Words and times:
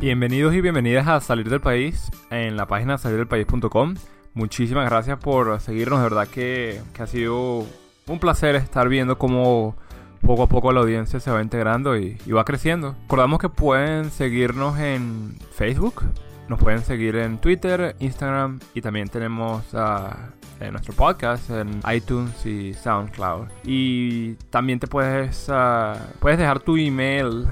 Bienvenidos 0.00 0.54
y 0.54 0.60
bienvenidas 0.60 1.08
a 1.08 1.20
Salir 1.20 1.50
del 1.50 1.60
País 1.60 2.08
en 2.30 2.56
la 2.56 2.66
página 2.66 2.98
salirdelpaís.com. 2.98 3.96
Muchísimas 4.32 4.88
gracias 4.88 5.18
por 5.18 5.60
seguirnos, 5.60 5.98
de 5.98 6.04
verdad 6.04 6.28
que, 6.28 6.80
que, 6.94 7.02
ha 7.02 7.08
sido 7.08 7.66
un 8.06 8.20
placer 8.20 8.54
estar 8.54 8.88
viendo 8.88 9.18
cómo 9.18 9.74
poco 10.20 10.44
a 10.44 10.46
poco 10.48 10.72
la 10.72 10.82
audiencia 10.82 11.18
se 11.18 11.32
va 11.32 11.42
integrando 11.42 11.96
y, 11.96 12.16
va 12.30 12.44
creciendo. 12.44 12.94
Recordamos 13.02 13.40
que 13.40 13.48
pueden 13.48 14.12
seguirnos 14.12 14.78
en 14.78 15.34
Facebook, 15.50 16.04
nos 16.48 16.60
pueden 16.60 16.82
seguir 16.84 17.16
en 17.16 17.38
Twitter, 17.38 17.96
Instagram 17.98 18.60
y 18.74 18.82
también 18.82 19.08
tenemos 19.08 19.64
uh, 19.74 20.14
en 20.60 20.74
nuestro 20.74 20.94
podcast 20.94 21.50
en 21.50 21.80
iTunes 21.92 22.46
y 22.46 22.72
SoundCloud. 22.72 23.48
Y 23.64 24.34
también 24.50 24.78
te 24.78 24.86
puedes, 24.86 25.48
uh, 25.48 25.98
puedes 26.20 26.38
dejar 26.38 26.60
tu 26.60 26.76
email 26.76 27.48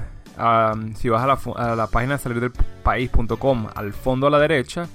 Si 0.95 1.09
vas 1.09 1.23
a 1.23 1.75
la, 1.75 1.87
página 1.87 2.13
de 2.13 2.19
salirdelpaís.com, 2.19 3.67
al 3.75 3.93
fondo 3.93 4.27
a 4.27 4.29
la 4.29 4.39
derecha, 4.39 4.87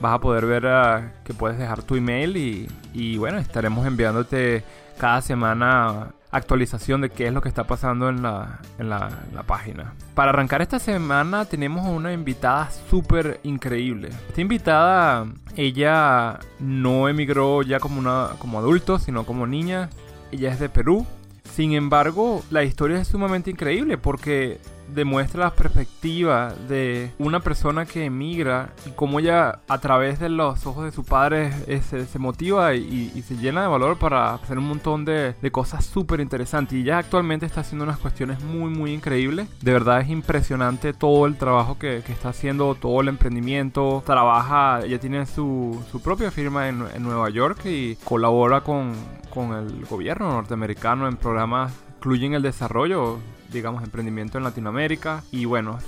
vas 0.00 0.14
a 0.14 0.20
poder 0.20 0.46
ver 0.46 0.66
uh, 0.66 1.24
que 1.24 1.34
puedes 1.34 1.58
dejar 1.58 1.82
tu 1.82 1.96
email 1.96 2.68
y, 2.92 3.16
bueno, 3.16 3.38
estaremos 3.38 3.86
enviándote 3.86 4.62
cada 4.98 5.22
semana 5.22 6.08
actualización 6.32 7.00
de 7.00 7.10
qué 7.10 7.26
es 7.26 7.32
lo 7.32 7.40
que 7.40 7.48
está 7.48 7.64
pasando 7.64 8.08
en 8.08 8.22
la, 8.22 8.60
en 8.78 8.88
la 8.88 9.42
página. 9.46 9.94
Para 10.14 10.30
arrancar 10.30 10.60
esta 10.62 10.78
semana 10.78 11.46
tenemos 11.46 11.86
una 11.88 12.12
invitada 12.12 12.70
súper 12.90 13.40
increíble. 13.42 14.10
Esta 14.28 14.40
invitada, 14.40 15.26
ella 15.56 16.38
no 16.58 17.08
emigró 17.08 17.62
ya 17.62 17.80
como, 17.80 17.98
una, 17.98 18.30
como 18.38 18.58
adulto, 18.58 18.98
sino 18.98 19.24
como 19.24 19.46
niña. 19.46 19.88
Ella 20.30 20.52
es 20.52 20.60
de 20.60 20.68
Perú. 20.68 21.06
Sin 21.54 21.72
embargo, 21.72 22.42
la 22.50 22.62
historia 22.62 23.00
es 23.00 23.08
sumamente 23.08 23.50
increíble 23.50 23.98
porque 23.98 24.60
demuestra 24.94 25.44
la 25.44 25.50
perspectiva 25.50 26.54
de 26.68 27.12
una 27.18 27.40
persona 27.40 27.86
que 27.86 28.04
emigra 28.04 28.70
y 28.86 28.90
cómo 28.90 29.20
ella 29.20 29.60
a 29.68 29.78
través 29.78 30.18
de 30.18 30.28
los 30.28 30.66
ojos 30.66 30.84
de 30.84 30.92
su 30.92 31.04
padre 31.04 31.52
eh, 31.66 31.80
se, 31.82 32.06
se, 32.06 32.18
motiva 32.18 32.74
y, 32.74 33.12
y, 33.14 33.22
se 33.22 33.36
llena 33.36 33.62
de 33.62 33.68
valor 33.68 33.98
para 33.98 34.34
hacer 34.34 34.58
un 34.58 34.68
montón 34.68 35.04
de, 35.04 35.34
de 35.40 35.50
cosas 35.50 35.84
súper 35.84 36.20
interesantes. 36.20 36.78
Y 36.78 36.82
ella 36.82 36.98
actualmente 36.98 37.46
está 37.46 37.60
haciendo 37.60 37.84
unas 37.84 37.98
cuestiones 37.98 38.42
muy, 38.42 38.70
muy 38.70 38.92
increíbles. 38.92 39.48
De 39.62 39.72
verdad 39.72 40.00
es 40.00 40.08
impresionante 40.08 40.92
todo 40.92 41.26
el 41.26 41.36
trabajo 41.36 41.78
que, 41.78 42.02
que 42.04 42.12
está 42.12 42.30
haciendo, 42.30 42.74
todo 42.74 43.00
el 43.00 43.08
emprendimiento. 43.08 44.02
Trabaja, 44.04 44.80
ella 44.84 44.98
tiene 44.98 45.26
su, 45.26 45.82
su 45.90 46.00
propia 46.02 46.30
firma 46.30 46.68
en, 46.68 46.84
en, 46.94 47.02
Nueva 47.02 47.30
York 47.30 47.64
y 47.64 47.96
colabora 48.04 48.60
con, 48.60 48.92
con 49.32 49.52
el 49.52 49.84
gobierno 49.86 50.30
norteamericano 50.30 51.08
en 51.08 51.16
programas 51.16 51.72
incluyen 52.00 52.32
el 52.32 52.40
desarrollo 52.42 53.18
digamos, 53.52 53.82
emprendimiento 53.82 54.38
en 54.38 54.44
Latinoamérica. 54.44 55.22
Y 55.30 55.44
bueno, 55.44 55.78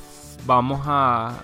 vamos 0.46 0.82
a, 0.84 1.42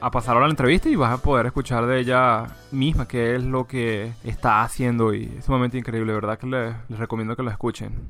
a 0.00 0.10
pasar 0.10 0.34
ahora 0.34 0.46
a 0.46 0.48
la 0.48 0.52
entrevista 0.52 0.88
y 0.88 0.96
vas 0.96 1.12
a 1.12 1.22
poder 1.22 1.46
escuchar 1.46 1.86
de 1.86 2.00
ella 2.00 2.46
misma 2.70 3.06
qué 3.06 3.36
es 3.36 3.44
lo 3.44 3.66
que 3.66 4.12
está 4.24 4.62
haciendo 4.62 5.14
y 5.14 5.32
es 5.38 5.44
sumamente 5.44 5.78
increíble, 5.78 6.12
¿verdad? 6.12 6.38
Que 6.38 6.46
les, 6.46 6.74
les 6.88 6.98
recomiendo 6.98 7.36
que 7.36 7.42
lo 7.42 7.50
escuchen. 7.50 8.08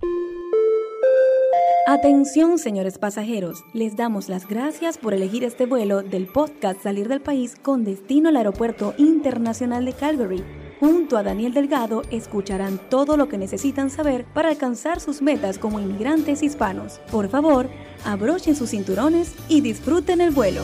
Atención, 1.87 2.59
señores 2.59 2.99
pasajeros, 2.99 3.65
les 3.73 3.97
damos 3.97 4.29
las 4.29 4.47
gracias 4.47 4.97
por 4.97 5.13
elegir 5.13 5.43
este 5.43 5.67
vuelo 5.67 6.03
del 6.03 6.27
podcast 6.27 6.81
Salir 6.83 7.09
del 7.09 7.21
País 7.21 7.57
con 7.61 7.85
destino 7.85 8.29
al 8.29 8.37
Aeropuerto 8.37 8.95
Internacional 8.97 9.85
de 9.85 9.93
Calgary 9.95 10.45
Junto 10.81 11.19
a 11.19 11.23
Daniel 11.23 11.53
Delgado 11.53 12.01
escucharán 12.11 12.79
todo 12.89 13.19
lo 13.19 13.29
que 13.29 13.37
necesitan 13.37 13.91
saber 13.91 14.25
para 14.33 14.49
alcanzar 14.49 14.99
sus 14.99 15.21
metas 15.21 15.59
como 15.59 15.79
inmigrantes 15.79 16.43
hispanos. 16.43 17.01
Por 17.13 17.29
favor, 17.29 17.69
abrochen 18.07 18.57
sus 18.57 18.71
cinturones 18.71 19.37
y 19.47 19.61
disfruten 19.61 20.23
el 20.23 20.31
vuelo. 20.31 20.63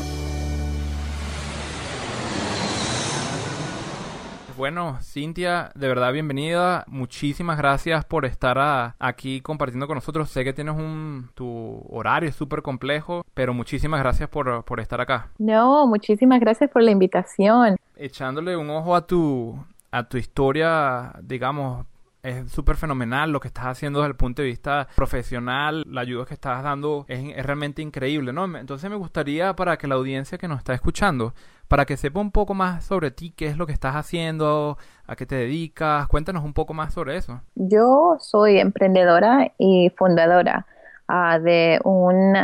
Bueno, 4.56 4.96
Cintia, 5.02 5.70
de 5.74 5.86
verdad 5.86 6.14
bienvenida. 6.14 6.84
Muchísimas 6.86 7.58
gracias 7.58 8.06
por 8.06 8.24
estar 8.24 8.58
a, 8.58 8.96
aquí 8.98 9.42
compartiendo 9.42 9.86
con 9.86 9.96
nosotros. 9.96 10.30
Sé 10.30 10.44
que 10.44 10.54
tienes 10.54 10.76
un 10.76 11.28
tu 11.34 11.84
horario 11.90 12.32
súper 12.32 12.62
complejo, 12.62 13.22
pero 13.34 13.52
muchísimas 13.52 14.00
gracias 14.00 14.30
por, 14.30 14.64
por 14.64 14.80
estar 14.80 14.98
acá. 14.98 15.28
No, 15.36 15.86
muchísimas 15.86 16.40
gracias 16.40 16.70
por 16.70 16.82
la 16.82 16.90
invitación. 16.90 17.76
Echándole 17.96 18.56
un 18.56 18.70
ojo 18.70 18.96
a 18.96 19.06
tu 19.06 19.58
a 19.96 20.08
tu 20.08 20.18
historia, 20.18 21.14
digamos, 21.22 21.86
es 22.22 22.50
súper 22.50 22.76
fenomenal 22.76 23.30
lo 23.30 23.40
que 23.40 23.48
estás 23.48 23.66
haciendo 23.66 24.00
desde 24.00 24.10
el 24.10 24.16
punto 24.16 24.42
de 24.42 24.48
vista 24.48 24.88
profesional, 24.94 25.84
la 25.86 26.02
ayuda 26.02 26.26
que 26.26 26.34
estás 26.34 26.62
dando 26.62 27.06
es, 27.08 27.34
realmente 27.46 27.82
increíble, 27.82 28.32
¿no? 28.32 28.44
Entonces 28.58 28.90
me 28.90 28.96
gustaría 28.96 29.54
para 29.54 29.78
que 29.78 29.86
la 29.86 29.94
audiencia 29.94 30.36
que 30.36 30.48
nos 30.48 30.58
está 30.58 30.74
escuchando, 30.74 31.32
para 31.68 31.86
que 31.86 31.96
sepa 31.96 32.20
un 32.20 32.32
poco 32.32 32.52
más 32.52 32.84
sobre 32.84 33.10
ti, 33.10 33.32
qué 33.34 33.46
es 33.46 33.56
lo 33.56 33.66
que 33.66 33.72
estás 33.72 33.94
haciendo, 33.94 34.76
a 35.06 35.16
qué 35.16 35.24
te 35.24 35.36
dedicas, 35.36 36.08
cuéntanos 36.08 36.44
un 36.44 36.52
poco 36.52 36.74
más 36.74 36.92
sobre 36.92 37.16
eso. 37.16 37.40
Yo 37.54 38.16
soy 38.18 38.58
emprendedora 38.58 39.52
y 39.56 39.90
fundadora 39.96 40.66
uh, 41.08 41.40
de 41.40 41.80
un 41.84 42.34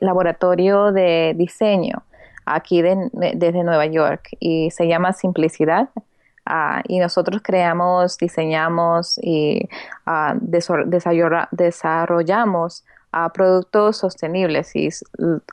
laboratorio 0.00 0.90
de 0.90 1.34
diseño 1.36 2.02
aquí 2.46 2.82
de, 2.82 3.10
de, 3.12 3.34
desde 3.36 3.62
Nueva 3.62 3.86
York 3.86 4.30
y 4.40 4.70
se 4.72 4.88
llama 4.88 5.12
Simplicidad 5.12 5.90
Uh, 6.50 6.82
y 6.88 6.98
nosotros 6.98 7.42
creamos, 7.44 8.18
diseñamos 8.18 9.20
y 9.22 9.68
uh, 10.08 10.34
desarrollamos 11.52 12.84
uh, 13.12 13.30
productos 13.32 13.98
sostenibles. 13.98 14.74
¿Y 14.74 14.88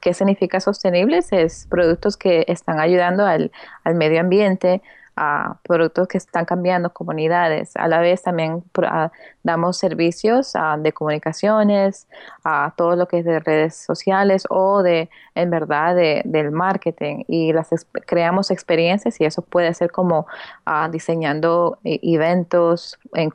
qué 0.02 0.14
significa 0.16 0.60
sostenibles? 0.60 1.32
Es 1.32 1.68
productos 1.70 2.18
que 2.18 2.46
están 2.48 2.80
ayudando 2.80 3.28
al, 3.28 3.52
al 3.84 3.94
medio 3.94 4.20
ambiente, 4.20 4.82
a 5.18 5.58
productos 5.64 6.08
que 6.08 6.20
están 6.20 6.46
cambiando 6.46 6.94
comunidades. 6.94 7.76
A 7.76 7.88
la 7.88 8.00
vez 8.00 8.22
también 8.22 8.64
damos 9.44 9.78
servicios 9.78 10.54
de 10.80 10.94
comunicaciones, 10.94 12.08
a 12.44 12.74
todo 12.78 12.96
lo 12.96 13.08
que 13.08 13.20
es 13.20 13.26
de 13.26 13.40
redes 13.40 13.76
sociales 13.76 14.44
o 14.50 14.84
de, 14.84 15.10
en 15.34 15.50
verdad, 15.50 15.96
de, 15.96 16.22
del 16.24 16.52
marketing 16.52 17.24
y 17.28 17.52
las 17.52 17.70
creamos 18.06 18.52
experiencias 18.52 19.20
y 19.20 19.26
eso 19.26 19.42
puede 19.42 19.74
ser 19.74 19.92
como 19.92 20.28
diseñando 20.92 21.80
e 21.84 22.00
eventos 22.04 23.00
en 23.14 23.32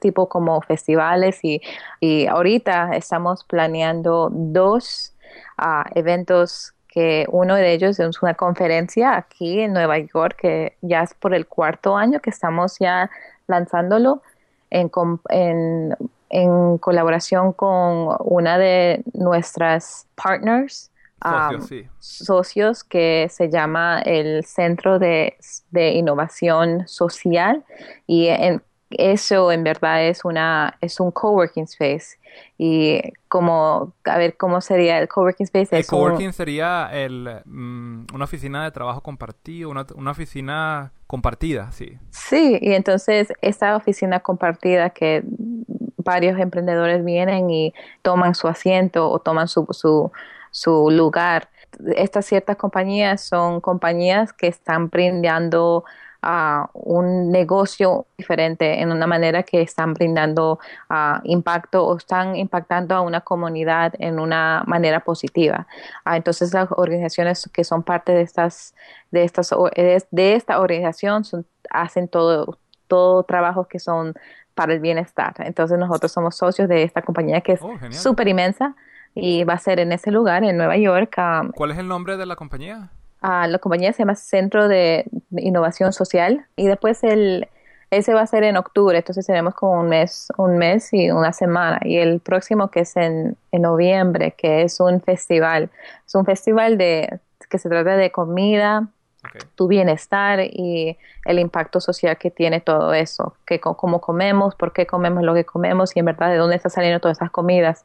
tipo 0.00 0.28
como 0.28 0.60
festivales 0.60 1.40
y, 1.42 1.62
y 2.00 2.26
ahorita 2.26 2.90
estamos 2.96 3.44
planeando 3.44 4.28
dos 4.30 5.14
eventos 5.94 6.74
que 6.94 7.26
uno 7.28 7.56
de 7.56 7.72
ellos 7.72 7.98
es 7.98 8.22
una 8.22 8.34
conferencia 8.34 9.16
aquí 9.16 9.60
en 9.60 9.72
Nueva 9.72 9.98
York, 9.98 10.36
que 10.40 10.76
ya 10.80 11.02
es 11.02 11.12
por 11.14 11.34
el 11.34 11.46
cuarto 11.46 11.96
año 11.96 12.20
que 12.20 12.30
estamos 12.30 12.78
ya 12.78 13.10
lanzándolo 13.48 14.22
en, 14.70 14.92
en, 15.30 15.96
en 16.30 16.78
colaboración 16.78 17.52
con 17.52 18.16
una 18.20 18.58
de 18.58 19.02
nuestras 19.12 20.06
partners. 20.14 20.92
Socios, 21.20 21.62
um, 21.62 21.66
sí. 21.68 21.88
socios 21.98 22.84
que 22.84 23.28
se 23.30 23.48
llama 23.48 24.02
el 24.04 24.44
Centro 24.44 24.98
de, 24.98 25.36
de 25.70 25.92
Innovación 25.92 26.86
Social 26.86 27.64
y 28.06 28.28
en, 28.28 28.62
eso 28.90 29.50
en 29.50 29.64
verdad 29.64 30.04
es 30.04 30.24
una 30.24 30.76
es 30.80 31.00
un 31.00 31.10
coworking 31.10 31.64
space. 31.64 32.18
Y 32.58 33.00
como 33.28 33.94
a 34.04 34.18
ver 34.18 34.36
cómo 34.36 34.60
sería 34.60 34.98
el 34.98 35.08
coworking 35.08 35.44
space 35.44 35.76
el 35.76 35.86
coworking 35.86 36.28
un... 36.28 36.32
sería 36.32 36.90
el, 36.92 37.42
um, 37.46 38.06
una 38.12 38.24
oficina 38.24 38.64
de 38.64 38.72
trabajo 38.72 39.02
compartido 39.02 39.70
una, 39.70 39.86
una, 39.94 40.10
oficina 40.10 40.92
compartida 41.06 41.70
sí. 41.70 41.96
Sí 42.10 42.58
y 42.60 42.72
entonces 42.72 43.32
esa 43.40 43.76
oficina 43.76 44.20
compartida 44.20 44.90
que 44.90 45.22
varios 46.04 46.38
emprendedores 46.38 47.04
vienen 47.04 47.50
y 47.50 47.74
toman 48.02 48.34
su 48.34 48.46
asiento 48.46 49.10
o 49.10 49.18
toman 49.18 49.48
su, 49.48 49.66
su, 49.70 50.12
su 50.50 50.90
lugar. 50.90 51.48
Estas 51.96 52.26
ciertas 52.26 52.56
compañías 52.56 53.22
son 53.22 53.60
compañías 53.60 54.32
que 54.32 54.46
están 54.46 54.90
brindando 54.90 55.84
uh, 56.24 56.66
un 56.72 57.30
negocio 57.30 58.06
diferente 58.16 58.80
en 58.80 58.90
una 58.90 59.06
manera 59.06 59.42
que 59.42 59.60
están 59.62 59.94
brindando 59.94 60.58
uh, 60.90 61.20
impacto 61.24 61.86
o 61.86 61.96
están 61.96 62.36
impactando 62.36 62.94
a 62.94 63.00
una 63.00 63.20
comunidad 63.20 63.92
en 63.98 64.18
una 64.18 64.64
manera 64.66 65.00
positiva. 65.00 65.66
Uh, 66.06 66.14
entonces 66.14 66.52
las 66.54 66.68
organizaciones 66.70 67.48
que 67.52 67.64
son 67.64 67.82
parte 67.82 68.12
de 68.12 68.22
estas 68.22 68.74
de 69.10 69.24
estas 69.24 69.54
de 70.10 70.34
esta 70.34 70.60
organización 70.60 71.24
son, 71.24 71.46
hacen 71.70 72.08
todo 72.08 72.58
todo 72.88 73.22
trabajos 73.24 73.66
que 73.66 73.78
son 73.78 74.14
para 74.54 74.72
el 74.72 74.80
bienestar. 74.80 75.34
Entonces 75.38 75.78
nosotros 75.78 76.12
somos 76.12 76.36
socios 76.36 76.68
de 76.68 76.84
esta 76.84 77.02
compañía 77.02 77.40
que 77.40 77.52
es 77.52 77.60
oh, 77.62 77.76
súper 77.90 78.28
inmensa 78.28 78.74
y 79.14 79.44
va 79.44 79.54
a 79.54 79.58
ser 79.58 79.78
en 79.80 79.92
ese 79.92 80.10
lugar, 80.10 80.44
en 80.44 80.56
Nueva 80.56 80.76
York. 80.76 81.16
Um, 81.18 81.50
¿Cuál 81.52 81.72
es 81.72 81.78
el 81.78 81.88
nombre 81.88 82.16
de 82.16 82.26
la 82.26 82.36
compañía? 82.36 82.90
Uh, 83.24 83.48
la 83.48 83.58
compañía 83.58 83.90
se 83.94 84.00
llama 84.00 84.16
Centro 84.16 84.68
de 84.68 85.06
Innovación 85.38 85.94
Social 85.94 86.46
y 86.56 86.66
después 86.66 87.02
el 87.04 87.48
ese 87.90 88.12
va 88.12 88.22
a 88.22 88.26
ser 88.26 88.44
en 88.44 88.56
octubre, 88.56 88.98
entonces 88.98 89.26
tenemos 89.26 89.54
como 89.54 89.80
un 89.80 89.88
mes, 89.88 90.28
un 90.36 90.58
mes 90.58 90.92
y 90.92 91.10
una 91.10 91.32
semana. 91.32 91.80
Y 91.84 91.98
el 91.98 92.20
próximo 92.20 92.68
que 92.68 92.80
es 92.80 92.96
en, 92.96 93.36
en 93.52 93.62
noviembre, 93.62 94.34
que 94.36 94.62
es 94.62 94.80
un 94.80 95.00
festival, 95.00 95.70
es 96.06 96.14
un 96.14 96.24
festival 96.24 96.76
de 96.76 97.20
que 97.48 97.58
se 97.58 97.68
trata 97.68 97.96
de 97.96 98.10
comida, 98.10 98.88
tu 99.54 99.68
bienestar 99.68 100.40
y 100.40 100.96
el 101.24 101.38
impacto 101.38 101.80
social 101.80 102.18
que 102.18 102.30
tiene 102.30 102.60
todo 102.60 102.92
eso, 102.92 103.34
que 103.46 103.60
cómo 103.60 104.00
comemos, 104.00 104.54
por 104.54 104.72
qué 104.72 104.86
comemos 104.86 105.22
lo 105.22 105.34
que 105.34 105.44
comemos 105.44 105.96
y 105.96 106.00
en 106.00 106.06
verdad 106.06 106.30
de 106.30 106.36
dónde 106.36 106.56
están 106.56 106.70
saliendo 106.70 107.00
todas 107.00 107.18
esas 107.18 107.30
comidas. 107.30 107.84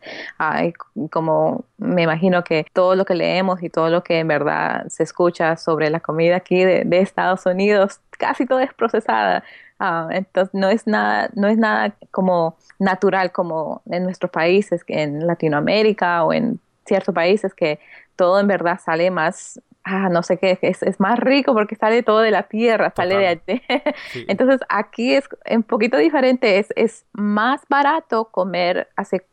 como 1.12 1.66
me 1.78 2.04
imagino 2.04 2.44
que 2.44 2.66
todo 2.74 2.96
lo 2.96 3.06
que 3.06 3.16
leemos 3.16 3.64
y 3.64 3.70
todo 3.70 3.90
lo 3.90 4.04
que 4.04 4.20
en 4.20 4.28
verdad 4.28 4.88
se 4.88 5.04
escucha 5.04 5.58
sobre 5.58 5.90
la 5.90 6.00
comida 6.00 6.38
aquí 6.38 6.64
de, 6.64 7.00
Estados 7.00 7.46
Unidos, 7.46 8.02
casi 8.18 8.46
todo 8.46 8.60
es 8.60 8.74
procesada. 8.74 9.44
Ah, 9.80 10.10
entonces 10.12 10.54
no 10.54 10.68
es 10.70 10.86
nada, 10.88 11.30
no 11.36 11.48
es 11.48 11.58
nada 11.58 11.96
como 12.12 12.58
natural 12.80 13.32
como 13.32 13.82
en 13.90 14.04
nuestros 14.04 14.30
países, 14.32 14.84
en 14.88 15.26
Latinoamérica 15.26 16.26
o 16.26 16.34
en 16.34 16.60
ciertos 16.86 17.16
países 17.16 17.54
que 17.54 17.80
todo 18.18 18.40
en 18.40 18.48
verdad 18.48 18.80
sale 18.84 19.10
más 19.12 19.62
ah, 19.90 20.10
no 20.10 20.24
sé 20.24 20.38
qué, 20.38 20.60
es, 20.62 20.84
es, 20.84 21.00
más 21.00 21.20
rico 21.20 21.54
porque 21.54 21.76
sale 21.76 22.04
todo 22.04 22.20
de 22.20 22.32
la 22.32 22.44
tierra, 22.44 22.94
sale 22.96 23.18
de 23.18 23.28
allí. 23.28 23.62
Entonces 24.28 24.62
aquí 24.70 25.14
es 25.14 25.28
un 25.50 25.64
poquito 25.64 25.98
diferente, 25.98 26.60
es, 26.60 26.68
es 26.76 27.06
más 27.14 27.62
barato 27.68 28.26
comer 28.26 28.90
hace 28.96 29.26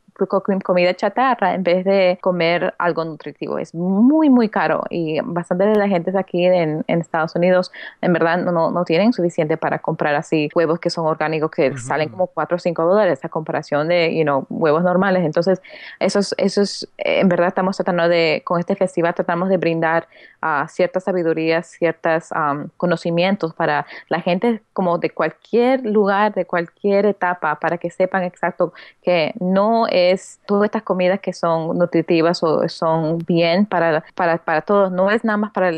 comida 0.62 0.94
chatarra 0.94 1.54
en 1.54 1.62
vez 1.62 1.84
de 1.84 2.18
comer 2.20 2.74
algo 2.78 3.04
nutritivo. 3.04 3.58
Es 3.58 3.74
muy, 3.74 4.30
muy 4.30 4.48
caro 4.48 4.82
y 4.90 5.20
bastante 5.20 5.66
de 5.66 5.76
la 5.76 5.88
gente 5.88 6.16
aquí 6.16 6.46
en, 6.46 6.84
Estados 6.88 7.36
Unidos 7.36 7.70
en 8.00 8.12
verdad 8.12 8.38
no, 8.38 8.70
no, 8.70 8.84
tienen 8.84 9.12
suficiente 9.12 9.56
para 9.56 9.78
comprar 9.80 10.14
así 10.14 10.48
huevos 10.54 10.80
que 10.80 10.88
son 10.88 11.06
orgánicos 11.06 11.50
que 11.50 11.76
salen 11.76 12.08
como 12.08 12.26
4 12.28 12.56
o 12.56 12.58
5 12.58 12.84
dólares 12.84 13.24
a 13.24 13.28
comparación 13.28 13.88
de 13.88 14.16
you 14.16 14.22
know, 14.22 14.46
huevos 14.48 14.82
normales. 14.82 15.24
Entonces, 15.24 15.60
eso 16.00 16.20
es, 16.20 16.34
eso 16.38 16.62
es, 16.62 16.88
en 16.96 17.28
verdad 17.28 17.48
estamos 17.48 17.76
tratando 17.76 18.08
de, 18.08 18.42
con 18.44 18.58
este 18.58 18.74
festival 18.76 19.14
tratamos 19.14 19.48
de 19.48 19.56
brindar 19.56 20.08
uh, 20.42 20.66
ciertas 20.68 21.04
sabidurías, 21.04 21.66
ciertos 21.66 22.30
conocimientos 22.76 23.54
para 23.54 23.86
la 24.08 24.20
gente 24.20 24.62
como 24.72 24.98
de 24.98 25.10
cualquier 25.10 25.84
lugar, 25.84 26.34
de 26.34 26.44
cualquier 26.44 27.06
etapa, 27.06 27.58
para 27.58 27.78
que 27.78 27.90
sepan 27.90 28.22
exacto 28.22 28.72
que 29.02 29.32
no 29.40 29.86
es 29.88 30.05
es 30.12 30.40
todas 30.46 30.66
estas 30.66 30.82
comidas 30.82 31.20
que 31.20 31.32
son 31.32 31.76
nutritivas 31.78 32.42
o 32.42 32.68
son 32.68 33.18
bien 33.18 33.66
para, 33.66 34.04
para, 34.14 34.38
para 34.38 34.62
todos. 34.62 34.90
No 34.92 35.10
es 35.10 35.24
nada 35.24 35.36
más 35.36 35.52
para 35.52 35.72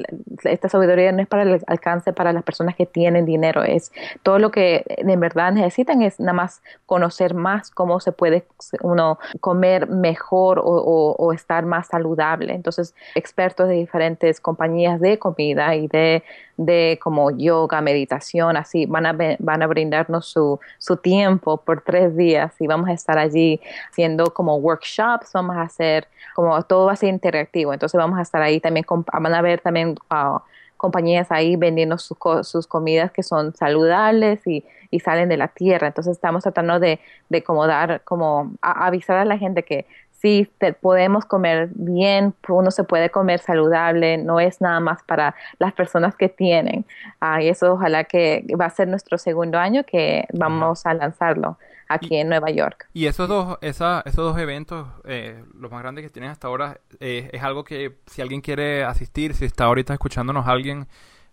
esta 0.45 0.69
sabiduría, 0.69 1.13
no 1.13 1.23
es 1.23 1.29
para 1.29 1.43
el 1.43 1.61
alcance 1.67 2.13
para 2.13 2.33
las 2.33 2.43
personas 2.43 2.77
que 2.77 2.87
tienen 2.87 3.25
dinero. 3.25 3.63
Es 3.63 3.93
todo 4.23 4.39
lo 4.39 4.51
que 4.51 4.85
en 4.87 5.21
verdad 5.21 5.53
necesitan 5.53 6.03
es 6.03 6.21
nada 6.21 6.33
más 6.33 6.63
conocer 6.87 7.35
más 7.35 7.71
cómo 7.71 8.01
se 8.01 8.13
puede 8.13 8.45
uno 8.83 9.19
comer 9.41 9.89
mejor 9.89 10.61
o 10.65 11.33
estar 11.33 11.65
más 11.67 11.89
saludable. 11.89 12.55
Entonces, 12.55 12.95
expertos 13.15 13.69
de 13.69 13.75
diferentes 13.75 14.41
compañías 14.41 15.01
de 15.01 15.19
comida 15.19 15.75
y 15.75 15.89
de 15.89 16.23
de 16.59 16.99
como 17.01 17.31
yoga, 17.31 17.81
meditación, 17.81 18.57
así, 18.57 18.85
van 18.85 19.07
a, 19.07 19.17
van 19.39 19.63
a 19.63 19.67
brindarnos 19.69 20.27
su, 20.27 20.59
su 20.79 20.97
tiempo 20.97 21.57
por 21.59 21.83
tres 21.83 22.17
días 22.17 22.53
y 22.61 22.67
vamos 22.67 22.89
a 22.89 22.93
estar 22.93 23.17
allí 23.17 23.61
haciendo 23.91 24.35
como 24.35 24.57
workshops, 24.57 25.31
vamos 25.33 25.57
a 25.57 25.63
hacer, 25.63 26.09
como 26.35 26.61
todo 26.65 26.87
va 26.87 26.93
a 26.93 26.97
ser 26.97 27.11
interactivo, 27.11 27.73
entonces 27.73 27.97
vamos 27.97 28.19
a 28.19 28.23
estar 28.23 28.43
ahí 28.43 28.59
también, 28.59 28.85
van 28.89 29.35
a 29.35 29.41
ver 29.41 29.61
también 29.61 29.97
uh, 30.11 30.41
compañías 30.77 31.31
ahí 31.31 31.55
vendiendo 31.55 31.97
sus, 31.97 32.19
sus 32.43 32.67
comidas 32.67 33.13
que 33.13 33.23
son 33.23 33.55
saludables 33.55 34.45
y, 34.45 34.65
y, 34.91 34.99
salen 34.99 35.29
de 35.29 35.37
la 35.37 35.49
tierra, 35.49 35.87
entonces 35.87 36.17
estamos 36.17 36.43
tratando 36.43 36.81
de, 36.81 36.99
de 37.29 37.43
como 37.45 37.69
dar, 37.69 38.03
como 38.03 38.53
avisar 38.63 39.19
a 39.19 39.25
la 39.25 39.39
gente 39.39 39.63
que 39.63 39.87
sí 40.21 40.51
podemos 40.81 41.25
comer 41.25 41.69
bien, 41.75 42.35
uno 42.49 42.71
se 42.71 42.85
puede 42.85 43.11
comer 43.11 43.41
saludable, 43.41 44.19
no 44.19 44.41
es 44.41 44.61
nada 44.61 44.81
más 44.81 45.03
para 45.05 45.35
las 45.59 45.73
personas 45.73 46.17
que 46.17 46.29
tienen. 46.29 46.85
Ah, 47.21 47.43
y 47.43 47.49
eso 47.49 47.73
ojalá 47.73 48.05
que 48.05 48.45
va 48.61 48.67
a 48.67 48.71
ser 48.71 48.89
nuestro 48.89 49.19
segundo 49.19 49.59
año 49.59 49.85
que 49.85 50.27
vamos 50.33 50.87
a 50.87 50.95
lanzarlo 50.95 51.59
aquí 51.89 52.17
en 52.17 52.29
Nueva 52.29 52.51
York. 52.51 52.89
Y 52.93 53.07
esos 53.07 53.29
dos, 53.29 53.59
esa, 53.61 54.03
esos 54.05 54.25
dos 54.25 54.39
eventos, 54.39 54.89
eh, 55.05 55.43
los 55.55 55.71
más 55.71 55.81
grandes 55.81 56.05
que 56.05 56.11
tienen 56.11 56.31
hasta 56.31 56.49
ahora, 56.49 56.79
eh, 57.01 57.31
es 57.33 57.43
algo 57.43 57.65
que 57.65 57.99
si 58.07 58.21
alguien 58.21 58.41
quiere 58.41 58.85
asistir, 58.85 59.35
si 59.35 59.45
está 59.45 59.65
ahorita 59.65 59.95
escuchándonos 59.95 60.47
alguien 60.47 60.87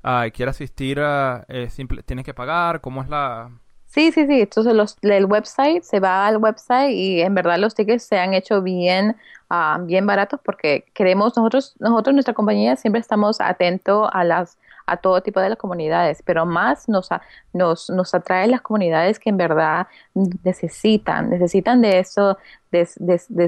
uh, 0.04 0.30
quiere 0.32 0.52
asistir, 0.52 1.02
eh, 1.02 1.70
simple, 1.70 2.04
tiene 2.04 2.24
que 2.24 2.34
pagar, 2.34 2.82
¿cómo 2.82 3.02
es 3.02 3.10
la, 3.10 3.52
Sí, 3.96 4.12
sí, 4.12 4.28
sí. 4.28 4.42
Entonces 4.42 4.74
los, 4.74 4.98
el 5.04 5.26
website, 5.26 5.82
se 5.84 6.02
va 6.02 6.28
al 6.28 6.36
website 6.38 6.92
y 6.92 7.22
en 7.22 7.34
verdad 7.34 7.58
los 7.58 7.76
tickets 7.76 8.04
se 8.04 8.20
han 8.20 8.34
hecho 8.34 8.62
bien, 8.62 9.16
ah, 9.50 9.80
bien 9.82 10.06
baratos 10.06 10.42
porque 10.44 10.84
queremos, 10.94 11.38
nosotros, 11.38 11.76
nosotros, 11.80 12.14
nuestra 12.14 12.34
compañía 12.34 12.76
siempre 12.76 13.00
estamos 13.00 13.40
atentos 13.40 14.10
a 14.12 14.26
las 14.26 14.58
a 14.88 14.98
todo 14.98 15.22
tipo 15.22 15.40
de 15.40 15.50
las 15.50 15.58
comunidades, 15.58 16.22
pero 16.24 16.46
más 16.46 16.88
nos, 16.88 17.10
nos, 17.54 17.90
nos 17.90 18.14
atrae 18.14 18.48
las 18.48 18.62
comunidades 18.62 19.18
que 19.18 19.30
en 19.30 19.38
verdad 19.38 19.88
necesitan, 20.44 21.30
necesitan 21.30 21.82
de 21.82 22.00
eso, 22.00 22.38
de, 22.72 22.88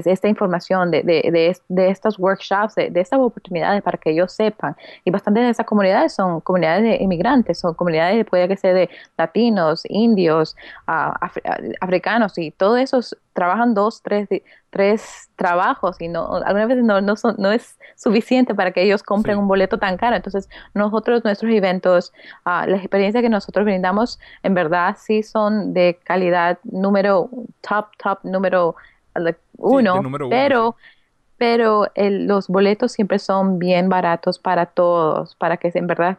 esta 0.06 0.28
información, 0.28 0.90
de, 0.90 1.02
de, 1.02 1.88
estos 1.88 2.18
workshops, 2.18 2.74
de, 2.74 2.92
estas 2.94 3.18
oportunidades 3.18 3.82
para 3.82 3.98
que 3.98 4.10
ellos 4.10 4.32
sepan. 4.32 4.76
Y 5.04 5.10
bastante 5.10 5.40
de 5.40 5.50
esas 5.50 5.66
comunidades 5.66 6.12
son 6.14 6.40
comunidades 6.40 6.82
de 6.82 6.96
inmigrantes, 7.02 7.58
son 7.58 7.74
comunidades, 7.74 8.24
puede 8.26 8.48
que 8.48 8.56
sea 8.56 8.72
de 8.72 8.88
latinos, 9.16 9.82
indios, 9.88 10.56
uh, 10.86 11.12
africanos, 11.80 12.38
y 12.38 12.50
todos 12.50 12.78
esos 12.78 13.16
trabajan 13.32 13.74
dos, 13.74 14.02
tres, 14.02 14.28
tres 14.70 15.30
trabajos 15.36 16.00
y 16.00 16.08
no, 16.08 16.36
algunas 16.44 16.68
veces 16.68 16.84
no, 16.84 17.00
no, 17.00 17.14
son, 17.16 17.36
no 17.38 17.52
es 17.52 17.78
suficiente 17.96 18.54
para 18.54 18.72
que 18.72 18.82
ellos 18.82 19.02
compren 19.02 19.38
un 19.38 19.46
boleto 19.46 19.78
tan 19.78 19.96
caro. 19.96 20.16
Entonces, 20.16 20.48
nosotros, 20.74 21.22
nuestros 21.24 21.52
eventos, 21.52 22.12
uh, 22.46 22.68
las 22.68 22.80
experiencias 22.80 23.22
que 23.22 23.28
nosotros 23.28 23.64
brindamos, 23.64 24.18
en 24.42 24.54
verdad 24.54 24.96
sí 24.98 25.22
son 25.22 25.72
de 25.72 25.98
calidad 26.04 26.58
número 26.64 27.30
top, 27.60 27.86
top, 28.02 28.18
número 28.24 28.74
uno, 29.56 30.02
pero, 30.28 30.76
pero 31.36 31.86
los 31.96 32.48
boletos 32.48 32.92
siempre 32.92 33.18
son 33.18 33.58
bien 33.58 33.88
baratos 33.88 34.38
para 34.38 34.66
todos, 34.66 35.34
para 35.36 35.56
que 35.56 35.70
en 35.74 35.86
verdad 35.86 36.18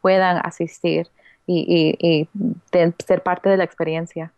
puedan 0.00 0.38
asistir 0.44 1.08
y, 1.46 1.96
y, 1.98 2.28
ser 2.72 3.22
parte 3.22 3.48
de 3.48 3.56
la 3.56 3.64
experiencia. 3.64 4.32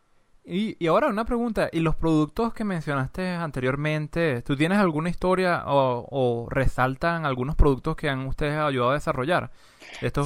Y, 0.44 0.76
y, 0.84 0.88
ahora 0.88 1.06
una 1.06 1.24
pregunta, 1.24 1.68
¿y 1.72 1.80
los 1.80 1.94
productos 1.94 2.52
que 2.52 2.64
mencionaste 2.64 3.28
anteriormente, 3.28 4.42
tú 4.42 4.56
tienes 4.56 4.78
alguna 4.78 5.08
historia 5.08 5.62
o, 5.66 6.06
o 6.10 6.48
resaltan 6.50 7.24
algunos 7.26 7.54
productos 7.54 7.94
que 7.94 8.08
han 8.08 8.26
ustedes 8.26 8.58
ayudado 8.58 8.90
a 8.90 8.94
desarrollar? 8.94 9.50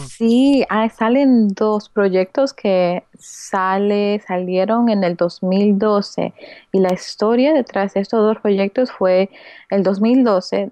Sí, 0.09 0.65
ah, 0.69 0.89
salen 0.89 1.49
dos 1.49 1.89
proyectos 1.89 2.55
que 2.55 3.05
sale, 3.19 4.23
salieron 4.27 4.89
en 4.89 5.05
el 5.05 5.17
2012 5.17 6.33
y 6.73 6.79
la 6.79 6.93
historia 6.93 7.53
detrás 7.53 7.95
de 7.95 8.01
estos 8.01 8.21
dos 8.21 8.39
proyectos 8.41 8.91
fue 8.93 9.29
el 9.71 9.83
2012 9.83 10.71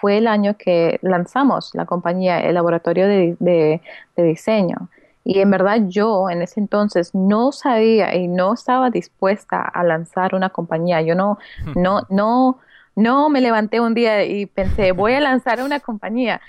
fue 0.00 0.18
el 0.18 0.26
año 0.26 0.56
que 0.58 0.98
lanzamos 1.02 1.70
la 1.74 1.86
compañía, 1.86 2.40
el 2.40 2.54
laboratorio 2.54 3.06
de, 3.06 3.36
de, 3.38 3.80
diseño. 4.22 4.88
Y 5.28 5.40
en 5.40 5.50
verdad 5.50 5.80
yo 5.88 6.30
en 6.30 6.40
ese 6.40 6.60
entonces 6.60 7.12
no 7.12 7.50
sabía 7.50 8.14
y 8.14 8.28
no 8.28 8.54
estaba 8.54 8.90
dispuesta 8.90 9.60
a 9.60 9.82
lanzar 9.82 10.36
una 10.36 10.50
compañía. 10.50 11.02
Yo 11.02 11.16
no, 11.16 11.38
no, 11.74 12.06
no, 12.10 12.60
no 12.94 13.28
me 13.28 13.40
levanté 13.40 13.80
un 13.80 13.92
día 13.92 14.24
y 14.24 14.46
pensé, 14.46 14.92
voy 14.92 15.14
a 15.14 15.20
lanzar 15.20 15.62
una 15.62 15.80
compañía 15.80 16.40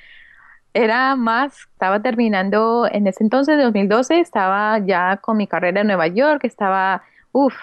era 0.77 1.15
más, 1.15 1.57
estaba 1.73 2.01
terminando 2.03 2.87
en 2.91 3.07
ese 3.07 3.23
entonces, 3.23 3.57
2012, 3.59 4.19
estaba 4.19 4.77
ya 4.77 5.17
con 5.17 5.35
mi 5.35 5.47
carrera 5.47 5.81
en 5.81 5.87
Nueva 5.87 6.05
York, 6.05 6.43
estaba, 6.43 7.01
uff, 7.31 7.55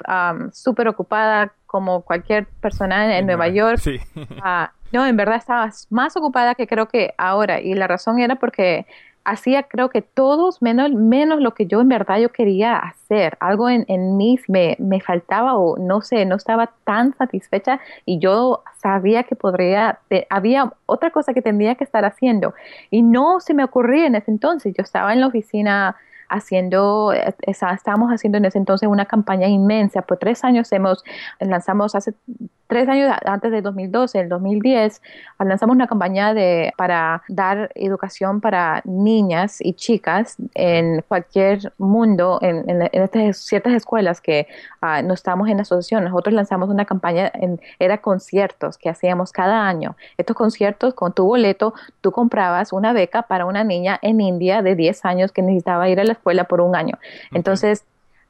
súper 0.53 0.89
ocupada 0.89 1.53
como 1.67 2.01
cualquier 2.03 2.47
persona 2.61 3.17
en, 3.17 3.27
Nueva 3.27 3.47
York. 3.49 3.79
Sí. 3.79 4.01
Ah, 4.43 4.73
no, 4.93 5.07
en 5.07 5.17
verdad 5.17 5.37
estaba 5.37 5.71
más 5.91 6.17
ocupada 6.17 6.57
que 6.57 6.67
creo 6.67 6.89
que 6.89 7.15
ahora. 7.17 7.61
Y 7.61 7.75
la 7.75 7.87
razón 7.87 8.19
era 8.19 8.35
porque 8.37 8.85
hacía 9.25 9.65
creo 9.65 9.89
que 9.89 10.03
todos 10.03 10.61
menos, 10.63 10.91
menos 10.93 11.41
lo 11.41 11.55
que 11.55 11.67
yo 11.67 11.81
en 11.81 11.89
verdad 11.89 12.19
yo 12.19 12.31
quería 12.31 12.77
hacer. 12.77 13.37
Algo 13.41 13.69
en, 13.69 13.85
en 13.89 14.17
mí 14.17 14.39
me, 14.49 14.77
me, 14.79 15.01
faltaba 15.01 15.57
o 15.57 15.77
no 15.79 16.03
sé, 16.03 16.25
no 16.27 16.37
estaba 16.37 16.71
tan 16.85 17.15
satisfecha 17.17 17.81
y 18.05 18.19
yo 18.19 18.63
sabía 18.83 19.25
que 19.25 19.35
podría, 19.35 19.99
había 20.31 20.73
otra 20.87 21.11
cosa 21.11 21.33
que 21.33 21.43
tendría 21.43 21.75
que 21.75 21.85
estar 21.85 22.05
haciendo 22.05 22.55
y 22.91 23.03
no 23.03 23.41
se 23.41 23.55
me 23.55 23.65
ocurría 23.65 24.07
en 24.07 24.15
ese 24.15 24.31
entonces. 24.31 24.75
Yo 24.77 24.83
estaba 24.83 25.13
en 25.13 25.21
la 25.21 25.29
oficina 25.29 25.97
haciendo, 26.29 27.13
estábamos 27.47 28.11
haciendo 28.11 28.39
en 28.39 28.47
ese 28.47 28.59
entonces 28.59 28.89
una 28.89 29.07
campaña 29.07 29.49
inmensa. 29.49 30.03
Por 30.03 30.19
tres 30.19 30.45
años 30.45 30.71
hemos, 30.73 31.05
lanzamos 31.41 31.95
hace 31.95 32.15
tres 32.67 32.89
años 32.89 33.15
antes 33.25 33.53
de 33.53 33.63
2012, 33.63 34.21
el 34.21 34.29
2010, 34.29 35.01
lanzamos 35.39 35.75
una 35.75 35.87
campaña 35.87 36.35
de, 36.35 36.73
para 36.77 37.23
dar 37.29 37.71
educación 37.75 38.41
para 38.41 38.83
niñas 38.85 39.59
y 39.61 39.75
chicas 39.75 40.37
en 40.55 41.05
cualquier 41.07 41.73
mundo, 41.79 42.39
en, 42.43 42.65
estas 42.93 43.37
ciertas 43.39 43.75
escuelas 43.75 44.21
que 44.21 44.49
uh, 44.83 45.07
no 45.07 45.15
estamos 45.15 45.49
en 45.49 45.61
asociación. 45.61 46.05
Nosotros 46.05 46.35
lanzamos 46.35 46.69
una 46.69 46.85
campaña, 46.85 47.31
en, 47.35 47.61
era 47.79 47.99
conciertos 47.99 48.79
que 48.79 48.89
hacíamos 48.89 49.33
cada 49.33 49.69
año. 49.69 49.97
Estos 50.17 50.37
conciertos, 50.37 50.95
con 50.95 51.13
tu 51.13 51.25
boleto, 51.27 51.75
tú 52.01 52.13
comprabas 52.13 52.73
una 52.73 52.93
beca 52.93 53.23
para 53.23 53.47
una 53.47 53.65
niña 53.65 53.99
en 54.03 54.21
India 54.21 54.63
de 54.63 54.75
10 54.75 55.05
años 55.05 55.33
que 55.33 55.43
necesitaba 55.43 55.89
ir 55.89 56.01
a 56.01 56.05
la 56.05 56.14
escuela 56.15 56.45
por 56.45 56.61
un 56.61 56.75
año. 56.75 56.99
Entonces, 57.33 57.85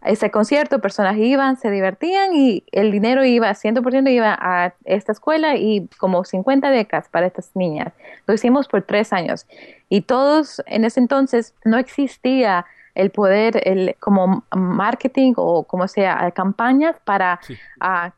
ese 0.05 0.31
concierto, 0.31 0.81
personas 0.81 1.17
iban, 1.17 1.57
se 1.57 1.71
divertían 1.71 2.37
y 2.37 2.65
el 2.73 2.93
dinero 2.93 3.25
iba, 3.25 3.51
100% 3.51 4.11
iba 4.11 4.37
a 4.39 4.75
esta 4.85 5.13
escuela 5.13 5.57
y 5.57 5.89
como 5.99 6.25
50 6.25 6.69
becas 6.71 7.09
para 7.09 7.27
estas 7.27 7.51
niñas. 7.55 7.93
Lo 8.27 8.35
hicimos 8.35 8.69
por 8.69 8.83
tres 8.83 9.13
años 9.13 9.47
y 9.89 10.03
todos 10.03 10.63
en 10.67 10.85
ese 10.85 11.01
entonces 11.01 11.55
no 11.65 11.79
existía 11.79 12.67
el 12.95 13.11
poder, 13.11 13.61
el 13.65 13.97
como 14.01 14.45
marketing 14.55 15.35
o 15.37 15.65
como 15.65 15.89
sea, 15.89 16.31
campañas 16.33 16.97
para 17.05 17.41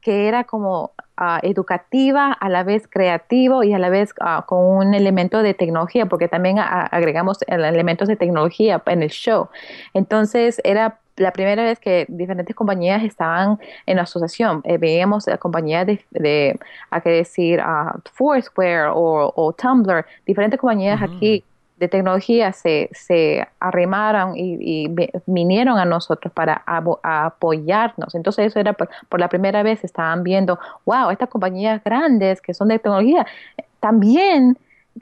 que 0.01 0.29
era 0.29 0.45
como 0.45 0.93
ah, 1.17 1.41
educativa, 1.43 2.33
a 2.33 2.49
la 2.49 2.63
vez 2.63 2.87
creativo 2.89 3.63
y 3.63 3.73
a 3.73 3.79
la 3.79 3.89
vez 3.89 4.15
con 4.47 4.65
un 4.65 4.95
elemento 4.95 5.43
de 5.43 5.55
tecnología, 5.55 6.07
porque 6.07 6.29
también 6.29 6.59
agregamos 6.59 7.39
elementos 7.47 8.09
de 8.09 8.17
tecnología 8.17 8.83
en 8.87 9.03
el 9.03 9.11
show. 9.11 9.49
Entonces 9.95 10.61
era 10.65 10.99
la 11.17 11.33
primera 11.33 11.65
vez 11.65 11.79
que 11.79 12.05
diferentes 12.09 12.55
compañías 12.55 13.03
estaban 13.03 13.59
en 13.87 13.99
asociación. 13.99 14.61
Eh, 14.65 14.79
veíamos 14.79 15.27
compañías 15.39 15.87
de, 15.87 16.05
de, 16.11 16.59
a 16.91 17.01
qué 17.01 17.11
decir, 17.11 17.61
uh, 17.61 17.99
Foursquare 18.13 18.91
o, 18.93 19.55
Tumblr, 19.57 20.05
diferentes 20.27 20.61
compañías 20.61 21.01
aquí 21.03 21.43
de 21.77 21.89
tecnología 21.89 22.53
se, 22.53 22.89
se 22.93 23.47
arrimaron 23.61 24.33
y, 24.37 24.89
vinieron 25.27 25.79
a 25.79 25.85
nosotros 25.85 26.33
para 26.33 26.63
apoyarnos. 26.67 28.15
Entonces 28.15 28.47
eso 28.47 28.61
era 28.61 28.73
por, 28.73 28.89
por, 29.09 29.21
la 29.21 29.29
primera 29.29 29.63
vez 29.63 29.85
estaban 29.85 30.23
viendo, 30.23 30.59
wow, 30.85 31.11
estas 31.11 31.29
compañías 31.29 31.83
grandes 31.85 32.41
que 32.41 32.55
son 32.55 32.69
de 32.69 32.79
tecnología 32.79 33.27
también 33.81 34.57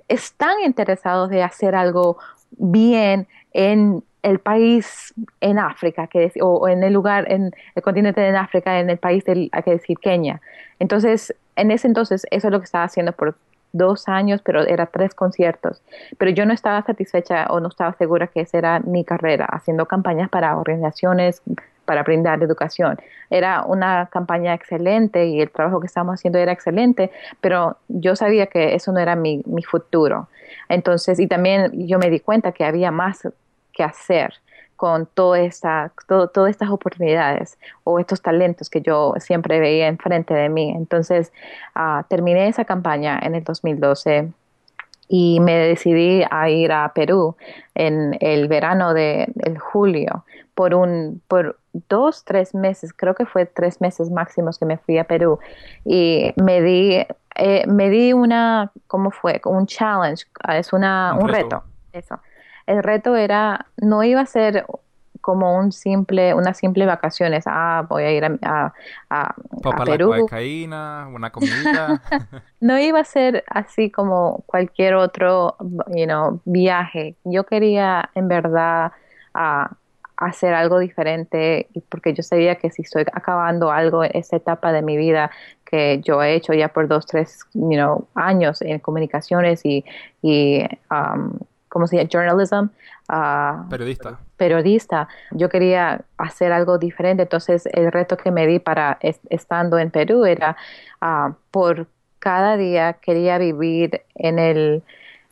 están 0.09 0.61
interesados 0.65 1.31
de 1.31 1.43
hacer 1.43 1.75
algo 1.75 2.19
bien 2.51 3.27
en 3.53 4.03
el 4.23 4.39
país 4.39 5.13
en 5.41 5.59
África, 5.59 6.07
que 6.07 6.33
o 6.41 6.67
en 6.67 6.83
el 6.83 6.93
lugar, 6.93 7.31
en 7.31 7.53
el 7.75 7.83
continente 7.83 8.21
de 8.21 8.37
África, 8.37 8.81
en 8.81 8.89
el 8.89 8.99
país 8.99 9.25
del, 9.25 9.51
hay 9.53 9.63
que 9.63 9.73
decir, 9.73 9.99
Kenia. 9.99 10.41
Entonces, 10.79 11.35
en 11.57 11.71
ese 11.71 11.87
entonces, 11.87 12.27
eso 12.31 12.49
es 12.49 12.53
lo 12.53 12.59
que 12.59 12.65
estaba 12.65 12.85
haciendo 12.85 13.13
por 13.13 13.37
dos 13.75 14.09
años, 14.09 14.41
pero 14.43 14.63
era 14.67 14.87
tres 14.87 15.15
conciertos. 15.15 15.83
Pero 16.17 16.31
yo 16.31 16.47
no 16.47 16.55
estaba 16.55 16.81
satisfecha 16.83 17.47
o 17.51 17.61
no 17.61 17.69
estaba 17.69 17.93
segura 17.95 18.29
que 18.29 18.41
esa 18.41 18.57
era 18.57 18.81
mi 18.81 19.05
carrera, 19.05 19.45
haciendo 19.45 19.87
campañas 19.87 20.31
para 20.31 20.57
organizaciones, 20.57 21.43
para 21.85 22.03
brindar 22.03 22.43
educación. 22.43 22.99
Era 23.29 23.65
una 23.65 24.09
campaña 24.11 24.55
excelente 24.55 25.27
y 25.27 25.41
el 25.41 25.51
trabajo 25.51 25.81
que 25.81 25.87
estábamos 25.87 26.15
haciendo 26.15 26.39
era 26.39 26.53
excelente, 26.53 27.11
pero 27.41 27.77
yo 27.89 28.17
sabía 28.17 28.47
que 28.47 28.75
eso 28.75 28.93
no 28.93 29.01
era 29.01 29.17
mi, 29.17 29.43
mi 29.45 29.63
futuro. 29.63 30.29
Entonces, 30.69 31.19
y 31.21 31.27
también 31.27 31.87
yo 31.87 31.99
me 31.99 32.09
di 32.09 32.21
cuenta 32.21 32.53
que 32.53 32.65
había 32.65 32.91
más 32.91 33.29
que 33.73 33.83
hacer 33.83 34.35
con 34.77 35.07
toda 35.07 35.41
esta, 35.41 35.93
todas 36.07 36.51
estas 36.51 36.71
oportunidades 36.71 37.59
o 37.85 37.99
estos 37.99 38.23
talentos 38.23 38.71
que 38.71 38.81
yo 38.81 39.15
siempre 39.19 39.61
veía 39.61 39.89
enfrente 39.89 40.35
de 40.35 40.49
mí. 40.49 40.71
Entonces, 40.71 41.33
ah, 41.75 42.05
terminé 42.09 42.49
esa 42.49 42.65
campaña 42.65 43.19
en 43.23 43.35
el 43.35 43.45
2012 43.45 44.31
y 45.09 45.41
me 45.41 45.57
decidí 45.57 46.23
a 46.31 46.49
ir 46.49 46.73
a 46.73 46.93
Perú 46.95 47.37
en 47.75 48.17
el 48.21 48.49
verano 48.49 48.95
de 48.95 49.33
julio 49.73 50.25
por 50.55 50.75
un 50.75 51.21
por 51.29 51.59
dos 51.89 52.25
tres 52.25 52.55
meses 52.55 52.93
creo 52.93 53.15
que 53.15 53.27
fue 53.27 53.47
tres 53.47 53.81
meses 53.81 54.11
máximos 54.11 54.59
que 54.59 54.65
me 54.65 54.79
fui 54.79 54.99
a 54.99 55.05
Perú 55.05 55.39
y 55.85 56.33
me 56.37 56.63
di 56.63 57.05
eh, 57.37 57.67
me 57.67 57.91
di 57.91 58.13
una 58.13 58.71
cómo 58.87 59.11
fue 59.11 59.41
un 59.45 59.67
challenge 59.67 60.25
es 60.49 60.73
una 60.73 61.17
un, 61.21 61.29
reto. 61.29 61.43
reto 61.43 61.65
eso 61.93 62.19
el 62.67 62.83
reto 62.83 63.17
era, 63.17 63.67
no 63.77 64.03
iba 64.03 64.21
a 64.21 64.27
ser 64.27 64.65
como 65.25 65.57
un 65.57 65.73
simple, 65.73 66.35
una 66.35 66.53
simple 66.53 66.85
vacaciones. 66.85 67.45
Ah, 67.47 67.87
voy 67.89 68.03
a 68.03 68.13
ir 68.13 68.25
a, 68.27 68.39
a, 68.43 68.75
a, 69.09 69.35
a 69.65 69.85
Perú. 69.85 70.13
una 71.15 71.31
comida. 71.31 72.03
no 72.61 72.79
iba 72.79 73.01
a 73.01 73.05
ser 73.05 73.43
así 73.49 73.91
como 73.91 74.43
cualquier 74.45 74.95
otro, 74.97 75.57
you 75.97 76.05
know, 76.05 76.43
viaje. 76.45 77.17
Yo 77.25 77.45
quería, 77.45 78.11
en 78.15 78.29
verdad, 78.29 78.93
hacer 80.17 80.53
algo 80.53 80.79
diferente 80.79 81.69
porque 81.89 82.13
yo 82.13 82.23
sabía 82.23 82.57
que 82.57 82.71
si 82.71 82.83
estoy 82.83 83.05
acabando 83.11 83.71
algo 83.71 84.05
en 84.05 84.11
esa 84.13 84.37
etapa 84.37 84.73
de 84.73 84.83
mi 84.83 84.99
vida 84.99 85.31
que 85.65 86.01
yo 86.03 86.23
he 86.23 86.35
hecho 86.35 86.53
ya 86.53 86.69
por 86.69 86.87
dos, 86.87 87.07
tres, 87.07 87.41
you 87.55 87.71
know, 87.71 88.07
años 88.15 88.61
en 88.61 88.79
comunicaciones 88.79 89.65
y, 89.65 89.87
y 90.21 90.63
um, 90.91 91.39
¿cómo 91.75 91.89
se 91.89 91.97
llama? 91.97 92.09
Journalism. 92.09 92.69
Uh, 93.09 93.69
periodista. 93.69 94.19
Periodista. 94.37 95.09
Yo 95.33 95.49
quería 95.49 96.03
hacer 96.17 96.53
algo 96.53 96.79
diferente, 96.79 97.25
entonces 97.25 97.67
el 97.67 97.91
reto 97.91 98.17
que 98.17 98.31
me 98.31 98.47
di 98.47 98.61
para 98.61 98.97
estando 99.29 99.77
en 99.79 99.91
Perú 99.91 100.25
era 100.25 100.57
uh, 101.03 101.35
por 101.51 101.89
cada 102.21 102.57
día 102.57 102.95
quería 102.95 103.39
vivir 103.39 104.03
en 104.15 104.39
el 104.39 104.83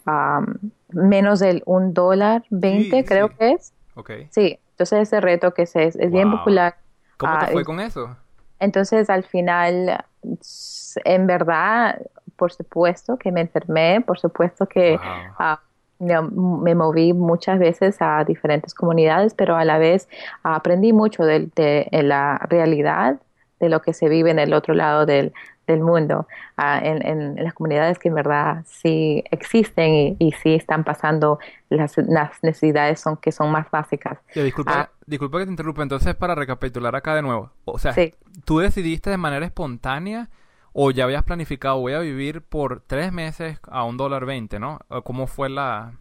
um, 0.04 0.44
menos 0.90 1.38
del 1.38 1.62
un 1.64 1.94
dólar 1.94 2.42
veinte, 2.50 3.04
creo 3.04 3.28
que 3.28 3.52
es. 3.52 3.72
Okay. 3.94 4.26
Sí, 4.30 4.58
entonces 4.72 5.08
ese 5.08 5.20
reto 5.20 5.54
que 5.54 5.62
es, 5.62 5.76
es 5.76 6.10
bien 6.10 6.30
popular. 6.30 6.74
¿Cómo 7.18 7.38
te 7.38 7.46
uh, 7.46 7.52
fue 7.52 7.64
con 7.64 7.78
eso? 7.78 8.16
Entonces 8.58 9.08
al 9.08 9.22
final, 9.22 10.04
en 11.04 11.26
verdad, 11.26 12.02
por 12.36 12.52
supuesto 12.52 13.16
que 13.16 13.30
me 13.30 13.42
enfermé, 13.42 14.00
por 14.00 14.18
supuesto 14.18 14.66
que 14.66 14.98
me 16.02 16.74
moví 16.74 17.12
muchas 17.12 17.58
veces 17.58 17.96
a 18.00 18.24
diferentes 18.24 18.74
comunidades, 18.74 19.34
pero 19.34 19.56
a 19.56 19.64
la 19.64 19.78
vez 19.78 20.08
aprendí 20.42 20.92
mucho 20.92 21.24
de, 21.24 21.88
la 21.92 22.38
realidad 22.48 23.20
de 23.60 23.68
lo 23.68 23.80
que 23.80 23.92
se 23.92 24.08
vive 24.08 24.30
en 24.30 24.38
el 24.38 24.52
otro 24.52 24.74
lado 24.74 25.06
del, 25.06 25.32
mundo, 25.68 26.26
en, 26.58 27.36
las 27.36 27.54
comunidades 27.54 27.98
que 27.98 28.08
en 28.08 28.14
verdad 28.14 28.62
sí 28.66 29.24
existen 29.30 30.16
y, 30.18 30.32
sí 30.42 30.54
están 30.54 30.84
pasando 30.84 31.38
las, 31.70 31.96
necesidades 32.42 33.00
son, 33.00 33.16
que 33.16 33.32
son 33.32 33.50
más 33.50 33.70
básicas. 33.70 34.18
disculpa, 34.34 34.72
ah. 34.74 34.90
disculpa 35.06 35.38
que 35.38 35.44
te 35.46 35.50
interrumpa, 35.50 35.82
entonces 35.82 36.14
para 36.14 36.34
recapitular 36.34 36.94
acá 36.94 37.14
de 37.14 37.22
nuevo, 37.22 37.50
o 37.64 37.78
sea, 37.78 37.94
tú 38.44 38.58
decidiste 38.58 39.08
de 39.08 39.16
manera 39.16 39.46
espontánea 39.46 40.28
o 40.72 40.90
ya 40.90 41.04
habías 41.04 41.22
planificado, 41.24 41.78
voy 41.78 41.92
a 41.92 42.00
vivir 42.00 42.42
por 42.42 42.82
tres 42.86 43.12
meses 43.12 43.58
a 43.68 43.84
un 43.84 43.96
dólar 43.96 44.24
veinte, 44.26 44.58
¿no? 44.58 44.80
¿Cómo 45.04 45.26
fue 45.26 45.48
la...? 45.48 45.92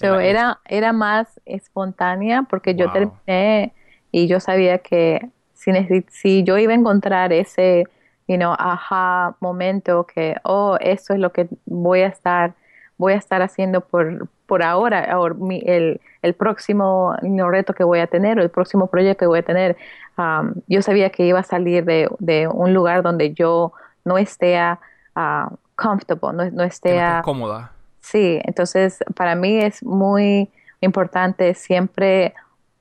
era, 0.00 0.60
era 0.64 0.92
más 0.92 1.40
espontánea 1.44 2.42
porque 2.48 2.74
yo 2.74 2.90
terminé 2.90 3.72
y 4.10 4.26
yo 4.26 4.40
sabía 4.40 4.78
que 4.78 5.28
si, 5.52 5.70
si 6.08 6.42
yo 6.42 6.58
iba 6.58 6.72
a 6.72 6.76
encontrar 6.76 7.32
ese, 7.32 7.84
you 8.26 8.36
know, 8.36 8.54
aha 8.58 9.36
momento 9.40 10.06
que, 10.06 10.36
oh, 10.42 10.76
eso 10.80 11.14
es 11.14 11.20
lo 11.20 11.32
que 11.32 11.48
voy 11.66 12.00
a 12.00 12.08
estar, 12.08 12.54
voy 12.96 13.12
a 13.12 13.16
estar 13.16 13.40
haciendo 13.42 13.82
por, 13.82 14.28
por 14.46 14.62
ahora, 14.62 15.16
el, 15.64 16.00
el 16.22 16.34
próximo 16.34 17.14
reto 17.22 17.72
que 17.72 17.84
voy 17.84 18.00
a 18.00 18.06
tener 18.06 18.38
o 18.38 18.42
el 18.42 18.50
próximo 18.50 18.88
proyecto 18.88 19.20
que 19.20 19.26
voy 19.26 19.38
a 19.40 19.42
tener, 19.42 19.76
um, 20.18 20.54
yo 20.66 20.82
sabía 20.82 21.10
que 21.10 21.24
iba 21.24 21.38
a 21.38 21.44
salir 21.44 21.84
de, 21.84 22.08
de 22.18 22.48
un 22.48 22.74
lugar 22.74 23.02
donde 23.02 23.32
yo 23.32 23.72
no 24.04 24.18
esté 24.18 24.60
uh, 24.60 25.56
comfortable, 25.76 26.32
no, 26.32 26.50
no 26.50 26.62
esté 26.64 27.00
cómoda. 27.22 27.72
Sí, 28.00 28.38
entonces 28.44 28.98
para 29.14 29.34
mí 29.34 29.58
es 29.58 29.82
muy 29.82 30.50
importante 30.80 31.54
siempre 31.54 32.34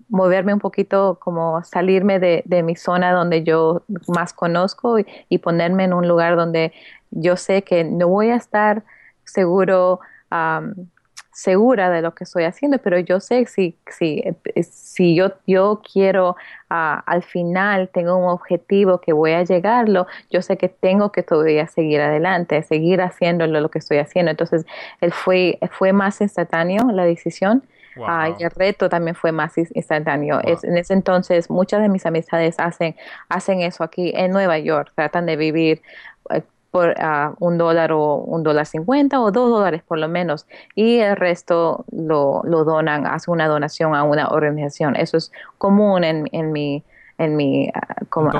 moverme 0.09 0.53
un 0.53 0.59
poquito, 0.59 1.17
como 1.19 1.63
salirme 1.63 2.19
de, 2.19 2.43
de 2.45 2.61
mi 2.61 2.75
zona 2.75 3.11
donde 3.11 3.43
yo 3.43 3.81
más 4.07 4.31
conozco 4.31 4.97
y, 4.99 5.37
ponerme 5.39 5.85
en 5.85 5.93
un 5.93 6.07
lugar 6.07 6.35
donde 6.35 6.71
yo 7.09 7.35
sé 7.35 7.63
que 7.63 7.83
no 7.83 8.07
voy 8.07 8.29
a 8.29 8.35
estar 8.35 8.83
seguro 9.23 9.99
um, 10.31 10.87
segura 11.33 11.89
de 11.89 12.01
lo 12.01 12.13
que 12.13 12.23
estoy 12.23 12.43
haciendo, 12.43 12.77
pero 12.77 12.99
yo 12.99 13.19
sé 13.19 13.45
si, 13.47 13.75
si, 13.87 14.23
si 14.61 15.15
yo, 15.15 15.33
yo 15.47 15.81
quiero 15.91 16.35
ah, 16.69 17.03
al 17.05 17.23
final, 17.23 17.89
tengo 17.89 18.15
un 18.15 18.29
objetivo 18.29 19.01
que 19.01 19.13
voy 19.13 19.31
a 19.31 19.43
llegarlo, 19.43 20.07
yo 20.29 20.41
sé 20.41 20.57
que 20.57 20.69
tengo 20.69 21.11
que 21.11 21.23
todavía 21.23 21.67
seguir 21.67 22.01
adelante, 22.01 22.61
seguir 22.63 23.01
haciéndolo 23.01 23.59
lo 23.59 23.69
que 23.69 23.79
estoy 23.79 23.97
haciendo. 23.97 24.31
Entonces, 24.31 24.65
él 25.01 25.11
fue, 25.11 25.59
fue 25.71 25.91
más 25.91 26.21
instantáneo 26.21 26.91
la 26.91 27.03
decisión. 27.05 27.63
y 27.95 28.43
el 28.43 28.51
reto 28.51 28.89
también 28.89 29.15
fue 29.15 29.31
más 29.31 29.57
instantáneo. 29.57 30.39
en 30.43 30.77
ese 30.77 30.93
entonces, 30.93 31.49
muchas 31.49 31.81
de 31.81 31.89
mis 31.89 32.05
amistades 32.05 32.55
hacen, 32.59 32.95
hacen 33.29 33.61
eso 33.61 33.83
aquí 33.83 34.11
en 34.15 34.31
Nueva 34.31 34.57
York, 34.59 34.91
tratan 34.95 35.25
de 35.25 35.35
vivir 35.35 35.81
eh, 36.29 36.41
por 36.73 36.95
ah, 36.99 37.35
un 37.39 37.59
dólar 37.59 37.91
o 37.91 38.15
un 38.15 38.41
dólar 38.41 38.65
cincuenta 38.65 39.21
o 39.21 39.29
dos 39.29 39.47
dólares 39.51 39.83
por 39.87 39.99
lo 39.99 40.07
menos 40.07 40.47
y 40.73 40.97
el 40.97 41.15
resto 41.15 41.85
lo, 41.91 42.41
lo 42.45 42.63
donan, 42.63 43.05
hacen 43.05 43.31
una 43.31 43.47
donación 43.47 43.93
a 43.93 44.01
una 44.01 44.29
organización. 44.29 44.95
Eso 44.95 45.17
es 45.17 45.31
común 45.59 46.03
en, 46.03 46.27
en 46.31 46.51
mi, 46.51 46.83
en 47.19 47.35
mi 47.35 47.69
ah, 47.75 47.97
como, 48.09 48.31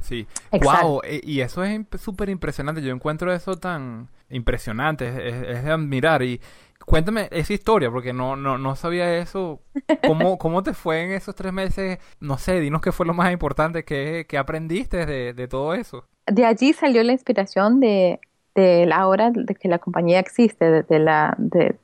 Sí. 0.00 0.26
Wow, 0.50 1.02
e, 1.04 1.20
y 1.22 1.42
eso 1.42 1.62
es 1.62 1.82
súper 2.00 2.30
impresionante. 2.30 2.80
Yo 2.80 2.90
encuentro 2.94 3.30
eso 3.34 3.54
tan 3.56 4.08
impresionante, 4.30 5.28
es, 5.28 5.62
de 5.62 5.70
admirar. 5.70 6.22
Y 6.22 6.40
cuéntame 6.86 7.28
esa 7.30 7.52
historia, 7.52 7.90
porque 7.90 8.14
no, 8.14 8.34
no, 8.34 8.56
no 8.56 8.76
sabía 8.76 9.18
eso. 9.18 9.60
¿Cómo, 10.06 10.38
¿Cómo 10.38 10.62
te 10.62 10.72
fue 10.72 11.02
en 11.02 11.10
esos 11.10 11.34
tres 11.34 11.52
meses? 11.52 11.98
No 12.18 12.38
sé, 12.38 12.60
dinos 12.60 12.80
qué 12.80 12.92
fue 12.92 13.04
lo 13.04 13.12
más 13.12 13.30
importante 13.30 13.84
que, 13.84 14.24
que 14.26 14.38
aprendiste 14.38 15.04
de, 15.04 15.34
de 15.34 15.48
todo 15.48 15.74
eso 15.74 16.06
de 16.30 16.44
allí 16.44 16.72
salió 16.72 17.02
la 17.02 17.12
inspiración 17.12 17.80
de, 17.80 18.20
de 18.54 18.86
la 18.86 19.06
hora 19.06 19.30
de 19.30 19.54
que 19.54 19.68
la 19.68 19.78
compañía 19.78 20.18
existe, 20.18 20.82
de, 20.82 20.98
la, 20.98 21.34
de, 21.38 21.76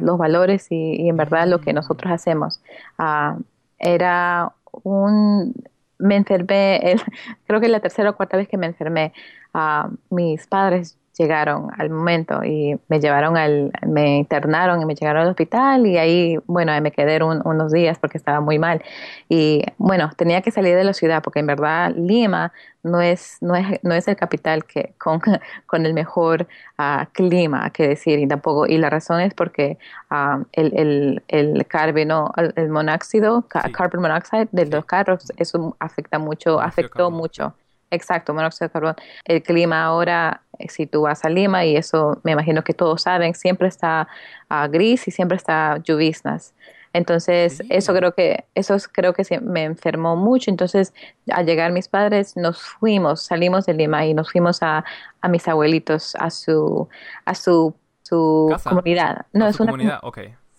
los 0.00 0.18
valores 0.18 0.66
y, 0.70 1.08
en 1.08 1.16
verdad 1.16 1.46
lo 1.46 1.60
que 1.60 1.72
mm. 1.72 1.76
nosotros 1.76 2.12
hacemos. 2.12 2.60
Ah, 2.98 3.36
era 3.78 4.52
un, 4.82 5.54
me 5.98 6.16
enfermé, 6.16 6.96
creo 7.46 7.60
que 7.60 7.68
la 7.68 7.80
tercera 7.80 8.10
o 8.10 8.16
cuarta 8.16 8.36
vez 8.36 8.48
que 8.48 8.56
me 8.56 8.66
enfermé, 8.66 9.12
uh, 9.54 9.94
mis 10.10 10.46
padres 10.46 10.96
llegaron 11.18 11.68
al 11.76 11.90
momento 11.90 12.42
y 12.44 12.78
me 12.88 13.00
llevaron 13.00 13.36
al, 13.36 13.70
me 13.86 14.18
internaron 14.18 14.80
y 14.80 14.86
me 14.86 14.94
llegaron 14.94 15.22
al 15.22 15.28
hospital 15.28 15.86
y 15.86 15.98
ahí, 15.98 16.38
bueno, 16.46 16.72
me 16.80 16.90
quedé 16.90 17.22
unos 17.22 17.72
días 17.72 17.98
porque 17.98 18.18
estaba 18.18 18.40
muy 18.40 18.58
mal. 18.58 18.82
Y 19.28 19.62
bueno, 19.78 20.10
tenía 20.16 20.40
que 20.42 20.50
salir 20.50 20.74
de 20.76 20.84
la 20.84 20.92
ciudad 20.94 21.22
porque 21.22 21.40
en 21.40 21.46
verdad 21.46 21.92
Lima 21.94 22.52
no 22.82 23.00
es, 23.00 23.36
no 23.40 23.54
es, 23.54 23.78
no 23.82 23.94
es 23.94 24.08
el 24.08 24.16
capital 24.16 24.64
que 24.64 24.94
con, 24.98 25.20
con 25.66 25.86
el 25.86 25.94
mejor 25.94 26.48
uh, 26.78 27.04
clima, 27.12 27.70
que 27.70 27.88
decir, 27.88 28.18
y 28.18 28.26
tampoco, 28.26 28.66
y 28.66 28.78
la 28.78 28.90
razón 28.90 29.20
es 29.20 29.34
porque 29.34 29.78
uh, 30.10 30.44
el, 30.52 30.72
el, 30.76 31.22
el 31.28 31.66
carbono, 31.66 32.32
el, 32.56 32.68
monóxido, 32.70 33.46
carbon 33.48 34.02
monoxide 34.02 34.48
de 34.50 34.66
los 34.66 34.84
carros, 34.84 35.30
eso 35.36 35.76
afecta 35.78 36.18
mucho, 36.18 36.60
afectó 36.60 37.10
mucho 37.10 37.54
Exacto, 37.92 38.32
monóxido 38.32 38.68
de 38.68 38.72
carbón. 38.72 38.96
El 39.26 39.42
clima 39.42 39.84
ahora, 39.84 40.40
eh, 40.58 40.68
si 40.70 40.86
tú 40.86 41.02
vas 41.02 41.24
a 41.26 41.28
Lima, 41.28 41.66
y 41.66 41.76
eso 41.76 42.18
me 42.24 42.32
imagino 42.32 42.64
que 42.64 42.72
todos 42.72 43.02
saben, 43.02 43.34
siempre 43.34 43.68
está 43.68 44.08
ah, 44.48 44.66
gris 44.66 45.06
y 45.06 45.10
siempre 45.10 45.36
está 45.36 45.76
lluvisnas. 45.84 46.54
Entonces, 46.94 47.62
eso 47.68 47.94
creo 47.94 48.12
que, 48.12 48.44
eso 48.54 48.76
creo 48.92 49.12
que 49.12 49.24
me 49.40 49.64
enfermó 49.64 50.16
mucho. 50.16 50.50
Entonces, 50.50 50.94
al 51.30 51.44
llegar 51.44 51.70
mis 51.70 51.88
padres, 51.88 52.34
nos 52.36 52.62
fuimos, 52.62 53.22
salimos 53.22 53.66
de 53.66 53.74
Lima 53.74 54.06
y 54.06 54.14
nos 54.14 54.32
fuimos 54.32 54.62
a, 54.62 54.84
a 55.20 55.28
mis 55.28 55.46
abuelitos, 55.48 56.14
a 56.16 56.30
su, 56.30 56.88
a 57.26 57.34
su, 57.34 57.74
su 58.02 58.56
comunidad. 58.64 59.26
No, 59.34 59.48
es 59.48 59.60
una 59.60 59.72
comunidad, 59.72 60.00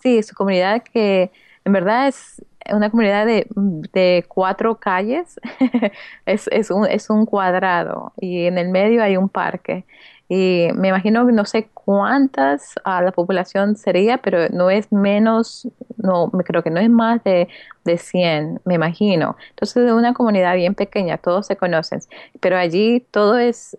Sí, 0.02 0.22
su 0.22 0.34
comunidad 0.34 0.82
que 0.82 1.32
en 1.64 1.72
verdad 1.72 2.08
es 2.08 2.44
una 2.72 2.90
comunidad 2.90 3.26
de, 3.26 3.46
de 3.92 4.24
cuatro 4.28 4.76
calles, 4.76 5.40
es, 6.26 6.48
es, 6.48 6.70
un, 6.70 6.86
es 6.86 7.10
un 7.10 7.26
cuadrado 7.26 8.12
y 8.16 8.46
en 8.46 8.58
el 8.58 8.68
medio 8.70 9.02
hay 9.02 9.16
un 9.16 9.28
parque. 9.28 9.84
Y 10.26 10.68
me 10.74 10.88
imagino 10.88 11.22
no 11.24 11.44
sé 11.44 11.68
cuántas 11.74 12.74
a 12.84 13.02
la 13.02 13.12
población 13.12 13.76
sería, 13.76 14.18
pero 14.18 14.48
no 14.48 14.70
es 14.70 14.90
menos, 14.90 15.68
no, 15.98 16.30
me 16.32 16.44
creo 16.44 16.62
que 16.62 16.70
no 16.70 16.80
es 16.80 16.88
más 16.88 17.22
de, 17.24 17.48
de 17.84 17.98
100, 17.98 18.62
me 18.64 18.74
imagino. 18.74 19.36
Entonces 19.50 19.84
es 19.84 19.92
una 19.92 20.14
comunidad 20.14 20.54
bien 20.54 20.74
pequeña, 20.74 21.18
todos 21.18 21.46
se 21.46 21.56
conocen, 21.56 22.00
pero 22.40 22.56
allí 22.56 23.00
todo 23.10 23.36
es, 23.38 23.76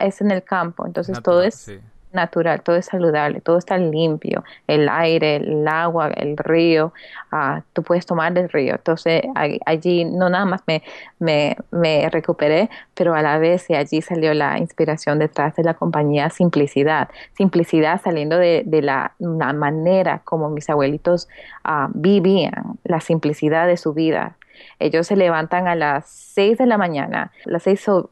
es 0.00 0.20
en 0.20 0.30
el 0.30 0.44
campo, 0.44 0.86
entonces 0.86 1.20
todo 1.20 1.42
es 1.42 1.68
natural, 2.16 2.62
todo 2.62 2.74
es 2.76 2.86
saludable, 2.86 3.40
todo 3.40 3.58
está 3.58 3.78
limpio, 3.78 4.42
el 4.66 4.88
aire, 4.88 5.36
el 5.36 5.68
agua, 5.68 6.08
el 6.08 6.36
río, 6.36 6.92
uh, 7.32 7.60
tú 7.72 7.84
puedes 7.84 8.04
tomar 8.06 8.32
del 8.32 8.48
río. 8.48 8.74
Entonces 8.74 9.22
allí 9.64 10.04
no 10.04 10.28
nada 10.28 10.44
más 10.44 10.62
me, 10.66 10.82
me, 11.20 11.56
me 11.70 12.10
recuperé, 12.10 12.68
pero 12.94 13.14
a 13.14 13.22
la 13.22 13.38
vez 13.38 13.70
allí 13.70 14.02
salió 14.02 14.34
la 14.34 14.58
inspiración 14.58 15.18
detrás 15.18 15.54
de 15.54 15.62
la 15.62 15.74
compañía 15.74 16.30
Simplicidad. 16.30 17.08
Simplicidad 17.36 18.00
saliendo 18.02 18.38
de, 18.38 18.62
de 18.66 18.82
la, 18.82 19.12
manera 19.18 20.22
como 20.24 20.50
mis 20.50 20.68
abuelitos 20.68 21.28
uh, 21.64 21.88
vivían, 21.94 22.78
la 22.84 23.00
simplicidad 23.00 23.66
de 23.66 23.76
su 23.76 23.94
vida 23.94 24.36
ellos 24.78 25.06
se 25.06 25.16
levantan 25.16 25.68
a 25.68 25.74
las 25.74 26.06
6 26.08 26.58
de 26.58 26.66
la 26.66 26.78
mañana. 26.78 27.32
Las 27.44 27.64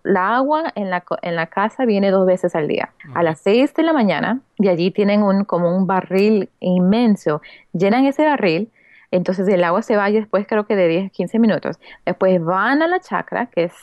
la 0.03 0.37
agua 0.37 0.73
en 0.75 0.91
la, 0.91 1.05
en 1.23 1.37
la 1.37 1.47
casa 1.47 1.85
viene 1.85 2.11
dos 2.11 2.27
veces 2.27 2.55
al 2.55 2.69
día. 2.69 2.93
A 3.15 3.23
las 3.23 3.41
6 3.41 3.75
de 3.75 3.83
la 3.83 3.93
mañana, 3.93 4.41
y 4.59 4.69
allí 4.69 4.91
tienen 4.91 5.23
un, 5.23 5.45
como 5.45 5.77
un 5.77 5.87
barril 5.87 6.51
inmenso. 6.61 7.43
Llenan 7.73 8.07
ese 8.07 8.25
barril, 8.25 8.71
entonces 9.11 9.47
el 9.49 9.63
agua 9.65 9.83
se 9.83 9.97
va 9.97 10.11
y 10.11 10.15
después 10.15 10.47
creo 10.47 10.67
que 10.67 10.77
de 10.77 10.89
10, 10.89 11.13
15 11.13 11.39
minutos. 11.39 11.79
Después 12.05 12.43
van 12.43 12.83
a 12.83 12.89
la 12.89 13.01
chacra, 13.01 13.47
que 13.47 13.65
es 13.65 13.75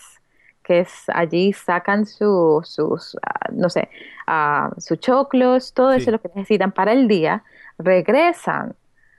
que 0.63 0.81
es 0.81 1.05
allí 1.09 1.53
sacan 1.53 2.05
su, 2.05 2.61
sus, 2.63 3.17
ah, 3.23 3.49
no 3.51 3.69
sé, 3.69 3.89
uh, 4.27 4.79
sus 4.79 4.99
choclos, 4.99 5.73
todo 5.73 5.91
eso 5.91 6.11
lo 6.11 6.21
que 6.21 6.29
necesitan 6.35 6.71
para 6.71 6.91
el 6.91 7.07
día, 7.07 7.43
regresan, 7.77 8.75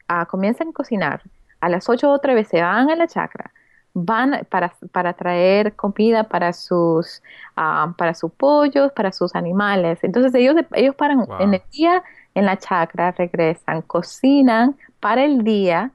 uh, 0.08 0.24
comienzan 0.26 0.68
a 0.68 0.72
cocinar, 0.72 1.22
a 1.62 1.68
las 1.68 1.88
8 1.88 2.11
otra 2.11 2.35
vez 2.35 2.48
se 2.48 2.61
van 2.61 2.90
a 2.90 2.96
la 2.96 3.07
chacra, 3.07 3.53
van 3.94 4.46
para, 4.51 4.75
para 4.90 5.12
traer 5.14 5.75
comida 5.77 6.25
para 6.25 6.53
sus, 6.53 7.22
ah, 7.57 7.94
para 7.96 8.14
sus 8.14 8.33
pollos, 8.33 8.90
para 8.92 9.12
sus 9.12 9.35
animales. 9.37 10.01
Entonces 10.03 10.35
ellos, 10.35 10.57
ellos 10.72 10.96
paran 10.96 11.25
en 11.38 11.55
el 11.55 11.62
día 11.70 12.03
en 12.35 12.46
la 12.46 12.59
chacra, 12.59 13.12
regresan, 13.12 13.83
cocinan 13.83 14.77
para 14.98 15.25
el 15.25 15.44
día, 15.44 15.92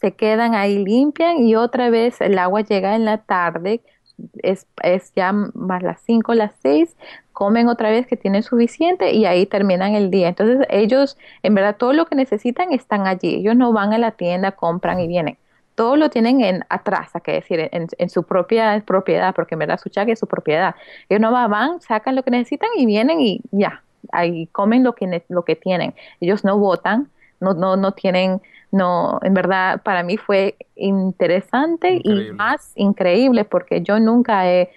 se 0.00 0.12
quedan 0.12 0.54
ahí, 0.54 0.82
limpian 0.82 1.38
y 1.38 1.54
otra 1.54 1.90
vez 1.90 2.20
el 2.22 2.38
agua 2.38 2.62
llega 2.62 2.94
en 2.94 3.04
la 3.04 3.18
tarde, 3.18 3.82
es, 4.42 4.66
es 4.82 5.12
ya 5.14 5.32
más 5.32 5.82
las 5.82 6.00
5, 6.02 6.34
las 6.34 6.52
6, 6.62 6.96
comen 7.32 7.68
otra 7.68 7.90
vez 7.90 8.06
que 8.06 8.16
tienen 8.16 8.42
suficiente 8.42 9.12
y 9.12 9.24
ahí 9.24 9.46
terminan 9.46 9.94
el 9.94 10.10
día. 10.10 10.28
Entonces 10.28 10.66
ellos, 10.68 11.16
en 11.42 11.54
verdad, 11.54 11.76
todo 11.76 11.92
lo 11.92 12.06
que 12.06 12.14
necesitan 12.14 12.72
están 12.72 13.06
allí. 13.06 13.36
Ellos 13.36 13.56
no 13.56 13.72
van 13.72 13.92
a 13.92 13.98
la 13.98 14.10
tienda, 14.10 14.52
compran 14.52 15.00
y 15.00 15.08
vienen. 15.08 15.38
Todo 15.74 15.96
lo 15.96 16.10
tienen 16.10 16.42
en 16.42 16.64
atrás, 16.68 17.16
a 17.16 17.20
que 17.20 17.32
decir, 17.32 17.70
en, 17.72 18.10
su 18.10 18.24
propia 18.24 18.82
propiedad, 18.86 19.34
porque 19.34 19.54
en 19.54 19.60
verdad 19.60 19.80
su 19.80 19.88
chaga 19.88 20.12
es 20.12 20.18
su 20.18 20.26
propiedad. 20.26 20.74
Ellos 21.08 21.22
no 21.22 21.32
van, 21.32 21.80
sacan 21.80 22.14
lo 22.14 22.22
que 22.22 22.30
necesitan 22.30 22.68
y 22.76 22.84
vienen 22.84 23.20
y 23.20 23.40
ya, 23.50 23.82
ahí 24.12 24.46
comen 24.48 24.84
lo 24.84 24.94
que, 24.94 25.24
lo 25.28 25.44
que 25.44 25.56
tienen. 25.56 25.94
Ellos 26.20 26.44
no 26.44 26.58
votan, 26.58 27.08
no, 27.40 27.54
no, 27.54 27.76
no 27.76 27.92
tienen 27.92 28.42
no, 28.72 29.18
en 29.22 29.34
verdad 29.34 29.82
para 29.82 30.02
mí 30.02 30.16
fue 30.16 30.56
interesante 30.76 32.00
y 32.02 32.32
más 32.32 32.72
increíble 32.76 33.44
porque 33.44 33.82
yo 33.82 33.98
nunca 33.98 34.48
he 34.50 34.70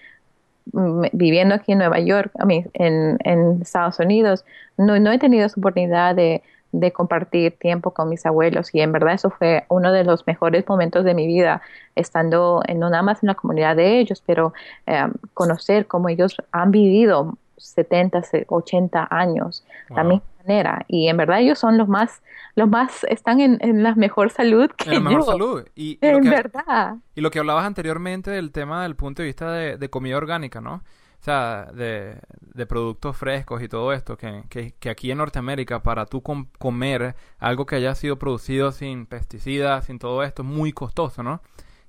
viviendo 0.66 1.56
aquí 1.56 1.74
en 1.74 1.80
Nueva 1.80 2.00
York, 2.00 2.32
a 2.40 2.46
mí, 2.46 2.66
en, 2.74 3.18
en, 3.24 3.62
Estados 3.62 4.00
Unidos, 4.00 4.46
no, 4.78 4.98
no 5.00 5.12
he 5.12 5.20
tenido 5.20 5.46
esa 5.46 5.60
oportunidad 5.60 6.16
de, 6.16 6.42
de, 6.72 6.92
compartir 6.92 7.58
tiempo 7.58 7.92
con 7.92 8.10
mis 8.10 8.26
abuelos 8.26 8.74
y 8.74 8.80
en 8.80 8.94
verdad 8.94 9.14
eso 9.14 9.30
fue 9.30 9.66
uno 9.68 9.92
de 9.92 10.06
los 10.06 10.26
mejores 10.26 10.68
momentos 10.68 11.04
de 11.04 11.14
mi 11.14 11.28
vida, 11.28 11.62
estando 11.96 12.62
en, 12.66 12.80
no 12.80 12.90
nada 12.90 13.04
más 13.04 13.22
en 13.24 13.28
la 13.28 13.36
comunidad 13.36 13.76
de 13.76 14.00
ellos, 14.00 14.24
pero 14.26 14.54
eh, 14.88 15.08
conocer 15.34 15.86
cómo 15.86 16.10
ellos 16.10 16.38
han 16.52 16.72
vivido 16.72 17.38
70, 17.58 18.22
80 18.48 19.08
años, 19.10 19.66
también 19.94 20.22
manera. 20.44 20.86
Y 20.88 21.08
en 21.08 21.18
verdad 21.18 21.40
ellos 21.40 21.60
son 21.60 21.78
los 21.78 21.88
más, 21.88 22.22
los 22.56 22.70
más, 22.70 23.04
están 23.06 23.40
en, 23.40 23.58
en 23.62 23.84
la 23.84 23.96
mejor 23.96 24.30
salud 24.30 24.70
que 24.72 24.90
En 24.90 25.04
la 25.04 25.10
mejor 25.10 25.24
salud. 25.24 25.66
Y, 25.76 25.98
en 26.02 26.24
verdad. 26.24 26.98
Y 27.16 27.22
lo 27.22 27.32
que 27.32 27.40
hablabas 27.40 27.66
anteriormente 27.66 28.32
del 28.32 28.52
tema 28.52 28.84
del 28.84 28.96
punto 28.96 29.22
de 29.22 29.28
vista 29.28 29.52
de, 29.52 29.90
comida 29.90 30.18
orgánica, 30.18 30.62
¿no? 30.62 30.76
O 30.76 31.24
sea, 31.26 31.70
de, 31.74 32.20
de, 32.42 32.66
productos 32.66 33.16
frescos 33.16 33.62
y 33.62 33.70
todo 33.70 33.94
esto, 33.94 34.18
que, 34.18 34.44
que, 34.50 34.74
que 34.78 34.90
aquí 34.90 35.10
en 35.10 35.20
Norteamérica, 35.20 35.82
para 35.82 36.06
tú 36.06 36.22
comer 36.22 37.16
algo 37.40 37.66
que 37.66 37.78
haya 37.78 37.96
sido 37.96 38.20
producido 38.20 38.74
sin 38.74 39.06
pesticidas, 39.06 39.86
sin 39.86 40.00
todo 40.00 40.22
esto, 40.24 40.42
es 40.42 40.48
muy 40.50 40.74
costoso, 40.74 41.24
¿no? 41.24 41.42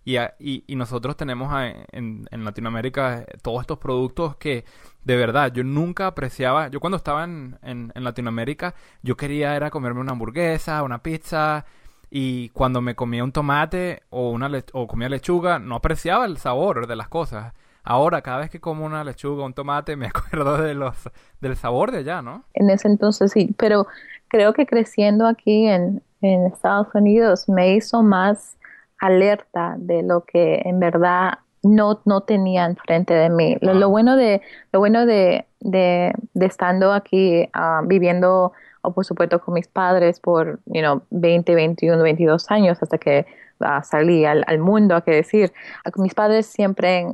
Y, 0.07 0.19
y, 0.39 0.77
nosotros 0.77 1.17
tenemos 1.17 1.51
en, 1.91 2.27
en, 2.31 2.45
Latinoamérica 2.45 3.21
eh, 3.21 3.39
todos 3.41 3.63
estos 3.63 3.79
productos 3.79 4.37
que 4.37 4.67
de 5.03 5.17
verdad 5.17 5.51
yo 5.51 5.65
nunca 5.65 6.07
apreciaba. 6.07 6.69
Yo 6.69 6.79
cuando 6.79 6.99
estaba 6.99 7.25
en, 7.25 7.57
en, 7.63 7.91
Latinoamérica 7.95 8.75
yo 9.03 9.17
quería 9.17 9.57
era 9.57 9.71
comerme 9.71 10.01
una 10.01 10.13
hamburguesa, 10.13 10.83
una 10.83 11.03
pizza 11.03 11.65
y 12.11 12.51
cuando 12.51 12.83
me 12.83 12.95
comía 12.95 13.25
un 13.25 13.33
tomate 13.33 14.03
o, 14.11 14.31
una 14.31 14.51
o 14.75 14.87
comía 14.87 15.09
lechuga 15.09 15.59
no 15.59 15.77
apreciaba 15.77 16.27
el 16.27 16.37
sabor 16.37 16.87
de 16.87 16.97
las 16.97 17.09
cosas. 17.09 17.55
ahora 17.83 18.21
cada 18.21 18.41
vez 18.41 18.51
que 18.51 18.61
como 18.61 18.85
una 18.85 19.05
lechuga, 19.05 19.47
un 19.47 19.55
tomate, 19.55 19.97
me 19.97 20.07
acuerdo 20.15 20.59
de 20.59 20.75
los, 20.75 20.97
del 21.41 21.57
sabor 21.57 21.93
de 21.93 21.99
allá, 21.99 22.21
¿no? 22.21 22.45
En 22.53 22.69
ese 22.69 22.89
entonces 22.89 23.33
sí, 23.33 23.55
pero 23.57 23.87
creo 24.29 24.53
que 24.53 24.67
creciendo 24.67 25.27
aquí 25.27 25.67
en, 25.67 26.03
en 26.21 26.45
Estados 26.45 26.89
Unidos 26.95 27.49
me 27.49 27.75
hizo 27.75 28.03
más 28.03 28.59
alerta 29.05 29.75
de 29.79 30.03
lo 30.03 30.23
que 30.23 30.63
en 30.65 30.81
verdad 30.81 31.39
no, 31.63 32.01
no 32.05 32.23
tenía 32.23 32.75
frente 32.87 33.13
de 33.15 33.29
mí. 33.29 33.57
Lo, 33.61 33.89
bueno 33.91 34.17
de, 34.17 34.41
lo 34.73 34.79
bueno 34.79 35.05
de, 35.07 35.47
de, 35.61 36.13
estando 36.35 36.93
aquí 36.93 37.49
ah, 37.53 37.83
viviendo, 37.85 38.53
o 38.83 38.93
por 38.93 39.05
supuesto, 39.05 39.41
con 39.41 39.55
mis 39.55 39.69
padres 39.69 40.21
por 40.21 40.59
you 40.67 40.81
know, 40.81 41.03
20, 41.11 41.55
21, 41.55 42.03
22 42.03 42.51
años 42.51 42.79
hasta 42.83 42.99
que 42.99 43.27
uh, 43.61 43.83
salí 43.83 44.25
al, 44.25 44.45
al, 44.47 44.59
mundo, 44.59 44.97
a 44.97 45.03
que 45.03 45.13
decir. 45.13 45.53
Mis 45.97 46.15
padres 46.15 46.47
siempre 46.47 47.07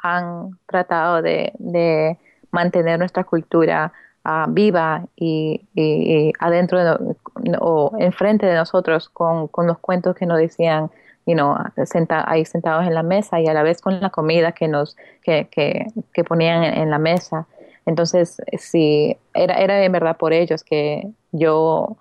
han 0.00 0.58
tratado 0.66 1.22
de, 1.22 1.52
de 1.58 2.18
mantener 2.50 2.98
nuestra 2.98 3.24
cultura 3.24 3.92
uh, 4.24 4.50
viva 4.50 5.04
y, 5.14 5.66
y, 5.74 6.32
adentro 6.40 6.84
de, 6.84 7.16
o 7.60 7.92
enfrente 7.98 8.46
de 8.46 8.54
nosotros 8.54 9.08
con, 9.08 9.48
con 9.48 9.66
los 9.66 9.78
cuentos 9.78 10.16
que 10.16 10.26
nos 10.26 10.38
decían 10.38 10.90
you 11.26 11.34
know, 11.34 11.56
senta, 11.84 12.24
ahí 12.30 12.44
sentados 12.44 12.86
en 12.86 12.94
la 12.94 13.02
mesa 13.02 13.40
y 13.40 13.46
a 13.46 13.54
la 13.54 13.62
vez 13.62 13.80
con 13.80 14.00
la 14.00 14.10
comida 14.10 14.52
que 14.52 14.68
nos 14.68 14.96
que, 15.22 15.48
que, 15.50 15.86
que 16.12 16.24
ponían 16.24 16.62
en, 16.62 16.90
la 16.90 16.98
mesa. 16.98 17.46
Entonces, 17.84 18.40
sí, 18.58 19.16
era, 19.34 19.54
era 19.56 19.84
en 19.84 19.92
verdad 19.92 20.16
por 20.16 20.32
ellos 20.32 20.62
que 20.64 21.08
yo 21.32 21.96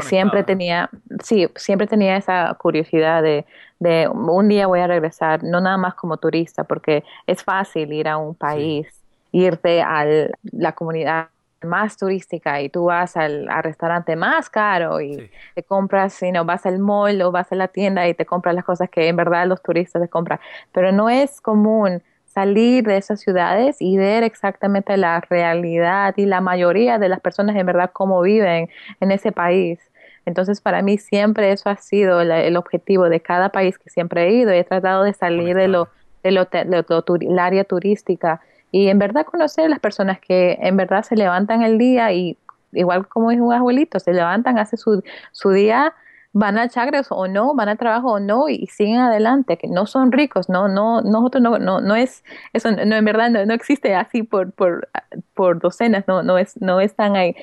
siempre 0.00 0.42
tenía, 0.42 0.90
sí, 1.22 1.48
siempre 1.54 1.86
tenía 1.86 2.16
esa 2.16 2.54
curiosidad 2.58 3.22
de, 3.22 3.44
de, 3.78 4.08
un 4.08 4.48
día 4.48 4.66
voy 4.66 4.80
a 4.80 4.86
regresar, 4.86 5.44
no 5.44 5.60
nada 5.60 5.76
más 5.76 5.94
como 5.94 6.16
turista, 6.16 6.64
porque 6.64 7.04
es 7.26 7.44
fácil 7.44 7.92
ir 7.92 8.08
a 8.08 8.16
un 8.16 8.34
país, 8.34 8.88
irte 9.32 9.82
a 9.82 10.04
la 10.52 10.72
comunidad 10.72 11.28
más 11.66 11.96
turística 11.96 12.60
y 12.60 12.68
tú 12.68 12.86
vas 12.86 13.16
al, 13.16 13.48
restaurante 13.62 14.16
más 14.16 14.48
caro 14.48 15.00
y 15.00 15.30
te 15.54 15.62
compras, 15.62 16.20
you 16.20 16.44
vas 16.44 16.64
al 16.66 16.78
mall 16.78 17.20
o 17.22 17.32
vas 17.32 17.52
a 17.52 17.56
la 17.56 17.68
tienda 17.68 18.08
y 18.08 18.14
te 18.14 18.24
compras 18.24 18.54
las 18.54 18.64
cosas 18.64 18.88
que 18.88 19.08
en 19.08 19.16
verdad 19.16 19.46
los 19.46 19.62
turistas 19.62 20.00
te 20.00 20.08
compran. 20.08 20.40
Pero 20.72 20.92
no 20.92 21.08
es 21.08 21.40
común 21.40 22.02
salir 22.24 22.84
de 22.84 22.98
esas 22.98 23.20
ciudades 23.20 23.76
y 23.80 23.96
ver 23.96 24.22
exactamente 24.22 24.96
la 24.96 25.20
realidad 25.20 26.14
y 26.18 26.26
la 26.26 26.40
mayoría 26.40 26.98
de 26.98 27.08
las 27.08 27.20
personas 27.20 27.56
en 27.56 27.64
verdad 27.64 27.90
cómo 27.92 28.20
viven 28.20 28.68
en 29.00 29.10
ese 29.10 29.32
país. 29.32 29.78
Entonces, 30.26 30.60
para 30.60 30.82
mí 30.82 30.98
siempre 30.98 31.52
eso 31.52 31.70
ha 31.70 31.76
sido 31.76 32.20
el, 32.20 32.56
objetivo 32.56 33.08
de 33.08 33.20
cada 33.20 33.48
país 33.50 33.78
que 33.78 33.88
siempre 33.88 34.24
he 34.24 34.32
ido. 34.32 34.50
He 34.50 34.64
tratado 34.64 35.04
de 35.04 35.14
salir 35.14 35.56
de 35.56 35.68
lo, 35.68 35.88
de 36.22 36.32
lo, 36.32 36.44
de 36.44 37.40
área 37.40 37.64
turística 37.64 38.40
y 38.70 38.88
en 38.88 38.98
verdad 38.98 39.24
conocer 39.24 39.66
a 39.66 39.68
las 39.68 39.80
personas 39.80 40.18
que 40.20 40.58
en 40.60 40.76
verdad 40.76 41.02
se 41.02 41.16
levantan 41.16 41.62
el 41.62 41.78
día 41.78 42.12
y 42.12 42.36
igual 42.72 43.08
como 43.08 43.30
es 43.30 43.40
un 43.40 43.52
abuelito, 43.52 44.00
se 44.00 44.12
levantan, 44.12 44.58
hacen 44.58 44.78
su, 44.78 45.02
su 45.32 45.50
día, 45.50 45.94
van 46.32 46.58
a 46.58 46.68
chagres 46.68 47.06
o 47.10 47.26
no, 47.28 47.54
van 47.54 47.70
al 47.70 47.78
trabajo 47.78 48.12
o 48.12 48.20
no 48.20 48.48
y, 48.48 48.66
siguen 48.66 48.98
adelante, 48.98 49.56
que 49.56 49.68
no 49.68 49.86
son 49.86 50.12
ricos, 50.12 50.48
no, 50.48 50.68
no, 50.68 51.00
nosotros 51.00 51.42
no, 51.42 51.58
no, 51.58 51.80
no 51.80 51.96
es, 51.96 52.24
eso 52.52 52.70
no, 52.70 52.96
en 52.96 53.04
verdad 53.04 53.30
no, 53.30 53.54
existe 53.54 53.94
así 53.94 54.22
por, 54.22 54.52
por, 54.52 54.88
por 55.34 55.60
docenas, 55.60 56.04
no, 56.06 56.22
no 56.22 56.36
es, 56.36 56.60
no 56.60 56.80
están 56.80 57.16
ahí 57.16 57.34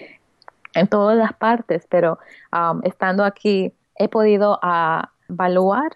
en 0.75 0.87
todas 0.87 1.17
las 1.17 1.33
partes, 1.33 1.87
pero 1.89 2.19
um, 2.51 2.81
estando 2.83 3.23
aquí 3.23 3.73
he 3.95 4.07
podido 4.09 4.59
uh, 4.61 5.01
evaluar 5.27 5.93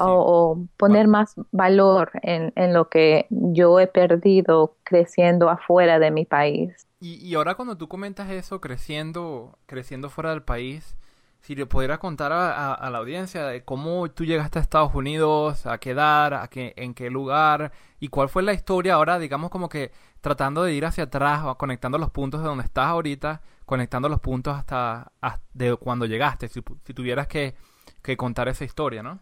o, 0.00 0.64
poner 0.76 1.08
más 1.08 1.34
valor 1.52 2.10
en, 2.22 2.52
en, 2.56 2.72
lo 2.72 2.88
que 2.88 3.26
yo 3.30 3.80
he 3.80 3.86
perdido 3.86 4.76
creciendo 4.84 5.50
afuera 5.50 5.98
de 5.98 6.10
mi 6.10 6.24
país. 6.24 6.86
Y, 7.00 7.14
y, 7.24 7.34
ahora 7.34 7.54
cuando 7.54 7.76
tú 7.76 7.88
comentas 7.88 8.30
eso, 8.30 8.60
creciendo, 8.60 9.58
creciendo 9.66 10.10
fuera 10.10 10.30
del 10.30 10.42
país, 10.42 10.96
si 11.40 11.54
le 11.54 11.66
pudieras 11.66 11.98
contar 11.98 12.32
a, 12.32 12.74
a, 12.74 12.90
la 12.90 12.98
audiencia 12.98 13.46
de 13.46 13.64
cómo 13.64 14.10
tú 14.10 14.24
llegaste 14.24 14.58
a 14.58 14.62
Estados 14.62 14.94
Unidos, 14.94 15.66
a 15.66 15.78
qué 15.78 15.90
edad, 15.90 16.34
a 16.34 16.48
qué, 16.48 16.74
en 16.76 16.94
qué 16.94 17.10
lugar, 17.10 17.72
y 18.00 18.08
cuál 18.08 18.28
fue 18.28 18.42
la 18.42 18.52
historia 18.52 18.94
ahora, 18.94 19.18
digamos 19.18 19.50
como 19.50 19.68
que 19.68 19.92
tratando 20.20 20.64
de 20.64 20.74
ir 20.74 20.84
hacia 20.84 21.04
atrás, 21.04 21.42
conectando 21.56 21.98
los 21.98 22.10
puntos 22.10 22.40
de 22.42 22.48
donde 22.48 22.64
estás 22.64 22.86
ahorita, 22.86 23.40
conectando 23.64 24.08
los 24.08 24.20
puntos 24.20 24.56
hasta, 24.56 25.12
de 25.54 25.76
cuando 25.76 26.06
llegaste, 26.06 26.48
si, 26.48 26.62
si 26.84 26.94
tuvieras 26.94 27.28
que, 27.28 27.54
que 28.02 28.16
contar 28.16 28.48
esa 28.48 28.64
historia, 28.64 29.02
¿no? 29.02 29.20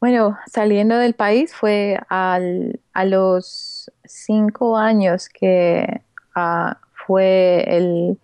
Bueno, 0.00 0.38
saliendo 0.46 0.96
del 0.96 1.14
país 1.14 1.52
fue 1.54 1.98
al, 2.08 2.80
a 2.92 3.04
los 3.04 3.90
cinco 4.04 4.76
años 4.76 5.28
que 5.28 6.02
ah, 6.36 6.78
fue 6.92 7.64
el 7.66 8.18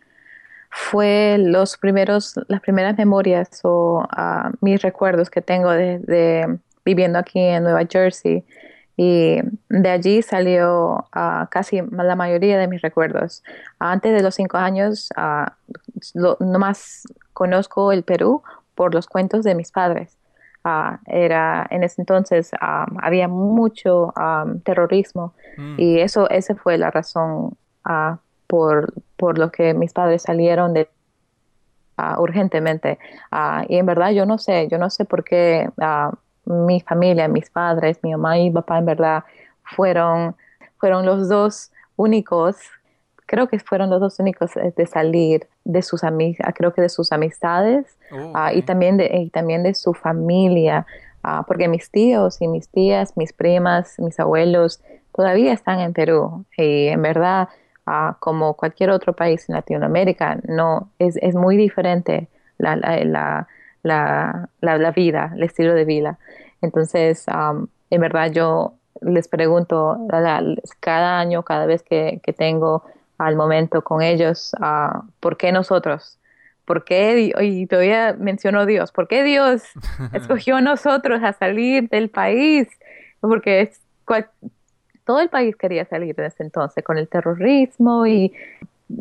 fue 0.70 1.36
los 1.38 1.76
primeros 1.76 2.34
las 2.48 2.60
primeras 2.60 2.96
memorias 2.96 3.60
o 3.64 4.06
ah, 4.10 4.52
mis 4.60 4.82
recuerdos 4.82 5.30
que 5.30 5.40
tengo 5.42 5.70
de, 5.70 6.58
viviendo 6.84 7.18
aquí 7.18 7.40
en 7.40 7.64
Nueva 7.64 7.82
Jersey 7.90 8.44
y 8.96 9.40
de 9.68 9.88
allí 9.90 10.22
salió 10.22 11.06
uh, 11.16 11.46
casi 11.50 11.80
la 11.90 12.14
mayoría 12.14 12.58
de 12.58 12.68
mis 12.68 12.80
recuerdos. 12.80 13.42
Antes 13.80 14.14
de 14.14 14.22
los 14.22 14.36
cinco 14.36 14.58
años, 14.58 15.08
no 16.14 16.36
nomás 16.38 17.02
conozco 17.32 17.90
el 17.90 18.04
Perú 18.04 18.44
por 18.76 18.94
los 18.94 19.08
cuentos 19.08 19.44
de 19.44 19.56
mis 19.56 19.72
padres. 19.72 20.16
Ah, 20.66 20.98
era 21.06 21.66
en 21.68 21.84
ese 21.84 22.00
entonces 22.00 22.50
había 22.58 23.28
mucho 23.28 24.14
terrorismo 24.62 25.34
mm. 25.58 25.74
y 25.76 26.00
eso 26.00 26.26
esa 26.30 26.54
fue 26.54 26.78
la 26.78 26.90
razón 26.90 27.54
ah, 27.84 28.16
por, 28.46 28.94
por 29.18 29.36
lo 29.36 29.52
que 29.52 29.74
mis 29.74 29.92
padres 29.92 30.22
salieron 30.22 30.72
de 30.72 30.88
ah, 31.98 32.16
urgentemente 32.18 32.98
y 33.68 33.76
en 33.76 33.84
verdad 33.84 34.12
yo 34.12 34.24
no 34.24 34.38
sé 34.38 34.66
yo 34.68 34.78
no 34.78 34.88
sé 34.88 35.04
por 35.04 35.22
qué 35.22 35.68
mi 36.46 36.80
familia 36.80 37.28
mis 37.28 37.50
padres 37.50 37.98
mi 38.02 38.12
mamá 38.12 38.38
y 38.38 38.44
mi 38.44 38.50
papá 38.52 38.78
en 38.78 38.86
verdad 38.86 39.24
fueron 39.64 40.34
fueron 40.78 41.04
los 41.04 41.28
dos 41.28 41.72
únicos 41.96 42.56
creo 43.34 43.48
que 43.48 43.58
fueron 43.58 43.90
los 43.90 43.98
dos 43.98 44.20
únicos 44.20 44.56
eh, 44.56 44.72
de 44.76 44.86
salir 44.86 45.48
de 45.64 45.82
sus 45.82 46.04
amigas, 46.04 46.54
creo 46.54 46.72
que 46.72 46.82
de 46.82 46.88
sus 46.88 47.10
amistades 47.10 47.98
oh, 48.12 48.30
ah, 48.32 48.54
y, 48.54 48.62
también 48.62 48.96
de, 48.96 49.06
y 49.12 49.30
también 49.30 49.64
de 49.64 49.74
su 49.74 49.92
familia, 49.92 50.86
ah, 51.24 51.42
porque 51.44 51.66
mis 51.66 51.90
tíos 51.90 52.40
y 52.40 52.46
mis 52.46 52.68
tías, 52.68 53.16
mis 53.16 53.32
primas, 53.32 53.98
mis 53.98 54.20
abuelos 54.20 54.80
todavía 55.12 55.52
están 55.52 55.80
en 55.80 55.92
Perú 55.92 56.44
y 56.56 56.86
en 56.86 57.02
verdad, 57.02 57.48
ah, 57.86 58.16
como 58.20 58.54
cualquier 58.54 58.90
otro 58.90 59.14
país 59.14 59.48
en 59.48 59.56
Latinoamérica, 59.56 60.38
no 60.46 60.90
es, 61.00 61.16
es 61.16 61.34
muy 61.34 61.56
diferente 61.56 62.28
la, 62.58 62.76
la, 62.76 63.48
la, 63.82 64.48
la, 64.60 64.90
vida, 64.92 65.32
el 65.34 65.42
estilo 65.42 65.74
de 65.74 65.84
vida. 65.84 66.18
Entonces, 66.62 67.26
en 67.90 68.00
verdad 68.00 68.30
yo 68.30 68.74
les 69.00 69.26
pregunto 69.26 69.98
cada 70.78 71.18
año, 71.18 71.42
cada 71.42 71.66
vez 71.66 71.82
que, 71.82 72.20
que 72.22 72.32
tengo 72.32 72.84
al 73.18 73.36
momento 73.36 73.82
con 73.82 74.02
ellos, 74.02 74.52
uh, 74.60 75.02
¿por 75.20 75.36
qué 75.36 75.52
nosotros? 75.52 76.18
¿Por 76.64 76.84
qué, 76.84 77.32
y 77.40 77.66
todavía 77.66 78.16
mencionó 78.18 78.64
Dios, 78.64 78.90
¿por 78.90 79.06
qué 79.06 79.22
Dios 79.22 79.62
escogió 80.12 80.56
a 80.56 80.60
nosotros 80.60 81.22
a 81.22 81.32
salir 81.34 81.88
del 81.90 82.08
país? 82.08 82.68
Porque 83.20 83.60
es, 83.62 83.80
todo 85.04 85.20
el 85.20 85.28
país 85.28 85.56
quería 85.56 85.84
salir 85.84 86.14
en 86.18 86.26
ese 86.26 86.42
entonces 86.42 86.82
con 86.82 86.96
el 86.98 87.08
terrorismo 87.08 88.06
y 88.06 88.32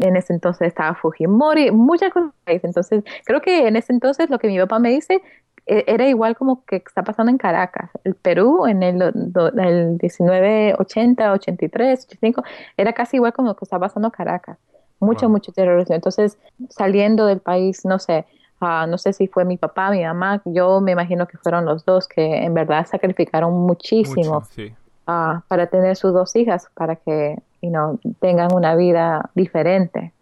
en 0.02 0.15
ese 0.15 0.34
entonces 0.34 0.67
estaba 0.67 0.95
Fujimori, 0.95 1.71
muchas 1.71 2.12
cosas. 2.12 2.32
Entonces, 2.45 3.04
creo 3.26 3.41
que 3.41 3.67
en 3.67 3.76
ese 3.76 3.93
entonces 3.93 4.30
lo 4.30 4.39
que 4.39 4.47
mi 4.47 4.60
papá 4.60 4.80
me 4.80 4.89
dice 4.89 5.21
era 5.65 6.08
igual 6.08 6.36
como 6.36 6.65
que 6.65 6.78
está 6.78 7.04
pasando 7.04 7.32
en 7.32 7.38
Caracas. 7.38 7.89
El 8.04 8.15
Perú 8.15 8.65
en 8.67 8.84
el, 8.84 9.02
el 9.02 9.97
1980, 10.02 11.32
83, 11.32 12.06
85, 12.06 12.43
era 12.78 12.93
casi 12.93 13.17
igual 13.17 13.34
como 13.34 13.49
lo 13.49 13.56
que 13.56 13.65
está 13.65 13.80
pasando 13.80 14.08
en 14.08 14.12
Caracas. 14.12 14.58
Mucho, 14.99 15.30
mucho 15.30 15.52
terrorismo. 15.52 15.95
Entonces, 15.95 16.38
saliendo 16.69 17.26
del 17.26 17.39
país, 17.39 17.84
no 17.86 17.99
sé, 17.99 18.26
uh, 18.62 18.88
no 18.88 18.97
sé 18.97 19.12
si 19.13 19.28
fue 19.28 19.43
mi 19.43 19.58
papá, 19.58 19.91
mi 19.91 20.04
mamá, 20.04 20.41
yo 20.45 20.80
me 20.80 20.93
imagino 20.93 21.28
que 21.28 21.38
fueron 21.38 21.65
los 21.65 21.84
dos 21.84 22.08
que 22.08 22.43
en 22.43 22.54
verdad 22.54 22.88
sacrificaron 22.88 23.54
muchísimo 23.54 24.43
uh, 25.08 25.41
para 25.47 25.67
tener 25.67 25.97
sus 25.97 26.13
dos 26.13 26.36
hijas, 26.38 26.69
para 26.73 26.95
que 26.95 27.38
you 27.62 27.69
know, 27.69 27.99
tengan 28.19 28.54
una 28.54 28.76
vida 28.76 29.30
diferente 29.36 30.13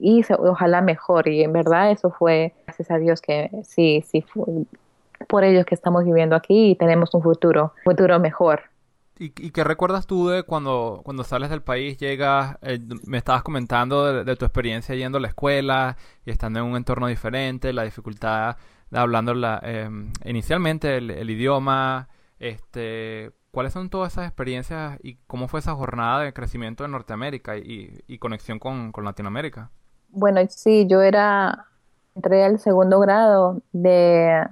y 0.00 0.22
ojalá 0.38 0.80
mejor. 0.80 1.28
Y 1.28 1.42
en 1.42 1.52
verdad 1.52 1.90
eso 1.90 2.10
fue, 2.10 2.54
gracias 2.66 2.90
a 2.90 2.98
Dios 2.98 3.20
que 3.20 3.50
sí, 3.64 4.04
sí 4.06 4.22
fue, 4.22 4.44
por 5.28 5.44
ellos 5.44 5.64
que 5.64 5.74
estamos 5.74 6.04
viviendo 6.04 6.34
aquí 6.34 6.70
y 6.70 6.76
tenemos 6.76 7.14
un 7.14 7.22
futuro, 7.22 7.74
futuro 7.84 8.18
mejor. 8.18 8.62
¿Y, 9.20 9.30
qué 9.30 9.64
recuerdas 9.64 10.06
tú 10.06 10.28
de 10.28 10.44
cuando, 10.44 11.00
cuando 11.04 11.24
sales 11.24 11.50
del 11.50 11.62
país, 11.62 11.98
llegas, 11.98 12.56
eh, 12.62 12.78
me 13.04 13.18
estabas 13.18 13.42
comentando 13.42 14.24
de, 14.24 14.36
tu 14.36 14.44
experiencia 14.44 14.94
yendo 14.94 15.18
a 15.18 15.20
la 15.20 15.28
escuela 15.28 15.96
y 16.24 16.30
estando 16.30 16.60
en 16.60 16.66
un 16.66 16.76
entorno 16.76 17.08
diferente, 17.08 17.72
la 17.72 17.82
dificultad 17.82 18.56
de 18.90 18.98
hablando 18.98 19.34
la, 19.34 19.60
em, 19.64 20.12
inicialmente 20.24 20.98
el, 20.98 21.30
idioma, 21.30 22.08
este, 22.38 23.32
¿cuáles 23.50 23.72
son 23.72 23.90
todas 23.90 24.12
esas 24.12 24.26
experiencias 24.26 24.98
y 25.02 25.16
cómo 25.26 25.48
fue 25.48 25.60
esa 25.60 25.74
jornada 25.74 26.20
de 26.22 26.32
crecimiento 26.32 26.84
en 26.84 26.92
Norteamérica 26.92 27.56
y, 27.56 28.18
conexión 28.20 28.60
con, 28.60 28.92
con, 28.92 29.04
Latinoamérica? 29.04 29.70
Bueno, 30.10 30.40
sí, 30.48 30.86
yo 30.88 31.02
era, 31.02 31.66
entré 32.14 32.44
al 32.44 32.60
segundo 32.60 33.00
grado 33.00 33.60
de 33.72 34.46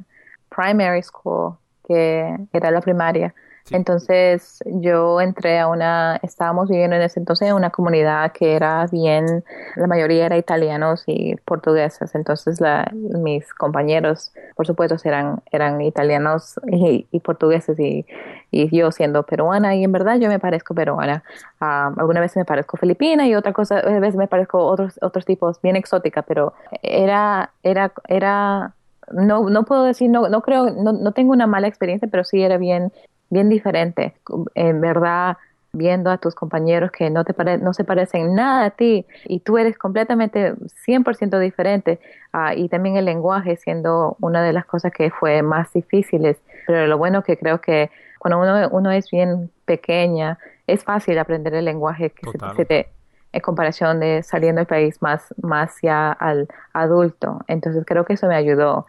primary 0.56 1.02
school, 1.02 1.58
que 1.86 2.36
era 2.52 2.70
la 2.70 2.80
primaria. 2.80 3.34
Entonces 3.70 4.62
yo 4.64 5.20
entré 5.20 5.58
a 5.58 5.66
una, 5.66 6.20
estábamos 6.22 6.68
viviendo 6.68 6.94
en 6.96 7.02
ese 7.02 7.18
entonces 7.18 7.48
en 7.48 7.54
una 7.54 7.70
comunidad 7.70 8.30
que 8.32 8.54
era 8.54 8.86
bien, 8.92 9.44
la 9.74 9.88
mayoría 9.88 10.26
era 10.26 10.36
italianos 10.36 11.02
y 11.06 11.34
portugueses, 11.44 12.14
entonces 12.14 12.60
la, 12.60 12.88
mis 12.92 13.52
compañeros, 13.54 14.32
por 14.54 14.66
supuesto, 14.66 14.96
eran, 15.04 15.42
eran 15.50 15.80
italianos 15.82 16.60
y, 16.70 17.06
portugueses 17.20 17.78
y, 17.80 18.06
y, 18.52 18.76
yo 18.76 18.92
siendo 18.92 19.24
peruana 19.24 19.74
y 19.74 19.82
en 19.82 19.90
verdad 19.90 20.16
yo 20.18 20.28
me 20.28 20.38
parezco 20.38 20.74
peruana. 20.74 21.24
Uh, 21.60 21.98
alguna 21.98 22.20
vez 22.20 22.36
me 22.36 22.44
parezco 22.44 22.76
filipina 22.76 23.26
y 23.26 23.34
otra 23.34 23.52
cosa, 23.52 23.78
a 23.78 23.98
veces 23.98 24.14
me 24.14 24.28
parezco 24.28 24.64
otros, 24.64 24.96
otros 25.02 25.24
tipos 25.24 25.60
bien 25.60 25.74
exótica, 25.74 26.22
pero 26.22 26.52
era, 26.82 27.50
era, 27.64 27.92
era 28.06 28.74
no, 29.12 29.48
no 29.48 29.64
puedo 29.64 29.84
decir, 29.84 30.10
no, 30.10 30.28
no 30.28 30.42
creo, 30.42 30.70
no, 30.70 30.92
no 30.92 31.12
tengo 31.12 31.32
una 31.32 31.46
mala 31.46 31.68
experiencia, 31.68 32.08
pero 32.10 32.24
sí 32.24 32.42
era 32.42 32.58
bien 32.58 32.92
bien 33.30 33.48
diferente. 33.48 34.14
En 34.54 34.80
verdad, 34.80 35.36
viendo 35.72 36.10
a 36.10 36.18
tus 36.18 36.34
compañeros 36.34 36.90
que 36.90 37.10
no, 37.10 37.24
te 37.24 37.34
no 37.58 37.74
se 37.74 37.84
parecen 37.84 38.34
nada 38.34 38.66
a 38.66 38.70
ti 38.70 39.06
y 39.26 39.40
tú 39.40 39.58
eres 39.58 39.76
completamente 39.76 40.54
100% 40.86 41.38
diferente 41.38 42.00
ah, 42.32 42.54
y 42.54 42.68
también 42.68 42.96
el 42.96 43.04
lenguaje 43.04 43.56
siendo 43.56 44.16
una 44.20 44.42
de 44.42 44.52
las 44.52 44.64
cosas 44.64 44.92
que 44.92 45.10
fue 45.10 45.42
más 45.42 45.72
difíciles. 45.72 46.38
Pero 46.66 46.86
lo 46.86 46.98
bueno 46.98 47.22
que 47.22 47.36
creo 47.36 47.60
que 47.60 47.90
cuando 48.18 48.40
uno, 48.40 48.68
uno 48.70 48.90
es 48.90 49.10
bien 49.10 49.50
pequeña 49.66 50.38
es 50.66 50.82
fácil 50.82 51.18
aprender 51.18 51.54
el 51.54 51.64
lenguaje 51.64 52.10
que 52.10 52.26
se, 52.56 52.64
te, 52.64 52.88
en 53.32 53.40
comparación 53.40 54.00
de 54.00 54.22
saliendo 54.22 54.60
del 54.60 54.66
país 54.66 55.00
más, 55.02 55.34
más 55.42 55.76
ya 55.82 56.12
al 56.12 56.48
adulto. 56.72 57.40
Entonces 57.48 57.84
creo 57.86 58.04
que 58.04 58.14
eso 58.14 58.26
me 58.26 58.36
ayudó, 58.36 58.86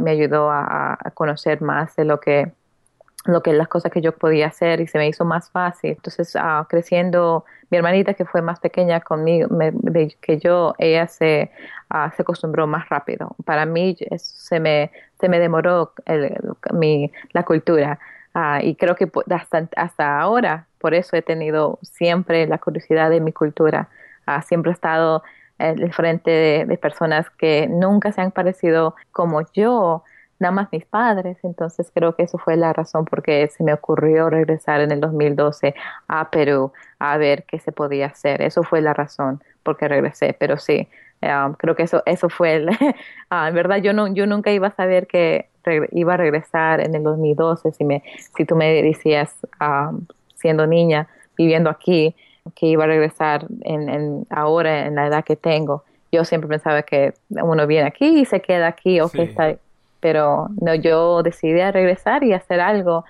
me 0.00 0.10
ayudó 0.10 0.50
a, 0.50 0.98
a 0.98 1.10
conocer 1.10 1.60
más 1.62 1.96
de 1.96 2.04
lo 2.04 2.20
que 2.20 2.52
lo 3.26 3.42
que 3.42 3.52
las 3.52 3.68
cosas 3.68 3.90
que 3.90 4.00
yo 4.00 4.12
podía 4.12 4.48
hacer 4.48 4.80
y 4.80 4.86
se 4.86 4.98
me 4.98 5.08
hizo 5.08 5.24
más 5.24 5.50
fácil. 5.50 5.92
Entonces, 5.92 6.34
uh, 6.34 6.64
creciendo, 6.68 7.44
mi 7.70 7.78
hermanita 7.78 8.14
que 8.14 8.24
fue 8.24 8.42
más 8.42 8.60
pequeña 8.60 9.00
conmigo 9.00 9.48
que 10.20 10.38
yo, 10.38 10.74
ella 10.78 11.06
se, 11.08 11.50
uh, 11.90 12.10
se 12.14 12.22
acostumbró 12.22 12.66
más 12.66 12.88
rápido. 12.88 13.34
Para 13.44 13.64
mí 13.64 13.96
se 14.16 14.60
me, 14.60 14.90
se 15.18 15.28
me 15.28 15.38
demoró 15.38 15.92
el, 16.04 16.36
mi, 16.72 17.10
la 17.32 17.44
cultura 17.44 17.98
uh, 18.34 18.58
y 18.62 18.74
creo 18.76 18.96
que 18.96 19.10
hasta, 19.30 19.68
hasta 19.76 20.20
ahora, 20.20 20.66
por 20.78 20.94
eso 20.94 21.16
he 21.16 21.22
tenido 21.22 21.78
siempre 21.82 22.46
la 22.46 22.58
curiosidad 22.58 23.10
de 23.10 23.20
mi 23.20 23.32
cultura. 23.32 23.88
siempre 24.46 24.70
he 24.70 24.74
estado 24.74 25.22
en 25.58 25.80
el 25.80 25.92
frente 25.92 26.30
de, 26.30 26.64
de 26.66 26.78
personas 26.78 27.30
que 27.30 27.68
nunca 27.68 28.12
se 28.12 28.20
han 28.20 28.32
parecido 28.32 28.94
como 29.12 29.42
yo, 29.52 30.02
nada 30.38 30.52
más 30.52 30.68
mis 30.72 30.84
padres, 30.84 31.38
entonces 31.42 31.90
creo 31.94 32.16
que 32.16 32.24
eso 32.24 32.38
fue 32.38 32.56
la 32.56 32.72
razón 32.72 33.04
por 33.04 33.22
qué 33.22 33.48
se 33.48 33.64
me 33.64 33.72
ocurrió 33.72 34.30
regresar 34.30 34.80
en 34.80 34.90
el 34.90 35.00
2012 35.00 35.74
a 36.08 36.30
Perú 36.30 36.72
a 36.98 37.16
ver 37.16 37.44
qué 37.44 37.58
se 37.58 37.72
podía 37.72 38.06
hacer. 38.06 38.42
Eso 38.42 38.62
fue 38.62 38.80
la 38.80 38.94
razón 38.94 39.42
por 39.62 39.76
qué 39.76 39.88
regresé, 39.88 40.36
pero 40.38 40.58
sí, 40.58 40.88
um, 41.24 41.54
creo 41.54 41.74
que 41.74 41.84
eso 41.84 42.02
eso 42.06 42.28
fue 42.28 42.56
el, 42.56 42.70
ah, 43.30 43.48
en 43.48 43.54
verdad 43.54 43.78
yo 43.78 43.92
no 43.92 44.12
yo 44.12 44.26
nunca 44.26 44.52
iba 44.52 44.68
a 44.68 44.74
saber 44.74 45.06
que 45.06 45.48
iba 45.92 46.14
a 46.14 46.16
regresar 46.16 46.80
en 46.80 46.94
el 46.94 47.02
2012 47.02 47.72
si 47.72 47.84
me 47.84 48.02
si 48.36 48.44
tú 48.44 48.54
me 48.54 48.82
decías 48.82 49.34
um, 49.60 50.06
siendo 50.34 50.66
niña 50.66 51.08
viviendo 51.36 51.70
aquí 51.70 52.14
que 52.54 52.66
iba 52.66 52.84
a 52.84 52.86
regresar 52.86 53.46
en, 53.62 53.88
en 53.88 54.26
ahora 54.28 54.86
en 54.86 54.94
la 54.94 55.06
edad 55.06 55.24
que 55.24 55.36
tengo 55.36 55.84
yo 56.12 56.24
siempre 56.24 56.48
pensaba 56.48 56.82
que 56.82 57.14
uno 57.30 57.66
viene 57.66 57.88
aquí 57.88 58.20
y 58.20 58.24
se 58.24 58.40
queda 58.40 58.68
aquí 58.68 59.00
o 59.00 59.08
que 59.08 59.22
está 59.22 59.56
pero 60.00 60.48
no, 60.60 60.74
yo 60.74 61.22
decidí 61.22 61.58
regresar 61.70 62.24
y 62.24 62.34
hacer 62.34 62.60
algo 62.60 63.06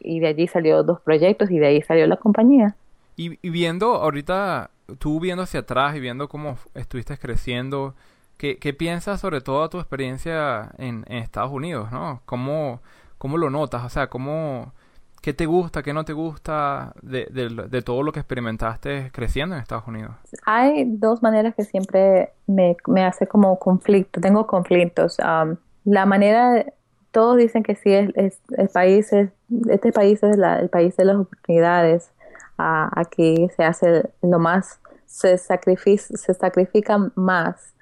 y 0.00 0.20
de 0.20 0.28
allí 0.28 0.48
salió 0.48 0.82
dos 0.82 1.00
proyectos 1.00 1.50
y 1.50 1.58
de 1.58 1.66
ahí 1.66 1.82
salió 1.82 2.06
la 2.06 2.16
compañía. 2.16 2.74
Y, 3.16 3.36
viendo 3.50 3.96
ahorita, 3.96 4.70
tú 4.98 5.20
viendo 5.20 5.42
hacia 5.42 5.60
atrás 5.60 5.96
y 5.96 6.00
viendo 6.00 6.28
cómo 6.28 6.56
estuviste 6.74 7.16
creciendo, 7.18 7.94
¿qué, 8.36 8.58
qué 8.58 8.72
piensas 8.72 9.20
sobre 9.20 9.40
toda 9.40 9.68
tu 9.68 9.78
experiencia 9.78 10.72
en, 10.78 11.04
Estados 11.08 11.52
Unidos, 11.52 11.92
no? 11.92 12.20
¿Cómo, 12.26 12.80
¿Cómo 13.18 13.38
lo 13.38 13.50
notas? 13.50 13.84
O 13.84 13.88
sea, 13.88 14.08
¿cómo, 14.08 14.72
¿qué 15.20 15.32
te 15.32 15.46
gusta, 15.46 15.82
qué 15.82 15.92
no 15.92 16.04
te 16.04 16.12
gusta 16.12 16.92
de, 17.00 17.26
de, 17.70 17.82
todo 17.82 18.02
lo 18.02 18.12
que 18.12 18.20
experimentaste 18.20 19.10
creciendo 19.12 19.54
en 19.54 19.62
Estados 19.62 19.86
Unidos? 19.86 20.12
Hay 20.44 20.84
dos 20.86 21.22
maneras 21.22 21.54
que 21.54 21.62
siempre 21.64 22.32
me, 22.46 22.76
me 22.88 23.04
hace 23.04 23.26
como 23.26 23.58
conflicto, 23.58 24.20
tengo 24.20 24.46
conflictos. 24.46 25.18
Um, 25.20 25.56
la 25.84 26.04
manera, 26.04 26.66
todos 27.12 27.36
dicen 27.36 27.62
que 27.62 27.76
sí, 27.76 27.92
es, 27.92 28.40
el 28.56 28.68
país 28.68 29.12
es, 29.12 29.30
este 29.68 29.92
país 29.92 30.22
es 30.22 30.36
el 30.36 30.68
país 30.68 30.96
de 30.96 31.04
las 31.04 31.16
oportunidades. 31.16 32.10
aquí 32.58 33.48
se 33.56 33.64
hace 33.64 34.10
lo 34.22 34.38
más, 34.40 34.80
se, 35.12 35.36
sacrifica, 35.36 36.02
se 36.02 36.34
sacrifica 36.34 36.98
más. 37.14 37.74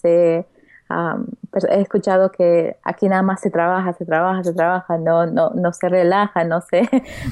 se, 0.00 0.46
he 1.70 1.80
escuchado 1.80 2.30
que 2.30 2.76
aquí 2.84 3.08
nada 3.08 3.22
más 3.22 3.40
se 3.40 3.50
trabaja, 3.50 3.94
se 3.94 4.04
trabaja, 4.04 4.44
se 4.44 4.52
trabaja, 4.52 4.98
no, 4.98 5.26
no, 5.26 5.50
no 5.50 5.72
se 5.72 5.88
relaja, 5.88 6.44
no 6.44 6.60
se, 6.60 6.82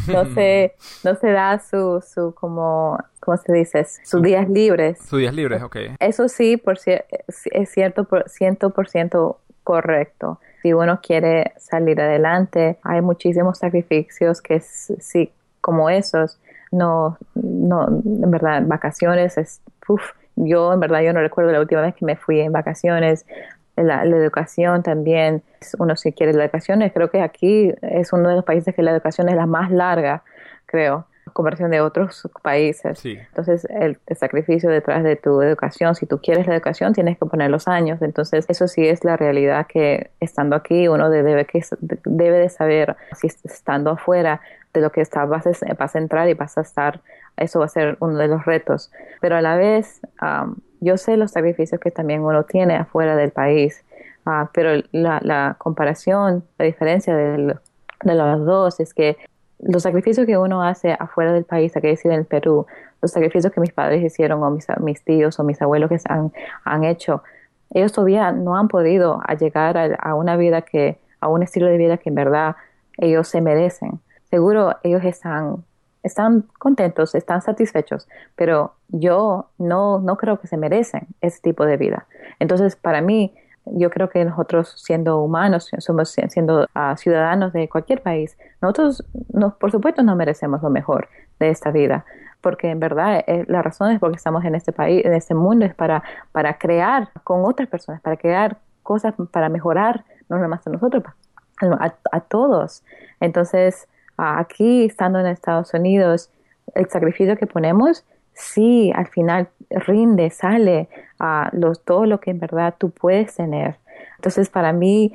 no 0.09 0.25
se, 0.35 0.75
no 1.05 1.15
se 1.15 1.31
da 1.31 1.59
su, 1.59 2.03
su 2.03 2.35
como, 2.35 2.99
¿cómo 3.21 3.37
se 3.37 3.53
dice? 3.53 3.85
Sus 3.85 4.23
días 4.23 4.49
libres. 4.49 4.99
Sus 4.99 5.19
días 5.19 5.35
libres, 5.35 5.63
ok. 5.63 5.77
Eso 6.01 6.29
sí, 6.29 6.57
por, 6.57 6.79
es 6.87 7.71
cierto, 7.71 8.05
por 8.05 8.29
ciento 8.31 8.71
por 8.71 8.89
ciento 8.89 9.41
correcto. 9.63 10.41
Si 10.63 10.73
uno 10.73 11.01
quiere 11.03 11.53
salir 11.59 12.01
adelante, 12.01 12.79
hay 12.83 13.03
muchísimos 13.03 13.59
sacrificios 13.59 14.41
que 14.41 14.61
sí, 14.61 15.31
como 15.61 15.91
esos, 15.91 16.39
no, 16.73 17.19
no, 17.35 17.87
en 17.87 18.31
verdad, 18.31 18.63
vacaciones 18.67 19.39
es, 19.39 19.61
yo 20.37 20.73
en 20.73 20.81
verdad 20.81 21.03
yo 21.03 21.13
no 21.13 21.21
recuerdo 21.21 21.53
la 21.53 21.61
última 21.61 21.83
vez 21.83 21.95
que 21.95 22.05
me 22.05 22.17
fui 22.17 22.41
en 22.41 22.53
vacaciones. 22.53 23.27
La, 23.77 24.05
la, 24.05 24.17
educación 24.17 24.83
también, 24.83 25.43
uno 25.79 25.97
si 25.97 26.13
quiere 26.13 26.35
la 26.35 26.45
educación, 26.45 26.81
creo 26.93 27.11
que 27.11 27.23
aquí 27.23 27.73
es 27.81 28.13
uno 28.13 28.29
de 28.29 28.37
los 28.37 28.45
países 28.45 28.75
que 28.75 28.83
la 28.83 28.91
educación 28.91 29.31
es 29.31 29.37
la 29.37 29.47
más 29.47 29.71
larga, 29.71 30.23
creo 30.67 31.07
conversión 31.33 31.71
de 31.71 31.81
otros 31.81 32.29
países. 32.43 33.05
Entonces, 33.05 33.67
el, 33.71 33.99
sacrificio 34.17 34.71
detrás 34.71 35.03
de 35.03 35.17
tu 35.17 35.43
educación, 35.43 35.95
si 35.95 36.07
tú 36.07 36.19
quieres 36.19 36.47
la 36.47 36.55
educación, 36.55 36.93
tienes 36.93 37.19
que 37.19 37.27
poner 37.27 37.51
los 37.51 37.69
años. 37.69 38.01
Entonces, 38.03 38.45
eso 38.49 38.69
sí 38.69 38.87
es 38.87 39.05
la 39.05 39.17
realidad 39.17 39.67
que 39.67 40.11
estando 40.21 40.57
aquí 40.57 40.89
uno 40.89 41.11
debe, 41.11 41.45
que, 41.47 41.63
debe 42.05 42.39
de 42.39 42.49
saber, 42.49 42.97
si 43.21 43.27
estando 43.27 43.91
afuera 43.91 44.41
de 44.73 44.81
lo 44.81 44.91
que 44.91 45.01
está, 45.01 45.25
vas 45.25 45.47
a, 45.47 45.75
vas 45.79 45.95
a 45.95 45.99
entrar 45.99 46.29
y 46.29 46.35
vas 46.35 46.57
a 46.57 46.63
estar, 46.63 47.01
eso 47.37 47.59
va 47.59 47.67
a 47.67 47.69
ser 47.69 47.97
uno 48.01 48.17
de 48.19 48.29
los 48.29 48.45
retos. 48.45 48.91
Pero 49.21 49.37
a 49.37 49.43
la 49.43 49.57
vez, 49.57 50.01
yo 50.81 50.97
sé 50.97 51.17
los 51.17 51.33
sacrificios 51.33 51.81
que 51.81 51.91
también 51.91 52.23
uno 52.23 52.45
tiene 52.45 52.77
afuera 52.77 53.17
del 53.17 53.31
país, 53.31 53.85
ah, 54.27 54.51
pero 54.53 54.83
la, 54.93 55.21
la 55.23 55.57
comparación, 55.59 56.45
la 56.59 56.65
diferencia 56.65 57.15
de, 57.15 57.57
de 58.03 58.15
los 58.15 58.47
dos 58.47 58.81
es 58.81 58.95
que 58.95 59.17
los 59.63 59.85
sacrificios 59.85 60.27
que 60.27 60.37
uno 60.37 60.63
hace 60.63 60.93
afuera 60.99 61.33
del 61.33 61.45
país, 61.45 61.77
aquí 61.77 61.87
decir 61.87 62.11
en 62.13 62.25
Perú, 62.25 62.67
los 63.01 63.11
sacrificios 63.11 63.53
que 63.53 63.61
mis 63.61 63.73
padres 63.73 64.03
hicieron 64.03 64.43
o 64.43 64.51
mis, 64.51 64.67
mis 64.81 65.03
tíos 65.03 65.39
o 65.39 65.45
mis 65.45 65.63
abuelos 65.63 65.89
que 65.89 65.99
han, 66.09 66.33
han 66.65 66.85
hecho, 66.85 67.23
ellos 67.71 67.93
todavía 67.93 68.33
no 68.33 68.57
han 68.57 68.69
podido 68.69 69.21
llegar 69.39 69.97
a, 69.99 70.15
una 70.15 70.37
vida 70.37 70.63
que, 70.63 70.99
a 71.21 71.29
un 71.29 71.43
estilo 71.43 71.67
de 71.67 71.79
vida 71.79 71.97
que 71.97 72.11
en 72.11 72.17
verdad 72.17 72.57
ellos 72.99 73.29
se 73.29 73.41
merecen. 73.41 74.01
Seguro 74.31 74.77
ellos 74.83 75.05
están, 75.05 75.65
están 76.03 76.45
contentos, 76.59 77.15
están 77.15 77.41
satisfechos, 77.41 78.09
pero 78.37 78.75
yo 78.89 79.47
no, 79.59 80.01
no 80.01 80.17
creo 80.17 80.39
que 80.39 80.49
se 80.49 80.57
merecen 80.57 81.07
ese 81.21 81.41
tipo 81.41 81.65
de 81.65 81.77
vida. 81.77 82.07
Entonces, 82.41 82.77
para 82.77 83.01
mí, 83.01 83.35
yo 83.65 83.91
creo 83.91 84.09
que 84.09 84.25
nosotros 84.25 84.75
siendo 84.77 85.21
humanos, 85.21 85.71
somos 85.79 86.11
siendo 86.11 86.67
ah, 86.75 86.97
ciudadanos 86.97 87.53
de 87.53 87.69
cualquier 87.69 88.03
país, 88.03 88.37
nosotros 88.61 89.05
por 89.61 89.71
supuesto 89.71 90.03
no 90.03 90.17
merecemos 90.17 90.63
lo 90.63 90.71
mejor 90.71 91.09
de 91.39 91.51
esta 91.51 91.71
vida, 91.71 92.05
porque 92.41 92.71
en 92.71 92.81
verdad 92.81 93.23
eh, 93.27 93.45
la 93.49 93.63
razón 93.63 93.93
es 93.93 94.01
porque 94.01 94.17
estamos 94.17 94.45
en 94.45 94.55
este 94.55 94.73
país, 94.73 95.05
en 95.05 95.15
este 95.15 95.35
mundo 95.35 95.65
es 95.65 95.75
para, 95.75 96.03
para 96.33 96.59
crear 96.59 97.11
con 97.25 97.45
otras 97.45 97.69
personas, 97.69 98.01
para 98.01 98.17
crear 98.17 98.59
cosas 98.83 99.15
para 99.31 99.49
mejorar, 99.49 100.05
no 100.29 100.39
nomás 100.39 100.67
a 100.67 100.71
nosotros, 100.71 101.05
a, 101.61 101.95
a 102.11 102.21
todos. 102.21 102.83
Entonces, 103.21 103.87
aquí 104.17 104.87
estando 104.87 105.21
en 105.21 105.27
Estados 105.27 105.73
Unidos, 105.73 106.31
el 106.75 106.89
sacrificio 106.89 107.37
que 107.37 107.47
ponemos 107.47 108.05
sí, 108.35 108.93
al 108.95 109.09
final 109.09 109.49
rinde, 109.71 110.31
sale 110.31 110.89
a 111.19 111.51
los, 111.53 111.85
todo 111.85 112.07
lo 112.07 112.21
que 112.21 112.31
en 112.31 112.39
verdad 112.39 112.75
tú 112.79 112.91
puedes 112.91 113.35
tener. 113.37 113.77
Entonces, 114.17 114.51
para 114.51 114.73
mí, 114.73 115.15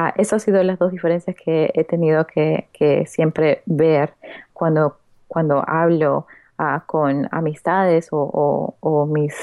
Ah, 0.00 0.14
eso 0.16 0.36
ha 0.36 0.38
sido 0.38 0.62
las 0.62 0.78
dos 0.78 0.92
diferencias 0.92 1.34
que 1.34 1.72
he 1.74 1.82
tenido 1.82 2.24
que, 2.24 2.68
que 2.72 3.04
siempre 3.06 3.62
ver 3.66 4.14
cuando, 4.52 4.96
cuando 5.26 5.64
hablo 5.68 6.28
ah, 6.56 6.84
con 6.86 7.26
amistades 7.32 8.06
o, 8.12 8.76
o, 8.78 9.06
mis, 9.06 9.34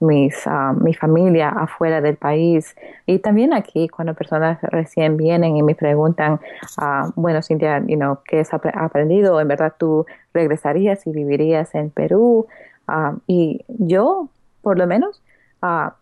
mis, 0.00 0.46
ah, 0.46 0.74
mi 0.78 0.94
familia 0.94 1.48
afuera 1.48 2.00
del 2.00 2.16
país. 2.16 2.74
Y 3.06 3.18
también 3.18 3.52
aquí, 3.52 3.88
cuando 3.88 4.14
personas 4.14 4.60
recién 4.62 5.16
vienen 5.16 5.56
y 5.56 5.62
me 5.62 5.74
preguntan, 5.74 6.40
bueno, 7.16 7.42
Cintia, 7.42 7.82
you 7.86 7.96
know, 7.96 8.18
¿qué 8.24 8.40
has 8.40 8.52
aprendido? 8.52 9.40
¿En 9.40 9.48
verdad 9.48 9.74
tú 9.78 10.06
regresarías 10.32 11.06
y 11.06 11.12
vivirías 11.12 11.74
en 11.74 11.90
Perú? 11.90 12.46
y 13.26 13.64
yo, 13.68 14.28
por 14.60 14.76
lo 14.78 14.86
menos, 14.86 15.22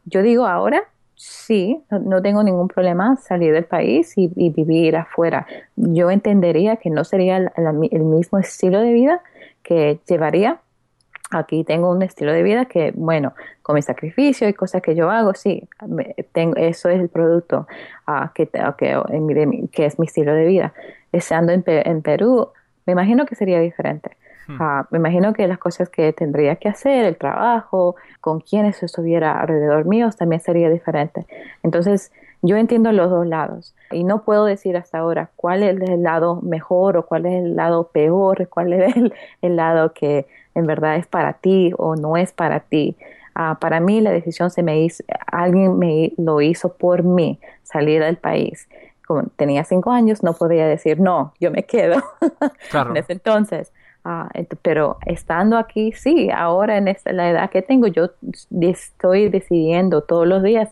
yo 0.06 0.22
digo 0.22 0.46
ahora, 0.46 0.82
sí, 1.22 1.80
no, 1.90 2.20
tengo 2.20 2.42
ningún 2.42 2.68
problema 2.68 3.16
salir 3.16 3.52
del 3.52 3.64
país 3.64 4.14
y, 4.16 4.28
vivir 4.50 4.96
afuera. 4.96 5.46
Yo 5.76 6.10
entendería 6.10 6.76
que 6.76 6.90
no 6.90 7.04
sería 7.04 7.36
el, 7.36 8.02
mismo 8.02 8.38
estilo 8.38 8.80
de 8.80 8.92
vida 8.92 9.22
que 9.62 10.00
llevaría. 10.08 10.60
Aquí 11.32 11.64
tengo 11.64 11.90
un 11.90 12.02
estilo 12.02 12.32
de 12.32 12.42
vida 12.42 12.66
que, 12.66 12.92
bueno, 12.94 13.32
con 13.62 13.74
mi 13.74 13.82
sacrificio 13.82 14.48
y 14.48 14.52
cosas 14.52 14.82
que 14.82 14.94
yo 14.94 15.10
hago, 15.10 15.34
sí, 15.34 15.66
tengo, 16.32 16.56
eso 16.56 16.88
es 16.90 17.00
el 17.00 17.08
producto 17.08 17.66
ah, 18.06 18.32
que, 18.34 18.48
que, 18.48 19.86
es 19.86 19.98
mi 19.98 20.06
estilo 20.06 20.34
de 20.34 20.46
vida. 20.46 20.74
Estando 21.10 21.52
en, 21.52 21.64
en 21.66 22.02
Perú, 22.02 22.50
me 22.86 22.92
imagino 22.92 23.24
que 23.24 23.34
sería 23.34 23.60
diferente. 23.60 24.16
Hmm. 24.46 24.56
Ah, 24.60 24.86
me 24.90 24.98
imagino 24.98 25.32
que 25.32 25.48
las 25.48 25.58
cosas 25.58 25.88
que 25.88 26.12
tendría 26.12 26.56
que 26.56 26.68
hacer, 26.68 27.04
el 27.06 27.16
trabajo, 27.16 27.96
con 28.20 28.40
quienes 28.40 28.82
estuviera 28.82 29.40
alrededor 29.40 29.86
mío, 29.86 30.10
también 30.16 30.40
sería 30.40 30.68
diferente. 30.68 31.26
Entonces, 31.62 32.12
yo 32.42 32.56
entiendo 32.56 32.90
los 32.90 33.08
dos 33.08 33.24
lados 33.24 33.74
y 33.92 34.02
no 34.02 34.24
puedo 34.24 34.44
decir 34.44 34.76
hasta 34.76 34.98
ahora 34.98 35.30
cuál 35.36 35.62
es 35.62 35.80
el 35.88 36.02
lado 36.02 36.40
mejor 36.42 36.96
o 36.96 37.06
cuál 37.06 37.26
es 37.26 37.44
el 37.44 37.54
lado 37.54 37.88
peor, 37.88 38.48
cuál 38.48 38.72
es 38.72 38.96
el, 39.42 39.56
lado 39.56 39.92
que 39.92 40.26
en 40.54 40.66
verdad 40.66 40.96
es 40.96 41.06
para 41.06 41.34
ti 41.34 41.72
o 41.76 41.96
no 41.96 42.16
es 42.16 42.32
para 42.32 42.60
ti. 42.60 42.96
Ah, 43.34 43.58
para 43.60 43.80
mí 43.80 44.00
la 44.00 44.10
decisión 44.10 44.50
se 44.50 44.62
me 44.62 44.80
hizo, 44.80 45.02
alguien 45.26 45.78
me 45.78 46.12
lo 46.18 46.40
hizo 46.40 46.74
por 46.74 47.02
mí, 47.02 47.40
salir 47.62 48.02
del 48.02 48.16
país. 48.16 48.68
Como 49.06 49.24
tenía 49.36 49.64
cinco 49.64 49.90
años, 49.90 50.22
no 50.22 50.34
podía 50.34 50.66
decir, 50.66 51.00
no, 51.00 51.32
yo 51.40 51.50
me 51.50 51.64
quedo. 51.64 52.02
en 52.72 52.96
ese 52.96 53.14
entonces. 53.14 53.72
Ah, 54.04 54.28
pero 54.62 54.98
estando 55.06 55.56
aquí, 55.56 55.92
sí, 55.92 56.28
ahora 56.34 56.76
en 56.76 56.88
esta, 56.88 57.12
la 57.12 57.30
edad 57.30 57.50
que 57.50 57.62
tengo, 57.62 57.86
yo 57.86 58.10
estoy 58.60 59.28
decidiendo 59.28 60.02
todos 60.02 60.26
los 60.26 60.42
días 60.42 60.70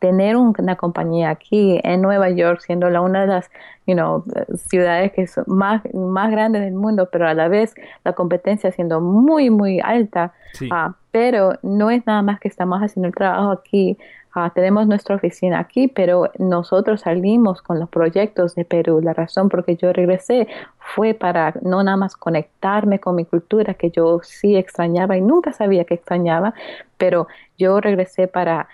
tener 0.00 0.36
una 0.36 0.76
compañía 0.76 1.30
aquí 1.30 1.80
en 1.84 2.02
Nueva 2.02 2.30
York, 2.30 2.60
siendo 2.60 2.90
la 2.90 3.00
una 3.00 3.20
de 3.20 3.26
las 3.28 3.50
you 3.86 3.94
know, 3.94 4.24
ciudades 4.68 5.12
que 5.12 5.26
son 5.26 5.44
más, 5.46 5.82
más 5.94 6.30
grandes 6.30 6.62
del 6.62 6.74
mundo, 6.74 7.08
pero 7.12 7.28
a 7.28 7.34
la 7.34 7.48
vez 7.48 7.74
la 8.04 8.14
competencia 8.14 8.72
siendo 8.72 9.00
muy, 9.00 9.50
muy 9.50 9.80
alta. 9.80 10.32
Ah, 10.70 10.94
pero 11.12 11.52
no 11.62 11.90
es 11.90 12.04
nada 12.06 12.22
más 12.22 12.40
que 12.40 12.48
estamos 12.48 12.80
haciendo 12.80 13.08
el 13.08 13.14
trabajo 13.14 13.52
aquí 13.52 13.96
Ah, 14.32 14.52
tenemos 14.54 14.86
nuestra 14.86 15.16
oficina 15.16 15.58
aquí, 15.58 15.88
pero 15.88 16.30
nosotros 16.38 17.00
salimos 17.00 17.62
con 17.62 17.80
los 17.80 17.88
proyectos 17.88 18.54
de 18.54 18.64
Perú. 18.64 19.00
La 19.02 19.12
razón 19.12 19.48
por 19.48 19.64
que 19.64 19.74
yo 19.74 19.92
regresé 19.92 20.46
fue 20.78 21.14
para 21.14 21.54
no 21.62 21.82
nada 21.82 21.96
más 21.96 22.16
conectarme 22.16 23.00
con 23.00 23.16
mi 23.16 23.24
cultura, 23.24 23.74
que 23.74 23.90
yo 23.90 24.20
sí 24.22 24.56
extrañaba 24.56 25.16
y 25.16 25.20
nunca 25.20 25.52
sabía 25.52 25.84
que 25.84 25.94
extrañaba, 25.94 26.54
pero 26.96 27.26
yo 27.58 27.80
regresé 27.80 28.28
para 28.28 28.68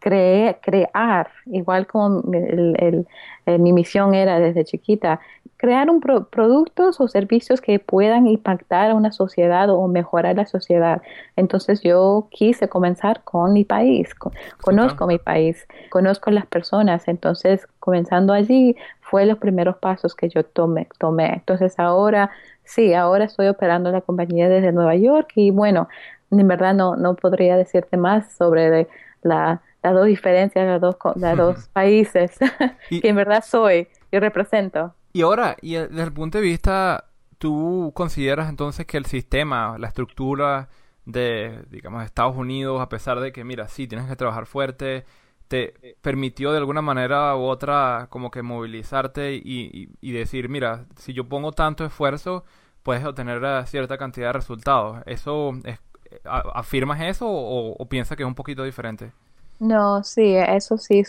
creer, 0.00 0.58
crear, 0.62 1.30
igual 1.46 1.86
como 1.86 2.22
el, 2.32 3.06
mi 3.46 3.72
misión 3.72 4.14
era 4.14 4.38
desde 4.38 4.64
chiquita, 4.64 5.20
crear 5.58 5.90
un 5.90 6.00
productos 6.00 7.00
o 7.00 7.08
servicios 7.08 7.60
que 7.60 7.80
puedan 7.80 8.28
impactar 8.28 8.92
a 8.92 8.94
una 8.94 9.10
sociedad 9.10 9.68
o 9.70 9.88
mejorar 9.88 10.36
la 10.36 10.46
sociedad. 10.46 11.02
Entonces 11.34 11.82
yo 11.82 12.28
quise 12.30 12.68
comenzar 12.68 13.22
con 13.24 13.52
mi 13.52 13.64
país, 13.64 14.14
conozco 14.60 15.06
mi 15.06 15.18
país, 15.18 15.66
conozco 15.90 16.30
las 16.30 16.46
personas, 16.46 17.08
entonces 17.08 17.66
comenzando 17.80 18.32
allí 18.32 18.76
fue 19.00 19.26
los 19.26 19.38
primeros 19.38 19.76
pasos 19.78 20.14
que 20.14 20.28
yo 20.28 20.44
tomé. 20.44 20.86
tomé. 20.98 21.32
Entonces 21.34 21.78
ahora, 21.78 22.30
sí, 22.62 22.94
ahora 22.94 23.24
estoy 23.24 23.48
operando 23.48 23.90
la 23.90 24.00
compañía 24.00 24.48
desde 24.48 24.70
Nueva 24.70 24.94
York 24.94 25.32
y 25.34 25.50
bueno, 25.50 25.88
en 26.30 26.46
verdad 26.46 26.74
no, 26.74 26.94
no 26.94 27.14
podría 27.16 27.56
decirte 27.56 27.96
más 27.96 28.30
sobre 28.32 28.86
la, 29.22 29.60
las 29.82 29.94
dos 29.94 30.06
diferencias, 30.06 30.66
las 30.66 30.80
dos, 30.80 30.96
los 31.16 31.36
dos 31.36 31.68
países 31.68 32.38
que 32.88 33.08
en 33.08 33.16
verdad 33.16 33.44
soy 33.44 33.88
y 34.10 34.18
represento. 34.18 34.94
Y 35.12 35.22
ahora, 35.22 35.56
y 35.60 35.74
desde 35.74 36.02
el 36.02 36.12
punto 36.12 36.38
de 36.38 36.44
vista, 36.44 37.04
¿tú 37.38 37.92
consideras 37.94 38.48
entonces 38.48 38.86
que 38.86 38.96
el 38.96 39.06
sistema, 39.06 39.76
la 39.78 39.88
estructura 39.88 40.68
de, 41.04 41.64
digamos, 41.70 42.04
Estados 42.04 42.36
Unidos, 42.36 42.80
a 42.80 42.88
pesar 42.88 43.20
de 43.20 43.32
que, 43.32 43.44
mira, 43.44 43.68
sí, 43.68 43.86
tienes 43.86 44.06
que 44.08 44.16
trabajar 44.16 44.46
fuerte, 44.46 45.04
te 45.48 45.96
permitió 46.02 46.52
de 46.52 46.58
alguna 46.58 46.82
manera 46.82 47.34
u 47.34 47.40
otra 47.44 48.08
como 48.10 48.30
que 48.30 48.42
movilizarte 48.42 49.34
y, 49.34 49.90
y, 50.00 50.12
decir, 50.12 50.50
mira, 50.50 50.84
si 50.96 51.14
yo 51.14 51.26
pongo 51.28 51.52
tanto 51.52 51.86
esfuerzo, 51.86 52.44
puedes 52.82 53.04
obtener 53.04 53.66
cierta 53.66 53.96
cantidad 53.96 54.28
de 54.28 54.32
resultados. 54.34 54.98
¿Eso 55.06 55.52
es, 55.64 55.80
afirmas 56.24 57.00
eso 57.00 57.26
o, 57.28 57.88
piensas 57.88 58.16
que 58.16 58.22
es 58.22 58.26
un 58.26 58.34
poquito 58.34 58.64
diferente? 58.64 59.12
No, 59.58 60.04
sí, 60.04 60.36
eso 60.36 60.78
sí, 60.78 61.02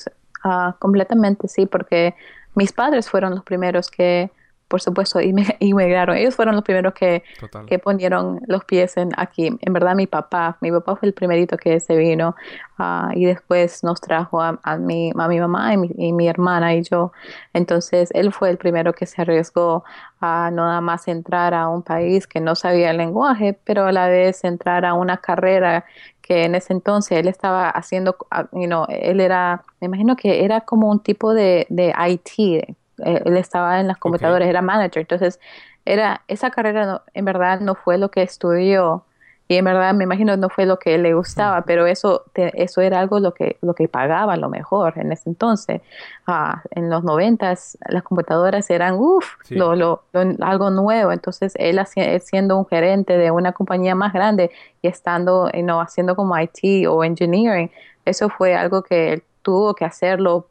uh, 0.43 0.73
completamente 0.79 1.47
sí, 1.47 1.65
porque 1.65 2.15
mis 2.55 2.73
padres 2.73 3.09
fueron 3.09 3.31
los 3.35 3.43
primeros 3.43 3.89
que, 3.91 4.31
por 4.69 4.81
supuesto, 4.81 5.19
inmigraron. 5.19 6.15
Ellos 6.17 6.35
fueron 6.35 6.55
los 6.55 6.63
primeros 6.63 6.93
que, 6.93 7.23
que 7.67 7.79
ponieron 7.79 8.39
los 8.45 8.63
pies 8.63 8.95
en 8.97 9.09
aquí. 9.17 9.47
En 9.59 9.73
verdad, 9.73 9.95
mi 9.95 10.07
papá, 10.07 10.57
mi 10.61 10.71
papá 10.71 10.95
fue 10.95 11.09
el 11.09 11.13
primerito 11.13 11.57
que 11.57 11.79
se 11.79 11.97
vino 11.97 12.35
ah, 12.77 13.11
y 13.15 13.25
después 13.25 13.83
nos 13.83 13.99
trajo 13.99 14.41
a, 14.41 14.77
mi, 14.77 15.11
a 15.17 15.27
mi 15.27 15.39
mamá 15.39 15.73
y 15.73 16.13
mi, 16.13 16.27
hermana 16.29 16.75
y 16.75 16.83
yo. 16.83 17.11
Entonces, 17.53 18.11
él 18.13 18.31
fue 18.31 18.51
el 18.51 18.57
primero 18.57 18.93
que 18.93 19.07
se 19.07 19.21
arriesgó 19.23 19.83
a 20.21 20.51
no 20.51 20.65
nada 20.65 20.81
más 20.81 21.07
entrar 21.07 21.55
a 21.55 21.67
un 21.67 21.81
país 21.81 22.27
que 22.27 22.39
no 22.39 22.55
sabía 22.55 22.91
el 22.91 22.97
lenguaje, 22.97 23.57
pero 23.63 23.87
a 23.87 23.91
la 23.91 24.07
vez 24.07 24.43
entrar 24.43 24.85
a 24.85 24.93
una 24.93 25.17
carrera 25.17 25.85
que 26.21 26.43
en 26.43 26.53
ese 26.53 26.73
entonces 26.73 27.17
él 27.17 27.27
estaba 27.27 27.71
haciendo, 27.71 28.15
ah, 28.29 28.47
you 28.51 28.67
know, 28.67 28.85
él 28.87 29.19
era, 29.19 29.63
me 29.81 29.87
imagino 29.87 30.15
que 30.15 30.45
era 30.45 30.61
como 30.61 30.91
un 30.91 30.99
tipo 30.99 31.33
de, 31.33 31.65
de 31.69 31.91
IT, 32.07 32.77
eh, 33.05 33.21
él 33.25 33.37
estaba 33.37 33.79
en 33.79 33.87
las 33.87 33.97
computadoras, 33.97 34.47
era 34.47 34.61
manager, 34.61 35.01
entonces 35.01 35.39
era, 35.85 36.21
esa 36.27 36.51
carrera 36.51 37.03
en 37.13 37.25
verdad 37.25 37.59
no 37.59 37.75
fue 37.75 37.97
lo 37.97 38.09
que 38.09 38.21
estudió, 38.21 39.05
y 39.51 39.55
en 39.55 39.65
verdad 39.65 39.95
me 39.95 40.03
imagino 40.03 40.37
no 40.37 40.47
fue 40.49 40.67
lo 40.67 40.77
que 40.77 40.99
le 40.99 41.15
gustaba, 41.15 41.63
pero 41.63 41.87
eso 41.87 42.23
eso 42.35 42.81
era 42.81 42.99
algo 42.99 43.19
lo 43.19 43.33
que 43.33 43.57
lo 43.63 43.73
que 43.73 43.87
pagaba 43.87 44.37
lo 44.37 44.47
mejor 44.47 44.93
en 44.99 45.11
ese 45.11 45.27
entonces. 45.27 45.81
Ah, 46.27 46.61
en 46.69 46.91
los 46.91 47.03
noventas 47.03 47.75
las 47.87 48.03
computadoras 48.03 48.69
eran 48.69 48.93
uff, 48.99 49.25
lo, 49.49 49.75
lo, 49.75 50.03
algo 50.41 50.69
nuevo. 50.69 51.11
Entonces 51.11 51.53
él, 51.55 51.81
siendo 52.21 52.57
un 52.57 52.67
gerente 52.67 53.17
de 53.17 53.31
una 53.31 53.51
compañía 53.51 53.95
más 53.95 54.13
grande 54.13 54.51
y 54.83 54.87
estando 54.87 55.49
no 55.63 55.81
haciendo 55.81 56.15
como 56.15 56.35
IT 56.37 56.87
o 56.87 57.03
engineering, 57.03 57.71
eso 58.05 58.29
fue 58.29 58.53
algo 58.53 58.83
que 58.83 59.13
él 59.13 59.23
tuvo 59.41 59.73
que 59.73 59.83
hacerlo 59.83 60.45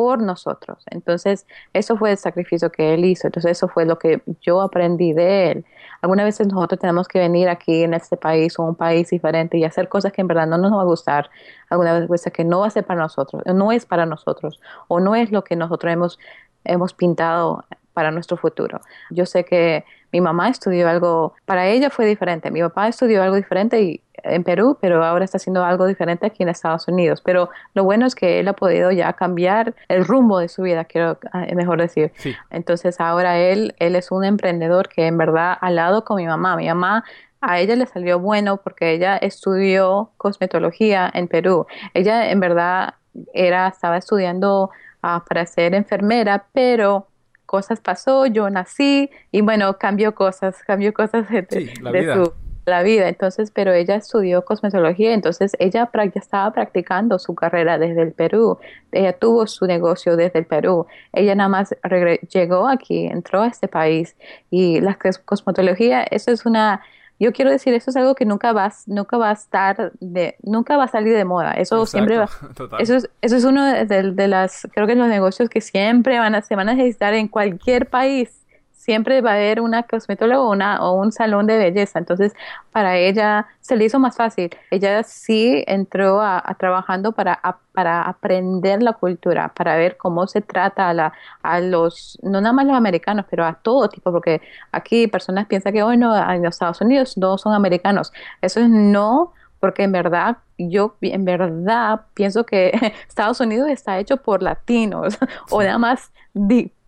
por 0.00 0.22
nosotros. 0.22 0.82
Entonces, 0.90 1.46
eso 1.74 1.94
fue 1.98 2.12
el 2.12 2.16
sacrificio 2.16 2.72
que 2.72 2.94
él 2.94 3.04
hizo. 3.04 3.26
Entonces, 3.26 3.50
eso 3.50 3.68
fue 3.68 3.84
lo 3.84 3.98
que 3.98 4.22
yo 4.40 4.62
aprendí 4.62 5.12
de 5.12 5.50
él. 5.50 5.66
Algunas 6.00 6.24
veces 6.24 6.46
nosotros 6.46 6.80
tenemos 6.80 7.06
que 7.06 7.18
venir 7.18 7.50
aquí 7.50 7.82
en 7.82 7.92
este 7.92 8.16
país 8.16 8.58
o 8.58 8.62
un 8.62 8.76
país 8.76 9.10
diferente 9.10 9.58
y 9.58 9.64
hacer 9.64 9.90
cosas 9.90 10.10
que 10.14 10.22
en 10.22 10.26
verdad 10.26 10.46
no 10.46 10.56
nos 10.56 10.72
va 10.72 10.80
a 10.80 10.86
gustar. 10.86 11.28
Algunas 11.68 12.08
veces 12.08 12.32
que 12.32 12.44
no 12.44 12.60
va 12.60 12.68
a 12.68 12.70
ser 12.70 12.86
para 12.86 12.98
nosotros, 12.98 13.42
no 13.44 13.72
es 13.72 13.84
para 13.84 14.06
nosotros 14.06 14.58
o 14.88 15.00
no 15.00 15.14
es 15.14 15.30
lo 15.32 15.44
que 15.44 15.54
nosotros 15.54 15.92
hemos, 15.92 16.18
hemos 16.64 16.94
pintado 16.94 17.66
para 17.92 18.10
nuestro 18.10 18.38
futuro. 18.38 18.80
Yo 19.10 19.26
sé 19.26 19.44
que 19.44 19.84
mi 20.12 20.22
mamá 20.22 20.48
estudió 20.48 20.88
algo, 20.88 21.34
para 21.44 21.66
ella 21.66 21.90
fue 21.90 22.06
diferente. 22.06 22.50
Mi 22.50 22.62
papá 22.62 22.88
estudió 22.88 23.22
algo 23.22 23.36
diferente 23.36 23.82
y, 23.82 24.02
en 24.24 24.44
Perú, 24.44 24.78
pero 24.80 25.04
ahora 25.04 25.24
está 25.24 25.36
haciendo 25.38 25.64
algo 25.64 25.86
diferente 25.86 26.26
aquí 26.26 26.42
en 26.42 26.48
Estados 26.48 26.88
Unidos. 26.88 27.20
Pero 27.24 27.50
lo 27.74 27.84
bueno 27.84 28.06
es 28.06 28.14
que 28.14 28.40
él 28.40 28.48
ha 28.48 28.52
podido 28.52 28.90
ya 28.90 29.12
cambiar 29.12 29.74
el 29.88 30.04
rumbo 30.04 30.38
de 30.38 30.48
su 30.48 30.62
vida, 30.62 30.84
quiero 30.84 31.18
ah, 31.32 31.46
mejor 31.54 31.80
decir. 31.80 32.12
Entonces 32.50 33.00
ahora 33.00 33.38
él, 33.38 33.74
él 33.78 33.96
es 33.96 34.10
un 34.10 34.24
emprendedor 34.24 34.88
que 34.88 35.06
en 35.06 35.18
verdad 35.18 35.56
al 35.60 35.76
lado 35.76 36.04
con 36.04 36.16
mi 36.16 36.26
mamá. 36.26 36.56
Mi 36.56 36.68
mamá 36.68 37.04
a 37.40 37.58
ella 37.58 37.76
le 37.76 37.86
salió 37.86 38.18
bueno 38.18 38.58
porque 38.58 38.92
ella 38.92 39.16
estudió 39.16 40.10
cosmetología 40.16 41.10
en 41.12 41.28
Perú. 41.28 41.66
Ella 41.94 42.30
en 42.30 42.40
verdad 42.40 42.94
era, 43.32 43.68
estaba 43.68 43.96
estudiando 43.96 44.70
ah, 45.02 45.24
para 45.26 45.46
ser 45.46 45.74
enfermera, 45.74 46.46
pero 46.52 47.06
cosas 47.46 47.80
pasó, 47.80 48.26
yo 48.26 48.48
nací 48.48 49.10
y 49.32 49.40
bueno, 49.40 49.76
cambió 49.76 50.14
cosas, 50.14 50.62
cambió 50.64 50.92
cosas 50.92 51.28
de, 51.28 51.46
su 52.14 52.32
la 52.70 52.82
vida. 52.82 53.08
Entonces, 53.08 53.50
pero 53.50 53.72
ella 53.72 53.96
estudió 53.96 54.44
cosmetología, 54.44 55.12
entonces 55.12 55.56
ella 55.58 55.90
ya 55.92 56.10
estaba 56.14 56.50
practicando 56.52 57.18
su 57.18 57.34
carrera 57.34 57.78
desde 57.78 58.02
el 58.02 58.12
Perú. 58.12 58.58
Ella 58.92 59.12
tuvo 59.12 59.46
su 59.46 59.66
negocio 59.66 60.16
desde 60.16 60.38
el 60.40 60.46
Perú. 60.46 60.86
Ella 61.12 61.34
nada 61.34 61.48
más 61.48 61.74
llegó 62.32 62.68
aquí, 62.68 63.06
entró 63.06 63.42
a 63.42 63.48
este 63.48 63.68
país 63.68 64.16
y 64.50 64.80
la 64.80 64.98
cosmetología, 65.24 66.02
eso 66.02 66.30
es 66.30 66.46
una 66.46 66.80
yo 67.20 67.34
quiero 67.34 67.50
decir, 67.50 67.74
eso 67.74 67.90
es 67.90 67.96
algo 67.98 68.14
que 68.14 68.24
nunca 68.24 68.54
va, 68.54 68.72
nunca 68.86 69.18
va 69.18 69.28
a 69.28 69.34
estar 69.34 69.92
de, 70.00 70.36
nunca 70.42 70.78
va 70.78 70.84
a 70.84 70.88
salir 70.88 71.14
de 71.14 71.26
moda. 71.26 71.52
Eso 71.52 71.84
siempre 71.84 72.16
va, 72.16 72.30
eso 72.78 72.96
es, 72.96 73.10
eso 73.20 73.36
es 73.36 73.44
uno 73.44 73.62
de, 73.62 73.84
de, 73.84 74.28
las, 74.28 74.66
creo 74.72 74.86
que 74.86 74.94
los 74.94 75.06
negocios 75.06 75.50
que 75.50 75.60
siempre 75.60 76.18
van 76.18 76.34
a, 76.34 76.40
se 76.40 76.56
van 76.56 76.70
a 76.70 76.74
necesitar 76.74 77.12
en 77.12 77.28
cualquier 77.28 77.90
país 77.90 78.39
siempre 78.80 79.20
va 79.20 79.32
a 79.32 79.34
haber 79.34 79.60
una 79.60 79.82
cosmetóloga 79.82 80.40
o, 80.40 80.50
una, 80.50 80.82
o 80.82 80.92
un 80.92 81.12
salón 81.12 81.46
de 81.46 81.58
belleza. 81.58 81.98
Entonces, 81.98 82.32
para 82.72 82.96
ella 82.96 83.46
se 83.60 83.76
le 83.76 83.84
hizo 83.84 83.98
más 83.98 84.16
fácil. 84.16 84.50
Ella 84.70 85.02
sí 85.02 85.62
entró 85.66 86.22
a, 86.22 86.42
trabajando 86.58 87.12
para, 87.12 87.38
para 87.72 88.00
aprender 88.02 88.82
la 88.82 88.94
cultura, 88.94 89.52
para 89.54 89.76
ver 89.76 89.98
cómo 89.98 90.26
se 90.26 90.40
trata 90.40 90.88
a, 90.88 90.94
la, 90.94 91.12
a 91.42 91.60
los, 91.60 92.18
no 92.22 92.40
nada 92.40 92.54
más 92.54 92.66
los 92.66 92.74
americanos, 92.74 93.26
pero 93.28 93.44
a 93.44 93.52
todo 93.52 93.90
tipo, 93.90 94.10
porque 94.12 94.40
aquí 94.72 95.06
personas 95.08 95.46
piensan 95.46 95.74
que, 95.74 95.82
bueno, 95.82 96.16
en 96.16 96.42
los 96.42 96.54
Estados 96.54 96.80
Unidos 96.80 97.14
todos 97.20 97.42
son 97.42 97.52
americanos. 97.52 98.14
Eso 98.40 98.60
es 98.60 98.70
no, 98.70 99.34
porque 99.60 99.82
en 99.82 99.92
verdad 99.92 100.38
yo 100.56 100.96
en 101.02 101.26
verdad 101.26 102.00
pienso 102.14 102.44
que 102.44 102.72
Estados 103.08 103.40
Unidos 103.40 103.68
está 103.68 103.98
hecho 103.98 104.16
por 104.16 104.42
latinos 104.42 105.18
o 105.50 105.62
nada 105.62 105.76
más 105.76 106.10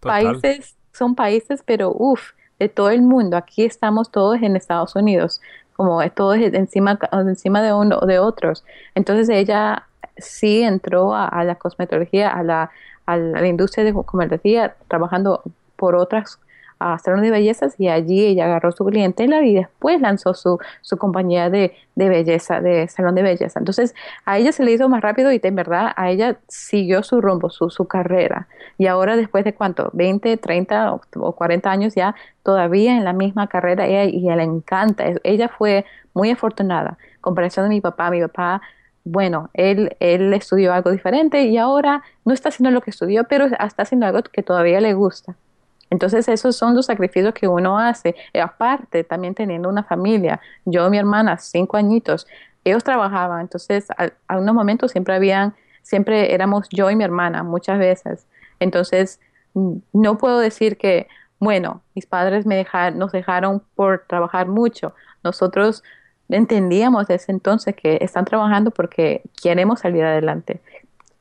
países 0.01 0.75
son 0.93 1.15
países, 1.15 1.63
pero 1.65 1.93
uff, 1.95 2.33
de 2.59 2.69
todo 2.69 2.91
el 2.91 3.03
mundo. 3.03 3.37
Aquí 3.37 3.65
estamos 3.65 4.11
todos 4.11 4.41
en 4.43 4.57
Estados 4.57 4.95
Unidos, 4.95 5.41
como 5.75 6.01
todos 6.11 6.37
encima, 6.37 6.99
encima 7.13 7.63
de 7.63 7.73
uno 7.73 7.99
de 8.01 8.19
otros. 8.19 8.65
Entonces 8.95 9.29
ella 9.29 9.87
sí 10.17 10.63
entró 10.63 11.15
a, 11.15 11.43
la 11.45 11.57
cosmetología, 11.57 12.31
a 12.31 12.43
la, 12.43 12.71
a 13.07 13.17
la 13.17 13.47
industria 13.47 13.85
de, 13.85 13.93
como 13.93 14.27
decía, 14.27 14.77
trabajando 14.89 15.43
por 15.77 15.97
otras 15.97 16.39
a 16.83 16.99
Salón 16.99 17.23
de 17.23 17.31
Bellezas 17.31 17.75
y 17.79 17.89
allí 17.89 18.25
ella 18.27 18.47
agarró 18.47 18.73
su 18.73 18.85
clientela 18.85 19.45
y 19.45 19.55
después 19.55 20.01
lanzó 20.01 20.35
su, 20.35 20.59
su 20.81 20.97
compañía 20.97 21.51
de, 21.51 21.75
de, 21.95 22.09
belleza, 22.09 22.61
de 22.61 22.89
Salón 22.89 23.15
de 23.15 23.23
Belleza. 23.23 23.59
Entonces 23.59 23.95
a 24.25 24.39
ella 24.39 24.53
se 24.53 24.65
le 24.65 24.73
hizo 24.73 24.89
más 24.89 25.03
rápido 25.03 25.33
y 25.33 25.41
en 25.43 25.55
verdad 25.55 25.93
a 25.97 26.11
ella 26.11 26.37
siguió 26.49 27.03
su 27.03 27.21
rumbo, 27.21 27.51
su, 27.51 27.71
su 27.71 27.87
carrera. 27.87 28.49
Y 28.79 28.87
ahora 28.87 29.17
después 29.17 29.45
de 29.45 29.55
cuánto, 29.55 29.91
20, 29.93 30.37
30 30.37 30.93
o 30.93 31.33
40 31.33 31.71
años 31.71 31.95
ya 31.95 32.15
todavía 32.43 32.97
en 32.97 33.05
la 33.05 33.13
misma 33.13 33.47
carrera 33.47 33.87
ella, 33.87 34.05
y 34.05 34.25
ella 34.25 34.37
le 34.37 34.45
encanta. 34.45 35.05
Ella 35.23 35.49
fue 35.49 35.85
muy 36.15 36.31
afortunada. 36.31 36.99
Comparación 37.21 37.69
de 37.69 37.71
mi 37.71 37.81
papá, 37.81 38.11
mi 38.11 38.21
papá 38.21 38.61
bueno, 39.05 39.51
él, 39.55 39.97
él 40.01 40.33
estudió 40.33 40.73
algo 40.73 40.91
diferente 40.91 41.43
y 41.45 41.59
ahora 41.59 42.03
no 42.25 42.33
está 42.33 42.51
haciendo 42.51 42.71
lo 42.71 42.83
que 42.83 42.91
estudió, 42.91 43.25
pero 43.25 43.47
está 43.47 43.83
haciendo 43.83 44.07
algo 44.07 44.23
que 44.23 44.43
todavía 44.43 44.81
le 44.81 44.95
gusta. 44.95 45.35
Entonces 45.93 46.27
esos 46.29 46.57
son 46.57 46.75
los 46.75 46.87
sacrificios 46.87 47.35
que 47.35 47.47
uno 47.47 47.79
hace. 47.79 48.17
Eh, 48.33 48.41
aparte, 48.41 49.05
también 49.05 49.35
teniendo 49.35 49.69
una 49.69 49.85
familia, 49.85 50.41
yo 50.65 50.87
y 50.87 50.91
mi 50.91 50.97
hermana, 50.97 51.37
cinco 51.37 51.77
añitos, 51.77 52.27
ellos 52.65 52.83
trabajaban, 52.83 53.43
entonces 53.43 53.89
a, 53.91 54.39
unos 54.39 54.55
momentos 54.55 54.91
siempre 54.91 55.15
habían, 55.15 55.55
siempre 55.83 56.33
éramos 56.33 56.67
yo 56.71 56.91
y 56.91 56.97
mi 56.97 57.05
hermana, 57.05 57.43
muchas 57.43 57.79
veces. 57.79 58.27
Entonces, 58.59 59.21
no 59.93 60.17
puedo 60.17 60.39
decir 60.39 60.79
que, 60.79 61.09
bueno, 61.39 61.83
mis 61.95 62.07
padres 62.07 62.47
me 62.47 62.57
dejaron, 62.57 62.99
nos 62.99 63.13
dejaron 63.13 63.63
por 63.75 64.07
trabajar 64.09 64.49
mucho. 64.49 64.95
Nosotros 65.23 65.83
entendíamos 66.31 67.07
desde 67.07 67.35
entonces 67.35 67.77
que 67.77 67.99
están 68.01 68.25
trabajando 68.25 68.71
porque 68.71 69.21
queremos 69.43 69.81
salir 69.81 70.05
adelante 70.05 70.63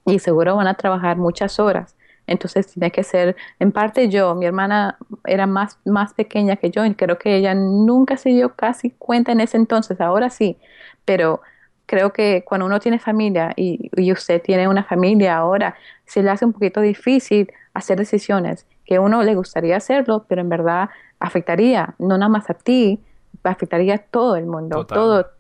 y 0.06 0.20
seguro 0.20 0.56
van 0.56 0.68
a 0.68 0.76
trabajar 0.76 1.18
muchas 1.18 1.60
horas. 1.60 1.94
Entonces 2.32 2.68
tiene 2.68 2.92
que 2.92 3.04
ser, 3.04 3.36
en 3.60 3.72
parte 3.72 4.10
yo, 4.10 4.36
mi 4.36 4.46
hermana 4.46 4.98
era 5.26 5.48
más, 5.48 5.80
más 5.86 6.14
pequeña 6.14 6.56
que 6.56 6.72
yo 6.72 6.86
y 6.86 6.96
creo 6.96 7.18
que 7.18 7.36
ella 7.36 7.54
nunca 7.56 8.18
se 8.18 8.30
dio 8.30 8.56
casi 8.56 8.92
cuenta 8.92 9.32
en 9.32 9.42
ese 9.42 9.58
entonces, 9.58 10.00
ahora 10.02 10.30
sí, 10.30 10.58
pero 11.06 11.42
creo 11.86 12.14
que 12.14 12.44
cuando 12.46 12.66
uno 12.66 12.80
tiene 12.80 13.00
familia 13.00 13.54
y, 13.56 13.92
y 13.98 14.12
usted 14.12 14.42
tiene 14.42 14.68
una 14.68 14.84
familia 14.84 15.38
ahora, 15.38 15.76
se 16.06 16.24
le 16.24 16.30
hace 16.30 16.46
un 16.46 16.54
poquito 16.54 16.82
difícil 16.82 17.52
hacer 17.74 17.98
decisiones 17.98 18.66
que 18.86 19.00
uno 19.00 19.24
le 19.24 19.36
gustaría 19.36 19.78
hacerlo, 19.78 20.26
pero 20.28 20.42
en 20.42 20.50
verdad 20.50 20.90
afectaría 21.20 21.96
no 22.00 22.18
nada 22.18 22.30
más 22.30 22.50
a 22.50 22.54
ti, 22.54 23.00
afectaría 23.44 23.96
a 23.96 23.98
todo 24.00 24.36
el 24.36 24.46
mundo, 24.46 24.86
todo 24.86 25.32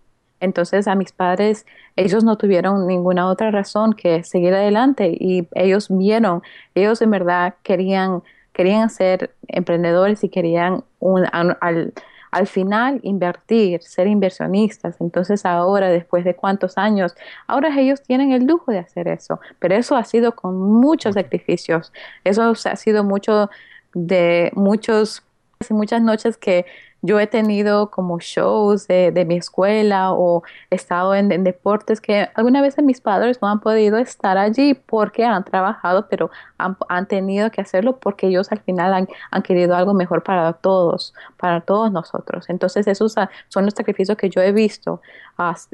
entonces 0.42 0.88
a 0.88 0.96
mis 0.96 1.14
padres, 1.14 1.66
ellos 1.96 2.24
no 2.24 2.38
tuvieron 2.38 2.88
ninguna 2.88 3.30
otra 3.30 3.52
razón 3.52 3.94
que 3.94 4.24
seguir 4.24 4.54
adelante 4.54 5.16
y 5.18 5.48
ellos 5.54 5.88
vieron, 5.90 6.42
ellos 6.76 7.02
en 7.02 7.12
verdad 7.12 7.56
querían, 7.64 8.24
querían 8.52 8.90
ser 8.90 9.34
emprendedores 9.48 10.24
y 10.24 10.30
querían 10.30 10.84
al, 11.32 11.94
al 12.32 12.48
final 12.48 13.00
invertir, 13.04 13.84
ser 13.84 14.08
inversionistas. 14.08 15.00
Entonces 15.00 15.46
ahora, 15.46 15.90
después 15.90 16.24
de 16.24 16.36
cuántos 16.36 16.78
años, 16.78 17.16
ahora 17.48 17.78
ellos 17.80 18.02
tienen 18.02 18.32
el 18.32 18.46
lujo 18.46 18.72
de 18.72 18.80
hacer 18.80 19.08
eso, 19.08 19.40
pero 19.60 19.76
eso 19.76 19.96
ha 19.96 20.04
sido 20.04 20.36
con 20.36 20.58
muchos 20.58 21.16
sacrificios, 21.16 21.94
eso 22.24 22.42
ha 22.44 22.76
sido 22.76 23.04
mucho 23.04 23.50
de 23.94 24.52
muchos 24.56 25.24
y 25.70 25.74
muchas 25.74 26.02
noches 26.02 26.38
que 26.38 26.66
yo 27.02 27.20
he 27.20 27.28
tenido 27.28 27.90
como 27.90 28.20
shows 28.20 28.88
de, 28.88 29.26
mi 29.28 29.38
escuela 29.38 30.12
o 30.14 30.44
he 30.70 30.76
estado 30.76 31.16
en, 31.16 31.44
deportes 31.44 32.02
que 32.02 32.30
alguna 32.36 32.62
vez 32.62 32.78
mis 32.82 33.02
padres 33.02 33.42
no 33.42 33.48
han 33.48 33.60
podido 33.60 33.98
estar 33.98 34.38
allí 34.38 34.74
porque 34.74 35.26
han 35.26 35.44
trabajado, 35.44 36.08
pero 36.10 36.30
han, 36.58 37.08
tenido 37.08 37.50
que 37.52 37.62
hacerlo 37.62 37.98
porque 37.98 38.28
ellos 38.28 38.52
al 38.52 38.60
final 38.60 39.08
han, 39.32 39.42
querido 39.42 39.76
algo 39.76 39.94
mejor 39.94 40.24
para 40.24 40.54
todos, 40.54 41.14
para 41.38 41.62
todos 41.62 41.92
nosotros. 41.92 42.50
Entonces 42.50 42.88
esos 42.88 43.16
son 43.48 43.66
los 43.66 43.74
sacrificios 43.74 44.18
que 44.18 44.30
yo 44.30 44.42
he 44.42 44.52
visto 44.52 45.02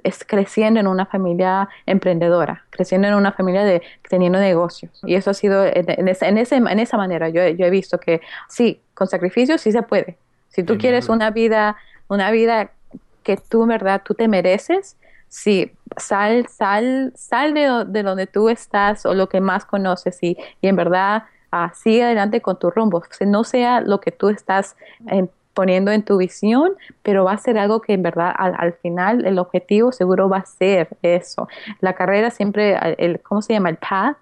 es 0.04 0.24
creciendo 0.26 0.80
en 0.80 0.88
una 0.88 1.06
familia 1.06 1.68
emprendedora, 1.86 2.64
creciendo 2.70 3.08
en 3.10 3.16
una 3.16 3.34
familia 3.34 3.66
de 3.66 3.82
teniendo 4.10 4.40
negocios. 4.40 5.02
Y 5.04 5.16
eso 5.16 5.32
ha 5.32 5.34
sido 5.34 5.66
en, 5.66 6.08
ese, 6.08 6.26
en, 6.28 6.80
esa 6.80 6.98
manera. 6.98 7.28
Yo, 7.30 7.46
yo 7.50 7.66
he 7.66 7.70
visto 7.70 8.00
que 8.00 8.22
sí, 8.48 8.82
con 8.94 9.08
sacrificios 9.08 9.62
sí 9.62 9.74
se 9.74 9.84
puede 9.84 10.18
si 10.58 10.64
tú 10.64 10.80
quieres 10.80 11.08
una 11.08 11.30
vida, 11.30 11.78
una 12.08 12.32
vida 12.32 12.72
que 13.22 13.38
tú 13.38 13.68
verdad 13.68 14.02
tú 14.04 14.16
te 14.16 14.28
mereces, 14.28 14.98
sí, 15.28 15.72
sal, 15.98 16.48
sal, 16.48 17.14
sal 17.16 17.54
de, 17.54 17.86
de 17.86 18.02
donde 18.02 18.26
tú 18.26 18.50
estás 18.50 19.06
o 19.06 19.14
lo 19.14 19.30
que 19.30 19.40
más 19.40 19.66
conoces 19.66 20.18
y, 20.24 20.36
y 20.60 20.68
en 20.68 20.76
verdad 20.76 21.26
ah, 21.52 21.72
sigue 21.76 22.04
adelante 22.04 22.42
con 22.42 22.58
tu 22.58 22.72
rumbo. 22.72 23.04
no 23.28 23.44
sea 23.44 23.82
lo 23.82 24.00
que 24.00 24.12
tú 24.12 24.30
estás 24.30 24.76
eh, 25.12 25.28
poniendo 25.54 25.92
en 25.92 26.02
tu 26.02 26.18
visión, 26.18 26.74
pero 27.04 27.26
va 27.26 27.34
a 27.34 27.38
ser 27.38 27.60
algo 27.60 27.80
que 27.80 27.94
en 27.94 28.02
verdad 28.02 28.34
al, 28.36 28.56
al, 28.58 28.74
final 28.74 29.28
el 29.28 29.38
objetivo 29.38 29.92
seguro 29.92 30.28
va 30.28 30.38
a 30.38 30.46
ser 30.48 30.90
eso. 31.04 31.48
La 31.82 31.94
carrera 31.94 32.32
siempre, 32.32 32.76
el, 32.98 33.22
¿cómo 33.22 33.44
se 33.44 33.54
llama? 33.54 33.70
El 33.70 33.78
path. 33.78 34.18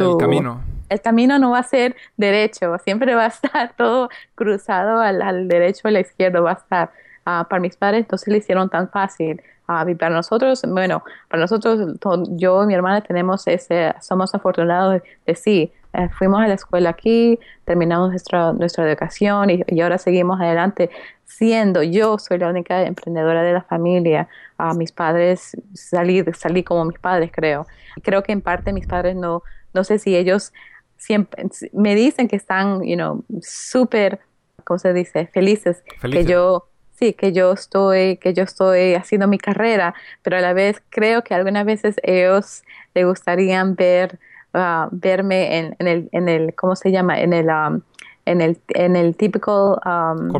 El 0.00 0.16
camino 0.16 0.60
el 0.90 1.00
camino 1.00 1.38
no 1.38 1.52
va 1.52 1.60
a 1.60 1.62
ser 1.62 1.96
derecho, 2.16 2.76
siempre 2.78 3.14
va 3.14 3.24
a 3.24 3.28
estar 3.28 3.72
todo 3.76 4.10
cruzado 4.34 5.00
al, 5.00 5.48
derecho 5.48 5.82
o 5.84 5.88
a 5.88 5.92
la 5.92 6.00
izquierda, 6.00 6.40
va 6.40 6.50
a 6.50 6.54
estar. 6.54 6.90
Ah, 7.24 7.46
para 7.48 7.60
mis 7.60 7.76
padres 7.76 8.00
entonces 8.00 8.28
le 8.28 8.38
hicieron 8.38 8.68
tan 8.68 8.90
fácil. 8.90 9.42
Uh, 9.68 9.88
y 9.88 9.94
para 9.94 10.12
nosotros, 10.12 10.62
bueno, 10.66 11.04
para 11.28 11.42
nosotros, 11.42 11.96
yo 12.30 12.64
y 12.64 12.66
mi 12.66 12.74
hermana 12.74 13.02
tenemos 13.02 13.46
ese, 13.46 13.94
somos 14.00 14.34
afortunados 14.34 15.00
de, 15.26 15.34
sí. 15.36 15.72
Eh, 15.92 16.08
fuimos 16.16 16.40
a 16.40 16.46
la 16.46 16.54
escuela 16.54 16.90
aquí, 16.90 17.38
terminamos 17.64 18.10
nuestra, 18.10 18.52
nuestra 18.52 18.88
educación 18.88 19.50
y, 19.50 19.80
ahora 19.80 19.98
seguimos 19.98 20.40
adelante 20.40 20.90
siendo 21.24 21.82
yo 21.82 22.18
soy 22.18 22.38
la 22.38 22.48
única 22.48 22.82
emprendedora 22.82 23.42
de 23.42 23.52
la 23.52 23.62
familia. 23.62 24.28
A 24.56 24.74
mis 24.74 24.92
padres 24.92 25.56
salí, 25.74 26.24
salí 26.34 26.62
como 26.62 26.84
mis 26.84 26.98
padres, 26.98 27.30
creo. 27.32 27.66
creo 28.02 28.22
que 28.22 28.32
en 28.32 28.40
parte 28.40 28.72
mis 28.72 28.86
padres 28.86 29.16
no, 29.16 29.42
no 29.72 29.84
sé 29.84 29.98
si 29.98 30.16
ellos 30.16 30.52
siempre 30.96 31.44
me 31.72 31.94
dicen 31.94 32.28
que 32.28 32.36
están, 32.36 32.82
you 32.82 32.94
know, 32.94 33.24
súper, 33.40 34.20
¿cómo 34.64 34.78
se 34.78 34.92
dice? 34.92 35.26
Felices, 35.32 35.82
que 36.02 36.24
yo 36.24 36.70
sí, 37.00 37.14
que 37.14 37.32
yo 37.32 37.52
estoy, 37.52 38.18
que 38.18 38.34
yo 38.34 38.44
estoy 38.44 38.94
haciendo 38.94 39.26
mi 39.26 39.38
carrera, 39.38 39.94
pero 40.22 40.36
a 40.36 40.40
la 40.40 40.52
vez 40.52 40.82
creo 40.90 41.24
que 41.24 41.34
algunas 41.34 41.64
veces 41.64 41.96
ellos 42.02 42.62
les 42.94 43.06
gustaría 43.06 43.64
ver, 43.64 44.18
uh, 44.54 44.88
verme 44.90 45.58
en, 45.58 45.76
en, 45.78 45.88
el, 45.88 46.08
en 46.12 46.28
el, 46.28 46.54
¿cómo 46.54 46.76
se 46.76 46.90
llama? 46.90 47.20
En 47.20 47.32
el, 47.32 47.48
um, 47.48 47.80
en 48.24 48.40
el, 48.40 48.58
en 48.68 48.96
el 48.96 49.16
típico, 49.16 49.80
um, 49.84 50.30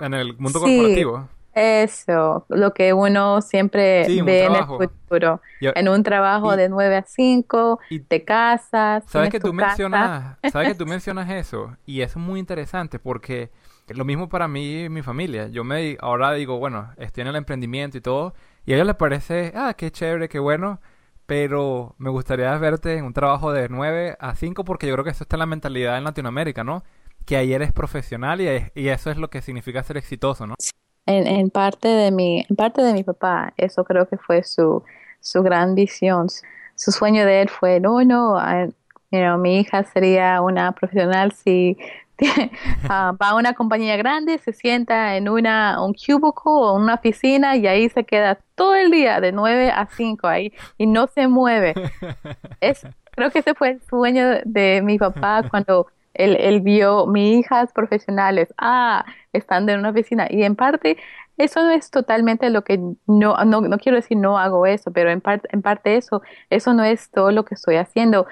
en 0.00 0.14
el 0.14 0.36
mundo 0.38 0.60
corporativo. 0.60 1.28
Eso, 1.52 2.46
lo 2.48 2.72
que 2.72 2.92
uno 2.92 3.40
siempre 3.42 4.06
ve 4.22 4.44
en 4.44 4.54
el 4.54 4.64
futuro. 4.64 5.40
en 5.60 5.88
un 5.88 6.02
trabajo 6.04 6.56
de 6.56 6.68
9 6.68 6.96
a 6.96 7.02
5, 7.02 7.80
y, 7.90 7.98
de 7.98 8.24
casa. 8.24 9.02
¿Sabes 9.06 9.30
que 9.30 9.40
tú 9.40 9.52
mencionas, 9.52 10.38
sabes 10.52 10.68
que 10.68 10.74
tú 10.76 10.86
mencionas 10.86 11.28
eso? 11.28 11.76
Y 11.86 12.02
eso 12.02 12.20
es 12.20 12.24
muy 12.24 12.38
interesante 12.38 13.00
porque 13.00 13.50
lo 13.88 14.04
mismo 14.04 14.28
para 14.28 14.46
mí 14.46 14.84
y 14.84 14.88
mi 14.88 15.02
familia. 15.02 15.48
Yo 15.48 15.64
me 15.64 15.96
ahora 16.00 16.32
digo, 16.32 16.58
bueno, 16.58 16.90
estoy 16.96 17.22
en 17.22 17.28
el 17.28 17.36
emprendimiento 17.36 17.98
y 17.98 18.00
todo, 18.00 18.34
y 18.64 18.72
a 18.72 18.76
ella 18.76 18.84
le 18.84 18.94
parece, 18.94 19.52
ah, 19.56 19.74
qué 19.76 19.90
chévere, 19.90 20.28
qué 20.28 20.38
bueno, 20.38 20.80
pero 21.30 21.94
me 21.98 22.10
gustaría 22.10 22.58
verte 22.58 22.96
en 22.96 23.04
un 23.04 23.12
trabajo 23.12 23.52
de 23.52 23.68
9 23.68 24.16
a 24.18 24.34
5 24.34 24.64
porque 24.64 24.88
yo 24.88 24.94
creo 24.94 25.04
que 25.04 25.12
eso 25.12 25.22
está 25.22 25.36
en 25.36 25.38
la 25.38 25.46
mentalidad 25.46 25.96
en 25.96 26.02
Latinoamérica, 26.02 26.64
¿no? 26.64 26.82
Que 27.24 27.36
ahí 27.36 27.52
eres 27.52 27.72
profesional 27.72 28.40
y, 28.40 28.88
eso 28.88 29.12
es 29.12 29.16
lo 29.16 29.30
que 29.30 29.40
significa 29.40 29.80
ser 29.84 29.96
exitoso, 29.96 30.48
¿no? 30.48 30.56
En, 31.06 31.28
en, 31.28 31.48
parte 31.50 31.86
de 31.86 32.10
mi, 32.10 32.44
en 32.48 32.56
parte 32.56 32.82
de 32.82 32.92
mi 32.92 33.04
papá, 33.04 33.54
eso 33.56 33.84
creo 33.84 34.08
que 34.08 34.16
fue 34.16 34.42
su, 34.42 34.82
su 35.20 35.44
gran 35.44 35.76
visión. 35.76 36.26
Su 36.74 36.90
sueño 36.90 37.24
de 37.24 37.42
él 37.42 37.48
fue, 37.48 37.78
no, 37.78 38.02
no, 38.02 38.36
mi 39.38 39.60
hija 39.60 39.84
sería 39.84 40.40
una 40.40 40.72
profesional 40.72 41.30
si 41.30 41.78
Ah, 42.88 43.12
va 43.20 43.30
a 43.30 43.34
una 43.34 43.54
compañía 43.54 43.96
grande, 43.96 44.38
se 44.38 44.52
sienta 44.52 45.16
en 45.16 45.28
una, 45.28 45.82
un 45.82 45.94
cubicle 45.94 46.42
o 46.44 46.74
una 46.74 46.94
oficina 46.94 47.56
y 47.56 47.66
ahí 47.66 47.88
se 47.88 48.04
queda 48.04 48.38
todo 48.54 48.74
el 48.74 48.90
día 48.90 49.20
de 49.20 49.32
9 49.32 49.70
a 49.70 49.86
5 49.86 50.26
ahí 50.26 50.52
y 50.78 50.86
no 50.86 51.06
se 51.06 51.28
mueve. 51.28 51.74
Es, 52.60 52.86
creo 53.12 53.30
que 53.30 53.40
ese 53.40 53.54
fue 53.54 53.70
el 53.70 53.82
sueño 53.82 54.40
de 54.44 54.82
mi 54.82 54.98
papá 54.98 55.42
cuando 55.48 55.86
él, 56.14 56.36
él 56.38 56.60
vio 56.60 57.06
mis 57.06 57.40
hijas 57.40 57.72
profesionales, 57.72 58.52
ah, 58.58 59.04
estando 59.32 59.72
en 59.72 59.78
una 59.78 59.90
oficina. 59.90 60.26
Y 60.28 60.42
en 60.42 60.56
parte 60.56 60.96
eso 61.40 61.62
no 61.62 61.70
es 61.70 61.90
totalmente 61.90 62.50
lo 62.50 62.64
que 62.64 62.78
no, 63.06 63.36
no, 63.44 63.60
no 63.62 63.78
quiero 63.78 63.96
decir 63.96 64.18
no 64.18 64.38
hago 64.38 64.66
eso, 64.66 64.90
pero 64.92 65.10
en 65.10 65.20
parte, 65.20 65.48
en 65.52 65.62
parte 65.62 65.96
eso, 65.96 66.20
eso 66.50 66.74
no 66.74 66.84
es 66.84 67.10
todo 67.10 67.30
lo 67.30 67.44
que 67.44 67.54
estoy 67.54 67.76
haciendo 67.76 68.26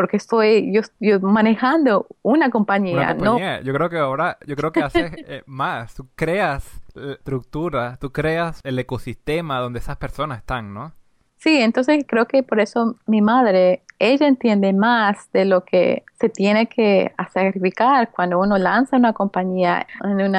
porque 0.00 0.16
estoy 0.16 0.72
yo, 0.72 0.80
yo 0.98 1.20
manejando 1.20 2.06
una 2.22 2.48
compañía, 2.48 3.12
¿no? 3.12 3.38
Yo 3.60 3.74
creo 3.74 3.90
que 3.90 3.98
ahora, 3.98 4.38
yo 4.46 4.56
creo 4.56 4.72
que 4.72 4.82
haces 4.82 5.12
eh, 5.28 5.42
más, 5.44 5.94
tú 5.94 6.08
creas 6.16 6.80
estructura, 6.94 7.98
tú 8.00 8.10
creas 8.10 8.60
el 8.64 8.78
ecosistema 8.78 9.58
donde 9.58 9.78
esas 9.78 9.98
personas 9.98 10.38
están, 10.38 10.72
¿no? 10.72 10.94
Sí, 11.36 11.60
entonces 11.60 12.02
creo 12.08 12.26
que 12.26 12.42
por 12.42 12.60
eso 12.60 12.96
mi 13.06 13.20
madre, 13.20 13.82
ella 13.98 14.26
entiende 14.26 14.72
más 14.72 15.30
de 15.32 15.44
lo 15.44 15.66
que 15.66 16.04
se 16.18 16.30
tiene 16.30 16.66
que 16.66 17.12
sacrificar 17.30 18.10
cuando 18.10 18.40
uno 18.40 18.56
lanza 18.56 18.96
una 18.96 19.12
compañía 19.12 19.86
en 20.02 20.18
un 20.22 20.36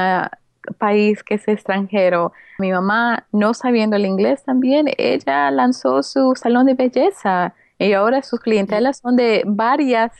país 0.80 1.22
que 1.22 1.36
es 1.36 1.48
extranjero. 1.48 2.34
Mi 2.58 2.72
mamá, 2.72 3.28
no 3.32 3.54
sabiendo 3.54 3.96
el 3.96 4.08
inglés 4.08 4.44
también, 4.44 4.88
ella 4.98 5.52
lanzó 5.52 6.02
su 6.02 6.34
salón 6.36 6.66
de 6.66 6.74
belleza 6.74 7.54
y 7.88 7.94
ahora 7.94 8.22
sus 8.22 8.40
clientelas 8.40 9.00
son 9.00 9.16
de 9.16 9.44
varias 9.46 10.12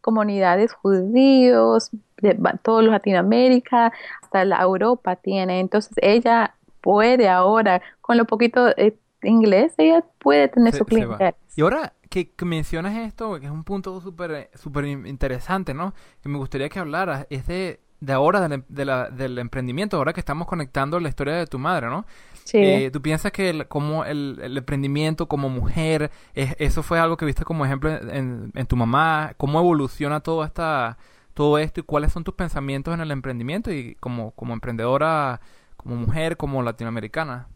comunidades 0.00 0.72
judíos, 0.72 1.90
de 2.22 2.38
toda 2.62 2.82
Latinoamérica, 2.82 3.92
hasta 4.22 4.44
la 4.44 4.60
Europa 4.62 5.16
tiene. 5.16 5.60
Entonces 5.60 5.92
ella 6.00 6.54
puede 6.80 7.28
ahora, 7.28 7.82
con 8.00 8.16
lo 8.16 8.24
poquito 8.24 8.66
de 8.66 8.96
inglés, 9.22 9.74
ella 9.76 10.04
puede 10.18 10.48
tener 10.48 10.74
su 10.74 10.84
clientela. 10.84 11.34
Y 11.56 11.62
ahora 11.62 11.92
que, 12.08 12.32
mencionas 12.44 12.96
esto, 12.96 13.38
que 13.38 13.46
es 13.46 13.52
un 13.52 13.64
punto 13.64 14.00
súper 14.00 14.50
super 14.54 14.84
interesante, 14.86 15.74
¿no? 15.74 15.94
Que 16.22 16.28
me 16.28 16.38
gustaría 16.38 16.68
que 16.68 16.78
hablaras, 16.78 17.26
es 17.30 17.46
de, 17.46 17.80
de 18.00 18.12
ahora, 18.12 18.48
de 18.48 18.84
la, 18.84 19.10
del 19.10 19.38
emprendimiento, 19.38 19.96
ahora 19.96 20.12
que 20.12 20.20
estamos 20.20 20.46
conectando 20.46 20.98
la 21.00 21.08
historia 21.08 21.34
de 21.34 21.46
tu 21.46 21.58
madre, 21.58 21.88
¿no? 21.88 22.06
Eh, 22.52 22.90
¿Tú 22.92 23.00
piensas 23.02 23.30
que 23.30 23.50
el, 23.50 23.68
como 23.68 24.04
el, 24.04 24.56
emprendimiento 24.56 25.28
como 25.28 25.48
mujer, 25.48 26.10
eso 26.34 26.82
fue 26.82 26.98
algo 26.98 27.16
que 27.16 27.26
viste 27.26 27.44
como 27.44 27.64
ejemplo 27.64 27.90
en, 27.90 28.66
tu 28.66 28.76
mamá? 28.76 29.34
¿Cómo 29.36 29.60
evoluciona 29.60 30.20
todo, 30.20 30.44
esta, 30.44 30.96
todo 31.34 31.58
esto 31.58 31.80
y 31.80 31.82
cuáles 31.84 32.12
son 32.12 32.24
tus 32.24 32.34
pensamientos 32.34 32.94
en 32.94 33.00
el 33.00 33.10
emprendimiento 33.10 33.70
y 33.70 33.94
como, 33.96 34.32
como 34.32 34.54
emprendedora, 34.54 35.40
como 35.76 35.96
mujer, 35.96 36.36
como 36.36 36.62
latinoamericana? 36.62 37.48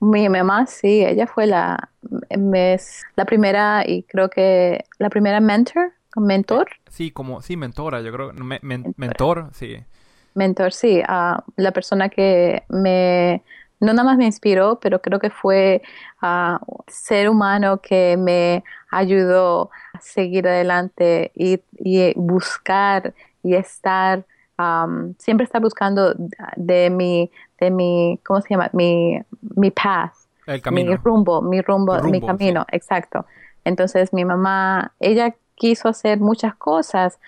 Mi 0.00 0.28
mamá 0.28 0.66
sí, 0.66 1.04
ella 1.04 1.26
fue 1.26 1.46
la, 1.46 1.90
la 2.30 3.24
primera 3.24 3.82
y 3.86 4.04
creo 4.04 4.30
que 4.30 4.84
la 4.98 5.10
primera 5.10 5.40
mentor, 5.40 5.92
mentor. 6.20 6.68
Sí, 6.88 7.10
como, 7.10 7.42
sí, 7.42 7.56
mentora, 7.56 8.00
yo 8.00 8.12
creo, 8.12 8.32
mentor, 8.32 9.50
sí. 9.52 9.76
Mentor, 10.34 10.72
sí, 10.72 11.00
uh, 11.00 11.40
la 11.56 11.72
persona 11.72 12.08
que 12.08 12.62
me 12.68 13.42
no 13.80 13.92
nada 13.92 14.04
más 14.04 14.18
me 14.18 14.24
inspiró, 14.24 14.78
pero 14.80 15.00
creo 15.00 15.18
que 15.18 15.30
fue 15.30 15.82
uh, 16.22 16.58
ser 16.88 17.28
humano 17.28 17.80
que 17.80 18.16
me 18.16 18.64
ayudó 18.90 19.70
a 19.92 20.00
seguir 20.00 20.48
adelante 20.48 21.30
y, 21.34 21.60
buscar 22.16 23.14
y 23.42 23.54
estar, 23.54 24.24
um, 24.58 25.14
siempre 25.18 25.44
estar 25.44 25.60
buscando 25.60 26.14
de 26.56 26.90
mi, 26.90 27.30
de 27.60 27.70
mi, 27.70 28.18
¿cómo 28.24 28.40
se 28.40 28.48
llama? 28.50 28.70
Mi, 28.72 29.20
mi 29.54 29.70
path. 29.70 30.12
El 30.46 30.60
camino. 30.60 30.90
Mi 30.90 30.96
rumbo, 30.96 31.42
mi 31.42 31.60
rumbo, 31.60 32.02
mi 32.02 32.20
camino, 32.20 32.66
exacto. 32.72 33.26
Entonces 33.64 34.12
mi 34.12 34.24
mamá, 34.24 34.92
ella 34.98 35.36
quiso 35.58 35.88
hacer 35.88 36.18
muchas 36.20 36.54
cosas, 36.54 37.18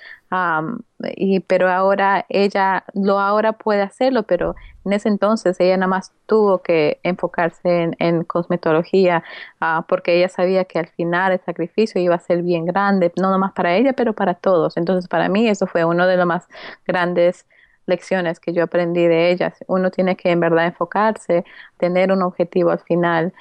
y, 1.17 1.41
pero 1.41 1.69
ahora 1.69 2.25
ella 2.29 2.85
lo 2.95 3.19
ahora 3.19 3.53
puede 3.55 3.83
hacerlo, 3.83 4.23
pero 4.23 4.55
en 4.85 4.93
ese 4.93 5.09
entonces 5.09 5.59
ella 5.61 5.77
nada 5.77 5.89
más 5.89 6.13
tuvo 6.27 6.63
que 6.63 7.01
enfocarse 7.03 7.91
en, 7.99 8.25
cosmetología 8.25 9.25
ah, 9.61 9.85
porque 9.89 10.17
ella 10.17 10.29
sabía 10.29 10.65
que 10.65 10.79
al 10.79 10.89
final 10.89 11.33
el 11.33 11.41
sacrificio 11.41 12.01
iba 12.01 12.15
a 12.15 12.21
ser 12.21 12.43
bien 12.43 12.65
grande, 12.65 13.13
no 13.21 13.31
nomás 13.31 13.53
para 13.53 13.75
ella, 13.77 13.93
pero 13.93 14.13
para 14.15 14.35
todos. 14.35 14.77
Entonces 14.77 15.09
para 15.09 15.29
mí 15.29 15.49
eso 15.49 15.67
fue 15.67 15.85
uno 15.85 16.07
de 16.07 16.17
los 16.17 16.27
más 16.27 16.49
grandes 16.87 17.47
lecciones 17.87 18.41
que 18.41 18.53
yo 18.53 18.65
aprendí 18.65 19.07
de 19.07 19.33
ellas. 19.33 19.55
Uno 19.67 19.91
tiene 19.91 20.17
que 20.17 20.31
en 20.31 20.41
verdad 20.41 20.67
enfocarse, 20.67 21.45
tener 21.77 22.13
un 22.13 22.23
objetivo 22.23 22.71
al 22.71 22.81
final, 22.81 23.33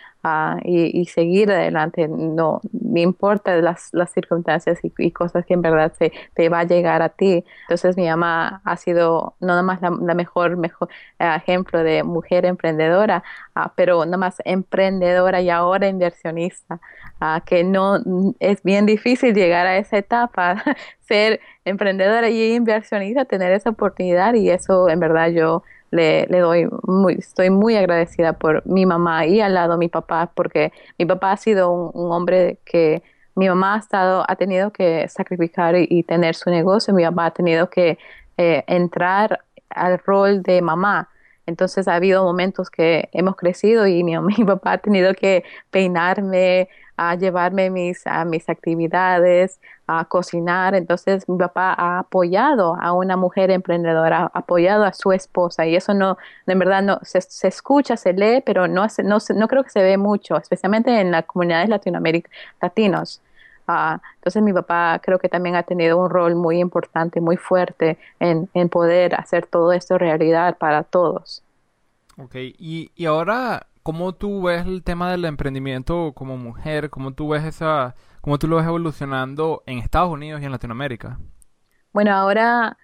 y, 0.64 1.06
seguir 1.06 1.50
adelante, 1.52 2.08
no 2.08 2.60
me 2.74 3.02
importa 3.02 3.56
las, 3.58 3.90
las 3.94 4.12
circunstancias 4.12 4.80
y, 4.84 5.12
cosas 5.12 5.46
que 5.46 5.54
en 5.54 5.62
verdad 5.62 5.94
se, 5.98 6.12
te 6.34 6.50
va 6.50 6.60
a 6.60 6.64
llegar 6.66 7.02
a 7.02 7.10
ti. 7.10 7.46
Entonces 7.64 7.96
mi 7.96 8.08
mamá 8.08 8.62
ha 8.66 8.78
sido 8.78 9.36
no 9.40 9.48
nada 9.48 9.64
más 9.64 9.82
la, 9.82 10.14
mejor, 10.14 10.58
mejor 10.58 10.90
eh, 11.20 11.36
ejemplo 11.36 11.84
de 11.84 12.04
mujer 12.04 12.46
emprendedora, 12.46 13.24
ah, 13.56 13.72
pero 13.76 14.06
nada 14.06 14.18
más 14.18 14.42
emprendedora 14.46 15.42
y 15.42 15.50
ahora 15.50 15.88
inversionista, 15.88 16.80
ah, 17.22 17.42
que 17.46 17.64
no 17.64 18.00
es 18.40 18.62
bien 18.64 18.86
difícil 18.86 19.34
llegar 19.34 19.68
a 19.68 19.78
esa 19.78 19.98
etapa, 19.98 20.64
ser 21.00 21.40
emprendedora 21.66 22.30
y 22.30 22.56
inversionista, 22.56 23.26
tener 23.26 23.54
esa 23.54 23.70
oportunidad 23.70 24.34
y 24.34 24.50
eso 24.50 24.90
en 24.90 25.00
verdad 25.00 25.30
yo 25.30 25.64
le, 25.92 26.26
le 26.28 26.40
doy 26.40 26.68
muy, 26.84 27.16
estoy 27.16 27.50
muy 27.50 27.76
agradecida 27.76 28.34
por 28.34 28.66
mi 28.66 28.86
mamá 28.86 29.26
y 29.26 29.42
al 29.42 29.54
lado 29.54 29.78
mi 29.78 29.90
papá, 29.90 30.32
porque 30.34 30.72
mi 30.98 31.06
papá 31.06 31.34
ha 31.34 31.38
sido 31.38 31.72
un, 31.72 32.12
hombre 32.12 32.60
que 32.66 33.04
mi 33.36 33.48
mamá 33.48 33.76
ha 33.76 33.80
estado, 33.80 34.26
ha 34.28 34.36
tenido 34.36 34.72
que 34.72 35.08
sacrificar 35.08 35.76
y, 35.78 36.04
tener 36.04 36.36
su 36.36 36.50
negocio, 36.50 36.94
mi 36.94 37.04
papá 37.04 37.28
ha 37.28 37.32
tenido 37.32 37.70
que 37.70 37.98
eh, 38.38 38.64
entrar 38.68 39.42
al 39.70 40.00
rol 40.00 40.44
de 40.44 40.62
mamá. 40.62 41.10
Entonces 41.50 41.88
ha 41.88 41.96
habido 41.96 42.24
momentos 42.24 42.70
que 42.70 43.10
hemos 43.12 43.36
crecido 43.36 43.88
y 43.88 44.04
mi, 44.04 44.16
papá 44.46 44.74
ha 44.74 44.78
tenido 44.78 45.14
que 45.14 45.44
peinarme, 45.72 46.70
a 46.98 47.16
llevarme 47.16 47.70
mis, 47.70 48.06
a 48.08 48.26
mis 48.26 48.50
actividades, 48.50 49.60
a 49.88 50.06
cocinar. 50.06 50.76
Entonces 50.76 51.28
mi 51.30 51.38
papá 51.38 51.74
ha 51.78 52.00
apoyado 52.00 52.76
a 52.80 52.94
una 52.94 53.16
mujer 53.18 53.52
emprendedora, 53.52 54.30
ha 54.34 54.40
apoyado 54.40 54.84
a 54.84 54.94
su 54.94 55.12
esposa 55.14 55.66
y 55.66 55.76
eso 55.76 55.94
no, 55.94 56.18
en 56.46 56.60
verdad 56.60 56.84
no 56.84 57.00
se, 57.04 57.22
se 57.22 57.48
escucha, 57.48 57.98
se 57.98 58.14
lee, 58.14 58.42
pero 58.46 58.68
no, 58.68 58.86
no, 59.04 59.18
no 59.36 59.48
creo 59.48 59.64
que 59.64 59.70
se 59.70 59.82
ve 59.82 59.98
mucho, 59.98 60.38
especialmente 60.38 61.00
en 61.00 61.12
las 61.12 61.26
comunidades 61.26 61.70
latinoamericanas. 61.70 63.22
Entonces 64.16 64.42
mi 64.42 64.54
papá 64.54 65.00
creo 65.04 65.20
que 65.20 65.30
también 65.30 65.56
ha 65.56 65.64
tenido 65.64 65.98
un 65.98 66.10
rol 66.10 66.36
muy 66.36 66.60
importante, 66.60 67.22
muy 67.22 67.38
fuerte 67.38 67.98
en, 68.20 68.50
en 68.54 68.70
poder 68.70 69.16
hacer 69.16 69.46
todo 69.46 69.74
esto 69.74 69.98
realidad 69.98 70.58
para 70.58 70.84
todos. 70.84 71.44
Ok, 72.18 72.36
y, 72.36 72.92
y 72.96 73.06
ahora 73.06 73.68
¿Cómo 73.90 74.14
tú 74.14 74.44
ves 74.44 74.68
el 74.68 74.84
tema 74.84 75.10
del 75.10 75.26
emprendimiento 75.26 76.12
como 76.14 76.38
mujer? 76.38 76.92
¿Cómo 76.92 77.14
tú 77.14 77.30
ves 77.30 77.44
esa, 77.44 77.96
cómo 78.22 78.38
tú 78.38 78.48
lo 78.48 78.58
ves 78.58 78.66
evolucionando 78.68 79.64
en 79.66 79.80
Estados 79.80 80.12
Unidos 80.12 80.42
y 80.42 80.46
en 80.46 80.52
Latinoamérica? 80.52 81.18
Bueno, 81.92 82.14
ahora 82.14 82.78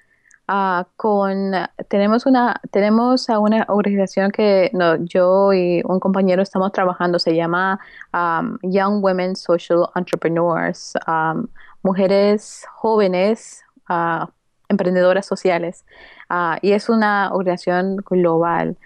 ah, 0.48 0.88
con 0.98 1.52
tenemos 1.90 2.26
una 2.26 2.60
tenemos 2.72 3.30
a 3.30 3.40
una 3.40 3.66
organización 3.70 4.32
que 4.32 4.72
yo 5.02 5.54
y 5.54 5.82
un 5.86 6.00
compañero 6.00 6.42
estamos 6.42 6.72
trabajando 6.72 7.20
se 7.20 7.36
llama 7.36 7.80
um, 8.14 8.58
Young 8.64 9.04
Women 9.04 9.36
Social 9.36 9.90
Entrepreneurs 9.96 10.94
um, 11.08 11.48
mujeres 11.84 12.66
jóvenes 12.76 13.64
uh, 13.90 14.26
emprendedoras 14.70 15.26
sociales. 15.26 15.86
Uh, 16.30 16.58
y 16.62 16.72
es 16.72 16.90
una 16.90 17.32
organización 17.34 17.98
global. 17.98 18.78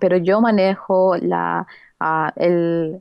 Pero 0.00 0.16
yo 0.16 0.40
manejo 0.40 1.16
la, 1.16 1.66
ah, 2.00 2.32
el, 2.36 3.00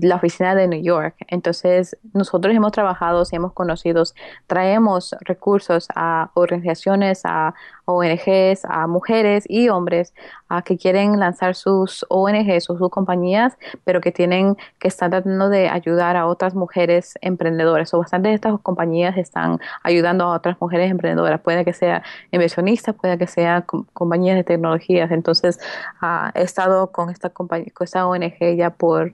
la 0.00 0.16
oficina 0.16 0.54
de 0.54 0.68
New 0.68 0.82
York. 0.82 1.16
Entonces, 1.28 1.96
nosotros 2.14 2.54
hemos 2.54 2.72
trabajado, 2.72 3.24
si 3.24 3.36
hemos 3.36 3.52
conocido, 3.52 4.02
traemos 4.46 5.14
recursos 5.20 5.88
a 5.94 6.30
organizaciones, 6.34 7.22
a 7.24 7.54
ONGs, 7.84 8.64
a 8.64 8.86
mujeres 8.86 9.44
y 9.48 9.68
hombres 9.68 10.14
a 10.48 10.62
que 10.62 10.76
quieren 10.76 11.18
lanzar 11.18 11.54
sus 11.54 12.06
ONGs 12.08 12.70
o 12.70 12.78
sus 12.78 12.90
compañías, 12.90 13.58
pero 13.84 14.00
que 14.00 14.12
tienen 14.12 14.56
que 14.78 14.88
están 14.88 15.10
tratando 15.10 15.48
de 15.48 15.68
ayudar 15.68 16.16
a 16.16 16.26
otras 16.26 16.54
mujeres 16.54 17.14
emprendedoras. 17.20 17.92
O 17.92 17.98
bastantes 17.98 18.30
de 18.30 18.34
estas 18.34 18.60
compañías 18.60 19.16
están 19.16 19.58
ayudando 19.82 20.24
a 20.24 20.36
otras 20.36 20.56
mujeres 20.60 20.90
emprendedoras. 20.90 21.40
Puede 21.40 21.64
que 21.64 21.72
sea 21.72 22.02
inversionistas, 22.30 22.94
puede 22.94 23.18
que 23.18 23.26
sea 23.26 23.64
compañías 23.92 24.36
de 24.36 24.44
tecnologías. 24.44 25.10
Entonces, 25.10 25.58
uh, 26.02 26.30
he 26.34 26.42
estado 26.42 26.92
con 26.92 27.10
esta 27.10 27.30
con 27.30 27.48
esta 27.80 28.06
ONG 28.06 28.56
ya 28.56 28.70
por, 28.70 29.12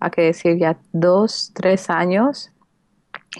a 0.00 0.10
que 0.10 0.22
decir, 0.22 0.58
ya 0.58 0.78
dos, 0.92 1.52
tres 1.54 1.90
años 1.90 2.50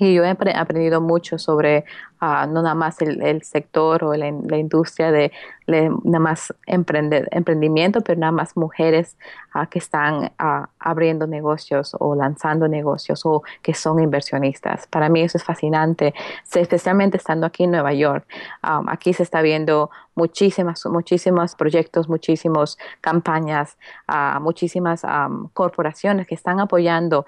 y 0.06 0.14
yo 0.14 0.24
he 0.24 0.30
aprendido 0.30 1.00
mucho 1.00 1.38
sobre 1.38 1.84
uh, 2.20 2.46
no 2.48 2.62
nada 2.62 2.74
más 2.74 3.00
el, 3.02 3.22
el 3.22 3.42
sector 3.42 4.04
o 4.04 4.14
la, 4.14 4.28
industria 4.28 5.10
de 5.10 5.32
nada 5.66 6.18
más 6.18 6.54
emprendimiento, 6.66 8.00
pero 8.00 8.18
nada 8.18 8.32
más 8.32 8.56
mujeres 8.56 9.16
uh, 9.54 9.66
que 9.68 9.78
están 9.78 10.32
uh, 10.40 10.66
abriendo 10.78 11.26
negocios 11.26 11.94
o 11.98 12.14
lanzando 12.14 12.68
negocios 12.68 13.24
o 13.26 13.42
que 13.62 13.74
son 13.74 14.00
inversionistas. 14.00 14.86
Para 14.86 15.08
mí 15.08 15.20
eso 15.20 15.36
es 15.36 15.44
fascinante, 15.44 16.14
especialmente 16.54 17.18
estando 17.18 17.46
aquí 17.46 17.64
en 17.64 17.72
Nueva 17.72 17.92
York. 17.92 18.26
Aquí 18.62 19.12
se 19.12 19.22
está 19.22 19.42
viendo 19.42 19.90
muchísimas, 20.14 20.84
muchísimos 20.86 21.54
proyectos, 21.54 22.08
muchísimas 22.08 22.78
campañas, 23.00 23.76
muchísimas 24.40 25.02
corporaciones 25.52 26.26
que 26.26 26.34
están 26.34 26.60
apoyando 26.60 27.26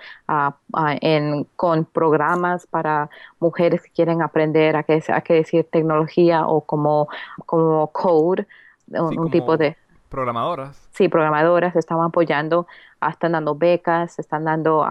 con 1.57 1.85
programas 1.85 2.60
para 2.67 3.11
mujeres 3.39 3.83
que 3.83 3.91
quieren 3.91 4.23
aprender 4.23 4.77
a 4.77 4.83
qué, 4.83 5.03
a 5.09 5.21
qué 5.21 5.35
decir 5.35 5.67
tecnología 5.71 6.47
o 6.47 6.63
como, 6.63 7.09
como 7.47 7.89
code, 7.89 8.47
un, 8.89 9.31
tipo 9.31 9.57
de... 9.57 9.77
Programadoras. 10.09 10.89
Sí, 10.93 11.09
programadoras, 11.09 11.77
están 11.77 12.01
apoyando, 12.01 12.67
están 13.09 13.33
dando 13.33 13.55
becas, 13.55 14.19
están 14.19 14.45
dando, 14.45 14.85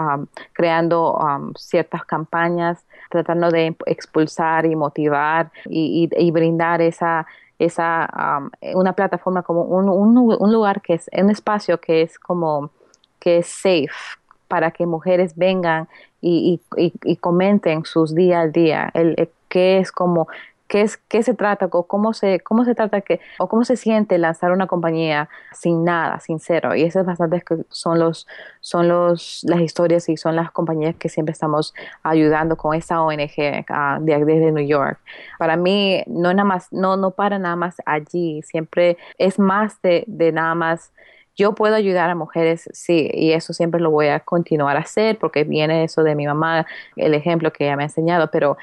creando 0.53 1.19
ciertas 1.57 2.05
campañas, 2.05 2.85
tratando 3.09 3.51
de 3.51 3.75
expulsar 3.85 4.65
y 4.65 4.75
motivar 4.75 5.51
y, 5.65 6.09
y, 6.15 6.31
brindar 6.31 6.81
esa, 6.81 7.27
esa 7.59 8.49
una 8.73 8.93
plataforma 8.93 9.43
como 9.43 9.63
un, 9.63 9.89
un, 9.89 10.17
un, 10.17 10.53
lugar 10.53 10.81
que 10.81 10.93
es 10.93 11.09
un 11.11 11.29
espacio 11.29 11.79
que 11.79 12.01
es 12.01 12.17
como 12.17 12.71
que 13.19 13.39
es 13.39 13.47
safe 13.47 14.17
para 14.47 14.71
que 14.71 14.85
mujeres 14.85 15.35
vengan 15.35 15.87
y, 16.21 16.61
y, 16.77 16.93
y 17.03 17.15
comenten 17.17 17.85
sus 17.85 18.13
día 18.13 18.41
a 18.41 18.47
día, 18.47 18.91
el, 18.93 19.29
qué 19.49 19.79
es 19.79 19.91
como 19.91 20.27
qué 20.69 20.81
es 20.81 20.97
qué 20.97 21.23
se 21.23 21.33
trata 21.33 21.67
o 21.71 21.83
cómo 21.83 22.13
se 22.13 22.39
cómo 22.41 22.63
se 22.63 22.75
trata 22.75 23.01
que 23.01 23.19
o 23.39 23.49
cómo 23.49 23.65
se 23.65 23.75
siente 23.75 24.19
lanzar 24.19 24.51
una 24.51 24.67
compañía 24.67 25.27
sin 25.51 25.83
nada 25.83 26.19
sin 26.19 26.39
cero. 26.39 26.75
Y 26.75 26.83
esas 26.83 27.05
bastante 27.05 27.41
que 27.41 27.57
son 27.69 27.99
los 27.99 28.27
son 28.61 28.87
los 28.87 29.41
las 29.43 29.61
historias 29.61 30.07
y 30.09 30.15
son 30.15 30.35
las 30.35 30.51
compañías 30.51 30.95
que 30.95 31.09
siempre 31.09 31.33
estamos 31.33 31.73
ayudando 32.03 32.55
con 32.55 32.75
esa 32.75 33.01
ONG 33.01 33.65
uh, 33.69 34.03
de, 34.03 34.25
desde 34.25 34.51
New 34.51 34.65
York. 34.65 34.99
Para 35.39 35.57
mí 35.57 36.03
no 36.05 36.31
nada 36.33 36.45
más 36.45 36.71
no 36.71 36.95
no 36.95 37.11
para 37.11 37.39
nada 37.39 37.55
más 37.55 37.77
allí. 37.85 38.43
Siempre 38.43 38.97
es 39.17 39.39
más 39.39 39.81
de, 39.81 40.03
de 40.07 40.31
nada 40.31 40.53
más 40.53 40.91
yo 41.39 41.55
puedo 41.55 41.73
ayudar 41.73 42.09
a 42.09 42.15
mujeres, 42.15 42.69
sí, 42.73 43.09
y 43.13 43.31
eso 43.31 43.53
siempre 43.53 43.79
lo 43.79 43.91
voy 43.91 44.07
a 44.09 44.19
continuar 44.19 44.75
a 44.75 44.81
hacer 44.81 45.17
porque 45.17 45.45
viene 45.45 45.85
eso 45.85 46.03
de 46.03 46.13
mi 46.13 46.27
mamá, 46.27 46.67
el 46.97 47.13
ejemplo 47.13 47.53
que 47.53 47.63
ella 47.63 47.77
me 47.77 47.83
ha 47.83 47.85
enseñado, 47.85 48.29
pero 48.29 48.57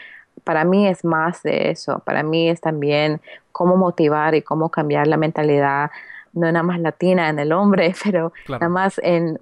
para 0.45 0.64
mí 0.64 0.87
es 0.87 1.03
más 1.05 1.43
de 1.43 1.70
eso, 1.70 2.01
para 2.01 2.22
mí 2.22 2.51
es 2.51 2.61
también 2.61 3.22
cómo 3.51 3.79
motivar 3.79 4.35
y 4.35 4.43
cómo 4.43 4.68
cambiar 4.68 5.07
la 5.07 5.16
mentalidad, 5.16 5.91
no 6.35 6.53
nada 6.53 6.62
más 6.62 6.79
latina 6.79 7.31
en 7.31 7.39
el 7.39 7.53
hombre, 7.53 7.95
pero 8.05 8.35
nada 8.47 8.68
más 8.68 9.01
en, 9.03 9.39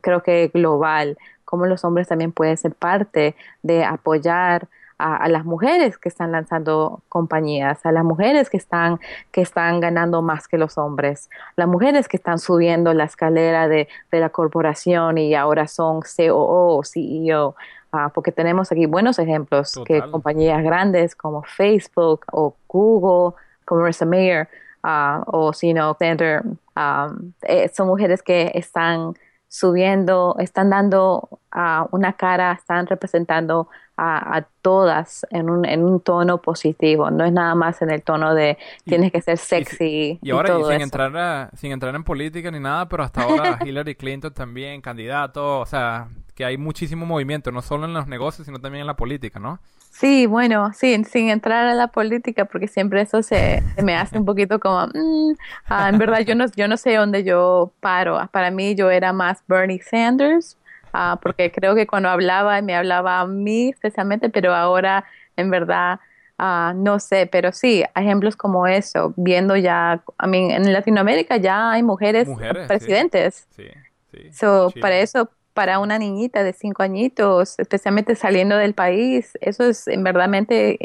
creo 0.00 0.22
que 0.22 0.48
global, 0.54 1.18
cómo 1.44 1.66
los 1.66 1.84
hombres 1.84 2.06
también 2.06 2.30
pueden 2.30 2.56
ser 2.56 2.74
parte 2.76 3.34
de 3.62 3.84
apoyar 3.84 4.68
a, 4.98 5.28
las 5.28 5.44
mujeres 5.44 5.96
que 5.96 6.08
están 6.08 6.32
lanzando 6.32 7.02
compañías, 7.08 7.84
a 7.86 7.92
las 7.92 8.04
mujeres 8.04 8.50
que 8.50 8.56
están, 8.56 8.98
que 9.30 9.40
están 9.40 9.80
ganando 9.80 10.22
más 10.22 10.48
que 10.48 10.58
los 10.58 10.76
hombres, 10.76 11.30
las 11.56 11.68
mujeres 11.68 12.08
que 12.08 12.16
están 12.16 12.38
subiendo 12.38 12.92
la 12.94 13.04
escalera 13.04 13.68
de, 13.68 13.88
de 14.10 14.20
la 14.20 14.30
corporación 14.30 15.18
y 15.18 15.34
ahora 15.34 15.68
son 15.68 16.00
COO, 16.00 16.82
CEO, 16.84 17.54
uh, 17.92 18.10
porque 18.12 18.32
tenemos 18.32 18.72
aquí 18.72 18.86
buenos 18.86 19.18
ejemplos 19.18 19.80
que 19.86 20.02
compañías 20.10 20.62
grandes 20.62 21.14
como 21.14 21.42
Facebook 21.44 22.24
o 22.32 22.56
Google, 22.66 23.36
como 23.64 23.82
Marissa 23.82 24.04
Mayer 24.04 24.48
uh, 24.82 25.22
o 25.26 25.52
Sino 25.52 25.94
Center, 25.94 26.42
um, 26.76 27.32
eh, 27.42 27.70
son 27.72 27.86
mujeres 27.86 28.22
que 28.22 28.50
están 28.54 29.14
subiendo, 29.48 30.36
están 30.38 30.70
dando 30.70 31.28
uh, 31.54 31.86
una 31.90 32.12
cara, 32.12 32.52
están 32.52 32.86
representando 32.86 33.68
a, 34.00 34.46
todas 34.62 35.26
en 35.30 35.50
un, 35.50 35.64
en 35.64 35.82
un 35.82 36.00
tono 36.00 36.40
positivo, 36.40 37.10
no 37.10 37.24
es 37.24 37.32
nada 37.32 37.56
más 37.56 37.82
en 37.82 37.90
el 37.90 38.02
tono 38.02 38.32
de 38.32 38.56
tienes 38.84 39.10
que 39.10 39.20
ser 39.20 39.38
sexy. 39.38 40.20
Y, 40.22 40.30
ahora, 40.30 40.56
sin, 40.56 40.80
Entrar 40.80 41.50
sin 41.56 41.72
entrar 41.72 41.94
en 41.96 42.04
política 42.04 42.50
ni 42.52 42.60
nada, 42.60 42.88
pero 42.88 43.02
hasta 43.02 43.22
ahora 43.22 43.58
Hillary 43.66 43.96
Clinton 43.96 44.32
también, 44.32 44.80
candidato, 44.80 45.58
o 45.60 45.66
sea, 45.66 46.08
que 46.38 46.44
hay 46.44 46.56
muchísimo 46.56 47.04
movimiento, 47.04 47.50
no 47.50 47.62
solo 47.62 47.86
en 47.86 47.92
los 47.92 48.06
negocios, 48.06 48.46
sino 48.46 48.60
también 48.60 48.82
en 48.82 48.86
la 48.86 48.94
política, 48.94 49.40
¿no? 49.40 49.58
Sí, 49.90 50.26
bueno, 50.26 50.72
sí, 50.72 51.02
sin 51.02 51.30
entrar 51.30 51.66
a 51.66 51.74
la 51.74 51.88
política, 51.88 52.44
porque 52.44 52.68
siempre 52.68 53.00
eso 53.00 53.24
se, 53.24 53.60
me 53.82 53.96
hace 53.96 54.16
un 54.16 54.24
poquito 54.24 54.60
como, 54.60 54.86
mm, 54.86 55.32
ah, 55.66 55.88
en 55.88 55.98
verdad 55.98 56.20
yo 56.20 56.36
no, 56.36 56.46
yo 56.54 56.68
no 56.68 56.76
sé 56.76 56.94
dónde 56.94 57.24
yo 57.24 57.72
paro. 57.80 58.20
Para 58.30 58.52
mí 58.52 58.76
yo 58.76 58.88
era 58.88 59.12
más 59.12 59.42
Bernie 59.48 59.82
Sanders, 59.82 60.56
ah, 60.92 61.18
porque 61.20 61.50
creo 61.50 61.74
que 61.74 61.88
cuando 61.88 62.08
hablaba, 62.08 62.62
me 62.62 62.76
hablaba 62.76 63.18
a 63.18 63.26
mí 63.26 63.70
especialmente, 63.70 64.30
pero 64.30 64.54
ahora 64.54 65.04
en 65.36 65.50
verdad 65.50 65.98
uh, 66.38 66.72
no 66.72 67.00
sé, 67.00 67.26
pero 67.26 67.50
sí, 67.50 67.82
ejemplos 67.96 68.36
como 68.36 68.68
eso, 68.68 69.12
viendo 69.16 69.56
ya, 69.56 70.04
I 70.24 70.28
mean, 70.28 70.52
en 70.52 70.72
Latinoamérica 70.72 71.36
ya 71.36 71.72
hay 71.72 71.82
mujeres, 71.82 72.28
presidentes. 72.68 73.48
Sí, 73.56 73.64
sí, 74.12 74.32
so, 74.32 74.72
para 74.80 75.00
eso 75.00 75.28
para 75.58 75.80
una 75.80 75.98
niñita 75.98 76.44
de 76.44 76.52
cinco 76.52 76.84
añitos, 76.84 77.58
especialmente 77.58 78.14
saliendo 78.14 78.56
del 78.56 78.74
país, 78.74 79.36
eso 79.40 79.64
es 79.64 79.88
en 79.88 80.04
verdaderamente 80.04 80.78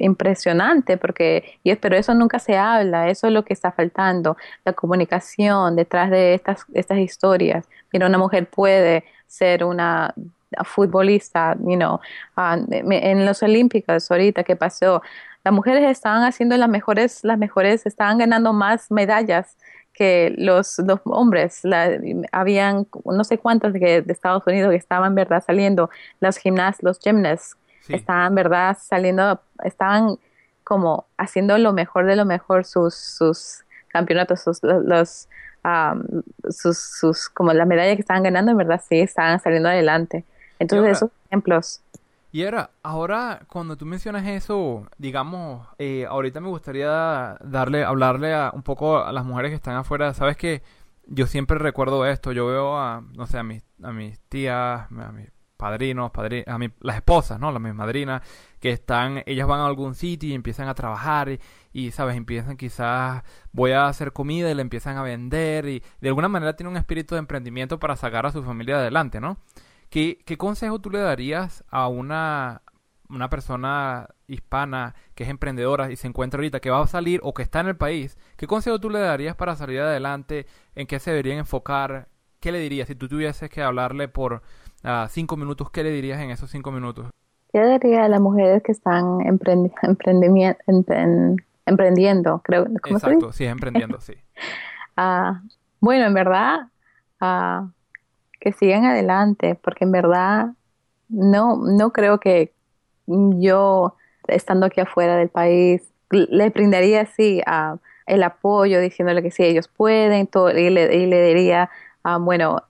impresionante, 0.00 0.96
porque, 0.96 1.60
y, 1.62 1.72
pero 1.76 1.96
eso 1.96 2.12
nunca 2.12 2.40
se 2.40 2.56
habla, 2.56 3.08
eso 3.08 3.28
es 3.28 3.32
lo 3.32 3.44
que 3.44 3.52
está 3.52 3.70
faltando, 3.70 4.36
la 4.64 4.72
comunicación 4.72 5.76
detrás 5.76 6.10
de 6.10 6.34
estas, 6.34 6.66
estas 6.74 6.98
historias. 6.98 7.68
Mira, 7.92 8.08
una 8.08 8.18
mujer 8.18 8.50
puede 8.50 9.04
ser 9.28 9.62
una 9.62 10.12
futbolista, 10.64 11.56
you 11.60 11.76
know, 11.76 12.00
uh, 12.36 12.66
en 12.68 13.24
los 13.24 13.44
Olímpicos 13.44 14.10
ahorita 14.10 14.42
que 14.42 14.56
pasó, 14.56 15.02
las 15.44 15.54
mujeres 15.54 15.88
estaban 15.88 16.24
haciendo 16.24 16.56
las 16.56 16.68
mejores, 16.68 17.22
las 17.22 17.38
mejores, 17.38 17.86
estaban 17.86 18.18
ganando 18.18 18.52
más 18.52 18.90
medallas 18.90 19.56
que 20.00 20.34
los, 20.38 20.78
los 20.78 21.00
hombres, 21.04 21.60
la, 21.62 21.90
habían 22.32 22.86
no 23.04 23.22
sé 23.22 23.36
cuántos 23.36 23.74
de, 23.74 24.00
de, 24.00 24.12
Estados 24.14 24.42
Unidos 24.46 24.70
que 24.70 24.76
estaban, 24.76 25.14
¿verdad?, 25.14 25.44
saliendo, 25.46 25.90
los 26.20 26.38
gimnastas, 26.38 26.82
los 26.82 26.98
gymnasts, 27.00 27.58
estaban, 27.86 28.34
¿verdad?, 28.34 28.78
saliendo, 28.80 29.42
estaban 29.62 30.16
como 30.64 31.04
haciendo 31.18 31.58
lo 31.58 31.74
mejor 31.74 32.06
de 32.06 32.16
lo 32.16 32.24
mejor 32.24 32.64
sus, 32.64 32.94
sus 32.94 33.62
campeonatos, 33.88 34.40
sus, 34.40 34.62
los, 34.62 35.28
um, 35.66 36.22
sus, 36.48 36.78
sus, 36.78 37.28
como 37.28 37.52
las 37.52 37.66
medallas 37.66 37.96
que 37.96 38.00
estaban 38.00 38.22
ganando, 38.22 38.52
en 38.52 38.56
verdad, 38.56 38.80
sí, 38.88 39.00
estaban 39.00 39.38
saliendo 39.38 39.68
adelante. 39.68 40.24
Entonces, 40.58 40.96
esos 40.96 41.10
ejemplos 41.26 41.82
y 42.32 42.42
era, 42.42 42.70
ahora 42.82 43.42
cuando 43.48 43.76
tú 43.76 43.86
mencionas 43.86 44.26
eso, 44.26 44.86
digamos, 44.98 45.66
eh, 45.78 46.06
ahorita 46.08 46.40
me 46.40 46.48
gustaría 46.48 47.36
darle, 47.42 47.84
hablarle 47.84 48.34
a, 48.34 48.52
un 48.54 48.62
poco 48.62 49.04
a 49.04 49.12
las 49.12 49.24
mujeres 49.24 49.50
que 49.50 49.56
están 49.56 49.76
afuera. 49.76 50.14
Sabes 50.14 50.36
que 50.36 50.62
yo 51.06 51.26
siempre 51.26 51.58
recuerdo 51.58 52.06
esto, 52.06 52.30
yo 52.32 52.46
veo 52.46 52.78
a, 52.78 53.02
no 53.16 53.26
sé, 53.26 53.38
a 53.38 53.42
mis, 53.42 53.64
a 53.82 53.90
mis 53.90 54.20
tías, 54.28 54.86
a 54.90 55.12
mis 55.12 55.28
padrinos, 55.56 56.12
a 56.46 56.58
mi, 56.58 56.68
las 56.80 56.96
esposas, 56.96 57.40
¿no? 57.40 57.50
Las 57.50 57.60
mis 57.60 57.74
madrinas, 57.74 58.22
que 58.60 58.70
están, 58.70 59.24
ellas 59.26 59.48
van 59.48 59.60
a 59.60 59.66
algún 59.66 59.94
sitio 59.96 60.28
y 60.28 60.34
empiezan 60.34 60.68
a 60.68 60.74
trabajar 60.74 61.30
y, 61.30 61.40
y, 61.72 61.90
¿sabes? 61.90 62.16
Empiezan 62.16 62.56
quizás, 62.56 63.24
voy 63.52 63.72
a 63.72 63.88
hacer 63.88 64.12
comida 64.12 64.50
y 64.50 64.54
la 64.54 64.62
empiezan 64.62 64.96
a 64.96 65.02
vender 65.02 65.66
y 65.68 65.82
de 66.00 66.08
alguna 66.08 66.28
manera 66.28 66.54
tienen 66.54 66.70
un 66.72 66.78
espíritu 66.78 67.16
de 67.16 67.18
emprendimiento 67.18 67.80
para 67.80 67.96
sacar 67.96 68.24
a 68.24 68.32
su 68.32 68.42
familia 68.44 68.76
adelante, 68.76 69.20
¿no? 69.20 69.38
¿Qué, 69.90 70.18
¿Qué 70.24 70.38
consejo 70.38 70.78
tú 70.78 70.90
le 70.90 71.00
darías 71.00 71.64
a 71.68 71.88
una, 71.88 72.62
una 73.08 73.28
persona 73.28 74.08
hispana 74.28 74.94
que 75.14 75.24
es 75.24 75.30
emprendedora 75.30 75.90
y 75.90 75.96
se 75.96 76.06
encuentra 76.06 76.38
ahorita, 76.38 76.60
que 76.60 76.70
va 76.70 76.80
a 76.80 76.86
salir 76.86 77.20
o 77.22 77.34
que 77.34 77.42
está 77.42 77.60
en 77.60 77.68
el 77.68 77.76
país? 77.76 78.16
¿Qué 78.36 78.46
consejo 78.46 78.80
tú 78.80 78.88
le 78.88 79.00
darías 79.00 79.36
para 79.36 79.56
salir 79.56 79.80
adelante? 79.80 80.46
¿En 80.74 80.86
qué 80.86 80.98
se 80.98 81.10
deberían 81.10 81.38
enfocar? 81.38 82.08
¿qué 82.40 82.50
le 82.52 82.58
dirías? 82.58 82.88
Si 82.88 82.94
tú 82.94 83.08
tuvieses 83.08 83.48
que 83.48 83.62
hablarle 83.62 84.08
por 84.08 84.42
uh, 84.84 85.06
cinco 85.08 85.36
minutos, 85.36 85.70
¿qué 85.70 85.84
le 85.84 85.90
dirías 85.90 86.20
en 86.20 86.30
esos 86.30 86.50
cinco 86.50 86.72
minutos? 86.72 87.06
Yo 87.52 87.68
diría 87.68 88.04
a 88.04 88.08
las 88.08 88.20
mujeres 88.20 88.62
que 88.62 88.72
están 88.72 89.20
emprendi 89.20 89.70
emprendiendo, 91.66 92.40
creo. 92.42 92.64
¿cómo 92.82 92.96
Exacto, 92.96 93.32
sí, 93.32 93.44
emprendiendo, 93.44 94.00
sí. 94.00 94.14
uh, 94.96 95.34
bueno, 95.80 96.06
en 96.06 96.14
verdad, 96.14 96.68
uh, 97.20 97.70
que 98.40 98.52
sigan 98.52 98.84
adelante, 98.84 99.54
porque 99.54 99.84
en 99.84 99.92
verdad 99.92 100.48
no, 101.08 101.56
no 101.56 101.92
creo 101.92 102.18
que 102.20 102.52
yo, 103.06 103.96
estando 104.28 104.66
aquí 104.66 104.80
afuera 104.80 105.16
del 105.16 105.28
país, 105.28 105.82
le 106.10 106.50
brindaría 106.50 107.02
así 107.02 107.42
a 107.46 107.76
el 108.06 108.22
apoyo, 108.24 108.80
diciéndole 108.80 109.22
que 109.22 109.30
sí, 109.30 109.44
ellos 109.44 109.68
pueden, 109.68 110.26
todo, 110.26 110.50
y, 110.50 110.70
le, 110.70 110.96
y 110.96 111.06
le 111.06 111.22
diría, 111.26 111.70
ah, 112.02 112.18
bueno, 112.18 112.62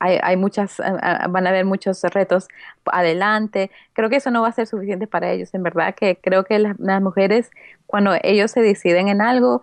hay, 0.00 0.18
hay, 0.22 0.36
muchas, 0.36 0.80
ah, 0.80 0.98
ah, 1.00 1.26
van 1.28 1.46
a 1.46 1.50
haber 1.50 1.64
muchos 1.64 2.02
retos 2.02 2.48
adelante. 2.86 3.70
Creo 3.92 4.10
que 4.10 4.16
eso 4.16 4.30
no 4.30 4.42
va 4.42 4.48
a 4.48 4.52
ser 4.52 4.66
suficiente 4.66 5.06
para 5.06 5.30
ellos. 5.30 5.54
En 5.54 5.62
verdad 5.62 5.94
que 5.94 6.18
creo 6.20 6.44
que 6.44 6.58
las, 6.58 7.00
mujeres, 7.00 7.50
cuando 7.86 8.12
ellos 8.22 8.50
se 8.50 8.60
deciden 8.60 9.08
en 9.08 9.22
algo, 9.22 9.62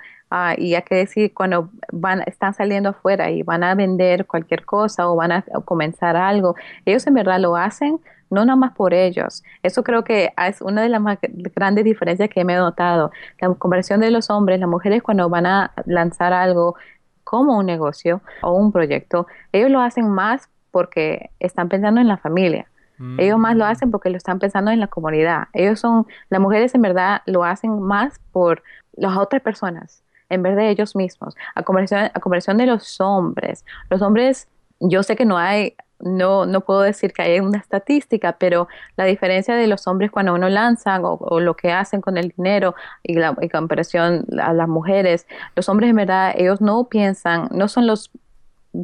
y 0.57 0.75
hay 0.75 0.81
que 0.83 0.95
decir, 0.95 1.33
cuando 1.33 1.69
van, 1.91 2.21
están 2.25 2.53
saliendo 2.53 2.89
afuera 2.89 3.29
y 3.31 3.43
van 3.43 3.63
a 3.63 3.75
vender 3.75 4.25
cualquier 4.25 4.65
cosa 4.65 5.09
o 5.09 5.15
van 5.15 5.31
a 5.31 5.41
comenzar 5.65 6.15
algo, 6.15 6.55
ellos 6.85 7.05
en 7.07 7.13
verdad 7.13 7.39
lo 7.39 7.55
hacen 7.55 7.99
no 8.31 8.45
nada 8.45 8.55
más 8.55 8.71
por 8.71 8.93
ellos. 8.93 9.43
Eso 9.61 9.83
creo 9.83 10.03
que 10.03 10.33
es 10.47 10.61
una 10.61 10.81
de 10.81 10.89
las 10.89 11.01
más 11.01 11.19
grandes 11.53 11.83
diferencias 11.83 12.29
que 12.29 12.43
me 12.43 12.53
he 12.53 12.57
notado. 12.57 13.11
La 13.39 13.53
conversión 13.53 13.99
de 13.99 14.09
los 14.09 14.29
hombres, 14.29 14.59
las 14.59 14.69
mujeres 14.69 15.03
cuando 15.03 15.29
van 15.29 15.45
a 15.45 15.73
lanzar 15.85 16.33
algo 16.33 16.75
como 17.23 17.57
un 17.57 17.65
negocio 17.65 18.21
o 18.41 18.53
un 18.53 18.71
proyecto, 18.71 19.27
ellos 19.51 19.69
lo 19.69 19.81
hacen 19.81 20.09
más 20.09 20.49
porque 20.71 21.29
están 21.39 21.69
pensando 21.69 22.01
en 22.01 22.07
la 22.07 22.17
familia. 22.17 22.67
Ellos 23.17 23.39
más 23.39 23.55
lo 23.55 23.65
mm. 23.65 23.67
hacen 23.67 23.89
porque 23.89 24.11
lo 24.11 24.17
están 24.17 24.37
pensando 24.37 24.69
en 24.69 24.79
la 24.79 24.85
comunidad. 24.85 25.47
Ellos 25.53 25.79
son, 25.79 26.05
las 26.29 26.39
mujeres 26.39 26.75
en 26.75 26.83
verdad 26.83 27.23
lo 27.25 27.43
hacen 27.43 27.81
más 27.81 28.19
por 28.31 28.61
las 28.93 29.17
otras 29.17 29.41
personas, 29.41 30.03
en 30.31 30.43
vez 30.43 30.55
de 30.55 30.69
ellos 30.69 30.95
mismos. 30.95 31.35
A 31.55 31.63
conversión, 31.63 32.09
a 32.13 32.19
conversión 32.19 32.57
de 32.57 32.65
los 32.65 32.99
hombres. 32.99 33.65
Los 33.89 34.01
hombres, 34.01 34.47
yo 34.79 35.03
sé 35.03 35.15
que 35.15 35.25
no 35.25 35.37
hay 35.37 35.75
no, 36.03 36.45
no 36.45 36.61
puedo 36.61 36.81
decir 36.81 37.13
que 37.13 37.21
hay 37.21 37.39
una 37.39 37.59
estadística, 37.59 38.33
pero 38.33 38.67
la 38.97 39.05
diferencia 39.05 39.55
de 39.55 39.67
los 39.67 39.87
hombres 39.87 40.11
cuando 40.11 40.33
uno 40.33 40.49
lanzan 40.49 41.01
o, 41.03 41.39
lo 41.39 41.55
que 41.55 41.71
hacen 41.71 42.01
con 42.01 42.17
el 42.17 42.29
dinero 42.29 42.75
y 43.03 43.13
la 43.13 43.35
comparación 43.51 44.25
a 44.41 44.53
las 44.53 44.67
mujeres, 44.67 45.27
los 45.55 45.69
hombres 45.69 45.89
en 45.89 45.95
verdad 45.95 46.33
ellos 46.35 46.61
no 46.61 46.85
piensan, 46.85 47.49
no 47.51 47.67
son 47.67 47.87
los 47.87 48.11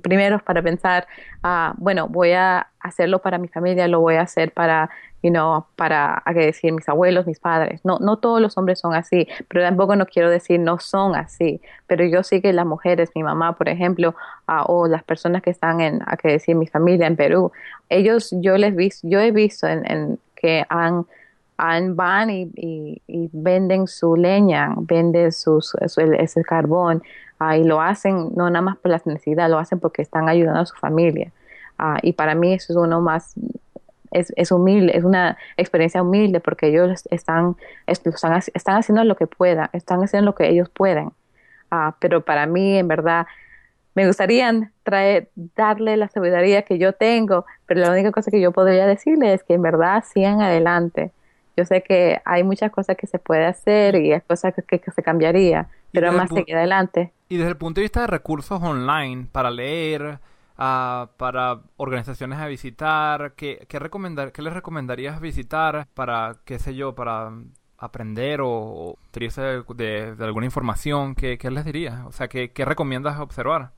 primeros 0.01 0.43
para 0.43 0.61
pensar, 0.61 1.07
ah, 1.43 1.73
bueno, 1.77 2.07
voy 2.07 2.33
a 2.33 2.67
hacerlo 2.79 3.19
para 3.19 3.37
mi 3.37 3.47
familia, 3.47 3.87
lo 3.87 4.01
voy 4.01 4.15
a 4.15 4.21
hacer 4.21 4.51
para 4.51 4.89
you 5.23 5.31
know, 5.31 5.65
para 5.75 6.21
a 6.25 6.33
que 6.33 6.39
decir 6.39 6.71
mis 6.71 6.87
abuelos, 6.87 7.25
mis 7.25 7.39
padres. 7.39 7.81
No, 7.83 7.97
no 7.99 8.17
todos 8.17 8.39
los 8.39 8.57
hombres 8.57 8.79
son 8.79 8.93
así, 8.93 9.27
pero 9.47 9.63
tampoco 9.63 9.95
no 9.95 10.05
quiero 10.05 10.29
decir 10.29 10.59
no 10.59 10.79
son 10.79 11.15
así. 11.15 11.61
Pero 11.87 12.05
yo 12.05 12.23
sí 12.23 12.41
que 12.41 12.53
las 12.53 12.65
mujeres, 12.65 13.09
mi 13.15 13.23
mamá, 13.23 13.53
por 13.53 13.69
ejemplo, 13.69 14.15
o 14.67 14.87
las 14.87 15.03
personas 15.03 15.41
que 15.41 15.49
están 15.49 15.81
en, 15.81 16.01
a 16.05 16.17
que 16.17 16.29
decir 16.29 16.55
mi 16.55 16.67
familia 16.67 17.07
en 17.07 17.15
Perú, 17.15 17.51
ellos, 17.89 18.29
yo 18.39 18.57
les 18.57 18.75
vi, 18.75 18.91
yo 19.03 19.19
he 19.19 19.31
visto 19.31 19.67
en, 19.67 20.19
que 20.35 20.65
han, 20.69 21.05
van 21.95 22.29
y, 22.29 23.01
venden 23.33 23.87
su 23.87 24.15
leña, 24.15 24.75
venden 24.77 25.31
sus, 25.31 25.75
ese 25.81 26.43
carbón, 26.43 27.01
y 27.55 27.63
lo 27.63 27.81
hacen 27.81 28.33
no 28.35 28.49
nada 28.49 28.61
más 28.61 28.77
por 28.77 28.91
la 28.91 29.01
necesidad, 29.05 29.49
lo 29.49 29.57
hacen 29.57 29.79
porque 29.79 30.01
están 30.01 30.29
ayudando 30.29 30.61
a 30.61 30.65
su 30.65 30.75
familia. 30.75 31.31
Ah, 31.79 31.99
y 32.01 32.13
para 32.13 32.33
mí 32.33 32.53
eso 32.53 32.73
es 32.73 32.77
uno 32.77 33.01
más 33.01 33.35
es, 34.11 34.33
es, 34.35 34.51
humilde, 34.51 34.97
es 34.97 35.03
una 35.03 35.37
experiencia 35.57 36.01
humilde 36.01 36.39
porque 36.39 36.67
ellos 36.67 37.05
están, 37.11 37.55
están, 37.85 38.13
están 38.53 38.77
haciendo 38.77 39.03
lo 39.03 39.15
que 39.15 39.27
puedan, 39.27 39.69
están 39.73 40.01
haciendo 40.01 40.31
lo 40.31 40.35
que 40.35 40.49
ellos 40.49 40.69
pueden. 40.69 41.11
Ah, 41.71 41.95
pero 41.99 42.23
para 42.23 42.45
mí, 42.45 42.77
en 42.77 42.87
verdad, 42.87 43.27
me 43.97 44.05
gustaría 44.05 44.71
traer, 44.83 45.29
darle 45.55 45.97
la 45.97 46.07
sabiduría 46.07 46.61
que 46.61 46.77
yo 46.77 46.93
tengo, 46.93 47.45
pero 47.65 47.81
la 47.81 47.91
única 47.91 48.11
cosa 48.11 48.29
que 48.29 48.39
yo 48.39 48.51
podría 48.51 48.85
decirle 48.85 49.33
es 49.33 49.43
que 49.43 49.55
en 49.55 49.63
verdad 49.63 50.03
sigan 50.05 50.39
adelante. 50.41 51.11
Yo 51.57 51.65
sé 51.65 51.81
que 51.81 52.21
hay 52.23 52.43
muchas 52.43 52.71
cosas 52.71 52.95
que 52.95 53.07
se 53.07 53.17
puede 53.17 53.45
hacer 53.45 53.95
y 53.95 54.13
hay 54.13 54.21
cosas 54.21 54.53
que, 54.53 54.79
que, 54.79 54.91
se 54.91 55.01
cambiaría, 55.01 55.67
pero 55.91 56.11
más 56.11 56.29
seguir 56.29 56.55
adelante. 56.55 57.11
Y 57.27 57.37
desde 57.37 57.49
el 57.49 57.57
punto 57.57 57.81
de 57.81 57.85
vista 57.85 58.01
de 58.01 58.07
recursos 58.07 58.61
online 58.61 59.25
para 59.31 59.49
leer, 59.49 60.19
para 60.57 61.61
organizaciones 61.77 62.39
a 62.39 62.47
visitar? 62.47 63.33
¿Qué, 63.35 63.65
qué, 63.69 63.79
recomendar, 63.79 64.31
¿Qué 64.31 64.41
les 64.41 64.53
recomendarías 64.53 65.21
visitar 65.21 65.87
para, 65.93 66.37
qué 66.45 66.59
sé 66.59 66.75
yo, 66.75 66.95
para 66.95 67.31
aprender 67.77 68.39
o, 68.43 68.97
de, 69.13 70.15
de, 70.15 70.25
alguna 70.25 70.45
información? 70.45 71.15
¿Qué, 71.15 71.37
¿Qué, 71.37 71.51
les 71.51 71.63
dirías? 71.63 72.05
O 72.05 72.11
sea, 72.11 72.27
¿qué, 72.27 72.51
¿qué 72.51 72.65
recomiendas 72.65 73.19
observar? 73.19 73.71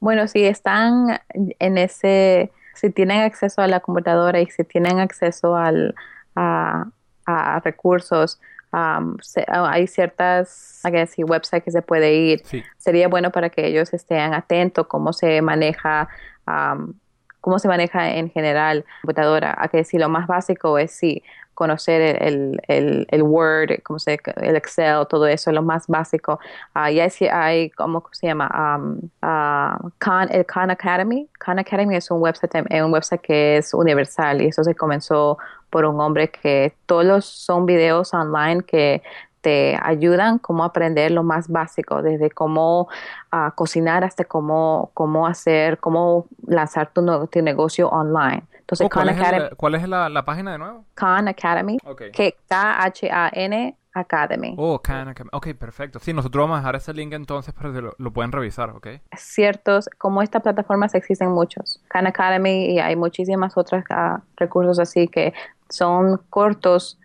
Bueno, 0.00 0.26
si 0.26 0.44
están 0.44 1.20
en 1.30 1.78
ese, 1.78 2.52
si 2.74 2.90
tienen 2.90 3.22
acceso 3.22 3.62
a 3.62 3.68
la 3.68 3.80
computadora 3.80 4.40
y 4.40 4.46
si 4.46 4.64
tienen 4.64 4.98
acceso 4.98 5.56
al, 5.56 5.94
a, 6.34 6.86
a 7.26 7.60
recursos, 7.60 8.40
Um, 8.70 9.16
hay 9.46 9.86
ciertas 9.86 10.82
decir, 10.84 11.24
websites 11.24 11.64
que 11.64 11.70
se 11.70 11.82
puede 11.82 12.14
ir. 12.14 12.42
Sería 12.76 13.08
bueno 13.08 13.30
para 13.30 13.48
que 13.48 13.66
ellos 13.66 13.92
estén 13.94 14.34
atentos 14.34 14.86
cómo 14.86 15.12
se 15.12 15.40
maneja, 15.40 16.08
cómo 17.40 17.58
se 17.58 17.68
maneja 17.68 18.10
en 18.10 18.30
general 18.30 18.84
la 18.86 19.00
computadora. 19.02 19.54
A 19.58 19.68
que 19.68 19.78
decir, 19.78 20.00
lo 20.00 20.08
más 20.08 20.26
básico 20.26 20.78
es 20.78 20.92
sí, 20.92 21.22
conocer 21.54 22.22
el, 22.22 22.60
el, 22.68 23.06
el, 23.10 23.22
Word, 23.22 23.82
cómo 23.82 23.98
se, 23.98 24.20
el 24.36 24.54
Excel, 24.54 25.06
todo 25.08 25.26
eso, 25.26 25.50
lo 25.50 25.62
más 25.62 25.88
básico. 25.88 26.38
Uh, 26.76 26.88
y 26.88 27.00
hay, 27.00 27.10
hay, 27.32 27.70
¿cómo 27.70 28.04
se 28.12 28.28
llama? 28.28 28.48
Khan, 29.98 30.28
el 30.30 30.46
Khan 30.46 30.70
Academy. 30.70 31.28
Khan 31.38 31.58
Academy 31.58 31.96
es 31.96 32.10
un 32.10 32.20
website, 32.20 32.54
un 32.70 32.92
website 32.92 33.20
que 33.22 33.56
es 33.56 33.74
universal 33.74 34.40
y 34.40 34.46
eso 34.46 34.62
se 34.62 34.74
comenzó 34.74 35.38
por 35.70 35.84
un 35.84 36.00
hombre 36.00 36.30
que 36.30 36.74
todos 36.86 37.24
son 37.24 37.66
videos 37.66 38.14
online 38.14 38.62
que 38.62 39.02
te 39.40 39.78
ayudan 39.80 40.38
cómo 40.38 40.64
aprender 40.64 41.10
lo 41.10 41.22
más 41.22 41.48
básico, 41.48 42.02
desde 42.02 42.30
cómo 42.30 42.88
uh, 43.32 43.50
cocinar 43.54 44.04
hasta 44.04 44.24
cómo, 44.24 44.90
cómo 44.94 45.26
hacer, 45.26 45.78
cómo 45.78 46.26
lanzar 46.46 46.90
tu, 46.92 47.26
tu 47.28 47.42
negocio 47.42 47.88
online. 47.88 48.42
Entonces, 48.58 48.86
oh, 48.86 48.90
¿cuál, 48.90 49.08
es 49.08 49.54
¿cuál, 49.56 49.74
es 49.76 49.88
la, 49.88 50.24
página 50.26 50.52
de 50.52 50.58
nuevo? 50.58 50.84
Khan 50.94 51.26
Academy. 51.28 51.78
Que 52.12 52.36
K-H-A-N 52.48 53.76
Academy. 53.94 54.54
Oh, 54.58 54.78
Khan 54.78 55.08
Academy. 55.08 55.30
Ok, 55.32 55.54
perfecto. 55.54 55.98
Sí, 56.00 56.12
nosotros 56.12 56.42
vamos 56.42 56.56
a 56.56 56.58
dejar 56.58 56.76
ese 56.76 56.92
link 56.92 57.14
entonces 57.14 57.54
para 57.54 57.72
que 57.72 57.80
lo, 57.80 58.12
pueden 58.12 58.30
revisar, 58.30 58.68
¿ok? 58.70 58.88
Ciertos, 59.16 59.88
como 59.96 60.20
esta 60.20 60.40
plataforma 60.40 60.86
existen 60.92 61.30
muchos. 61.30 61.82
Khan 61.88 62.06
Academy 62.06 62.66
y 62.74 62.78
hay 62.78 62.94
muchísimas 62.94 63.56
otras 63.56 63.84
uh, 63.88 64.20
recursos 64.36 64.78
así 64.78 65.08
que 65.08 65.32
son 65.68 66.20
cortos 66.30 66.98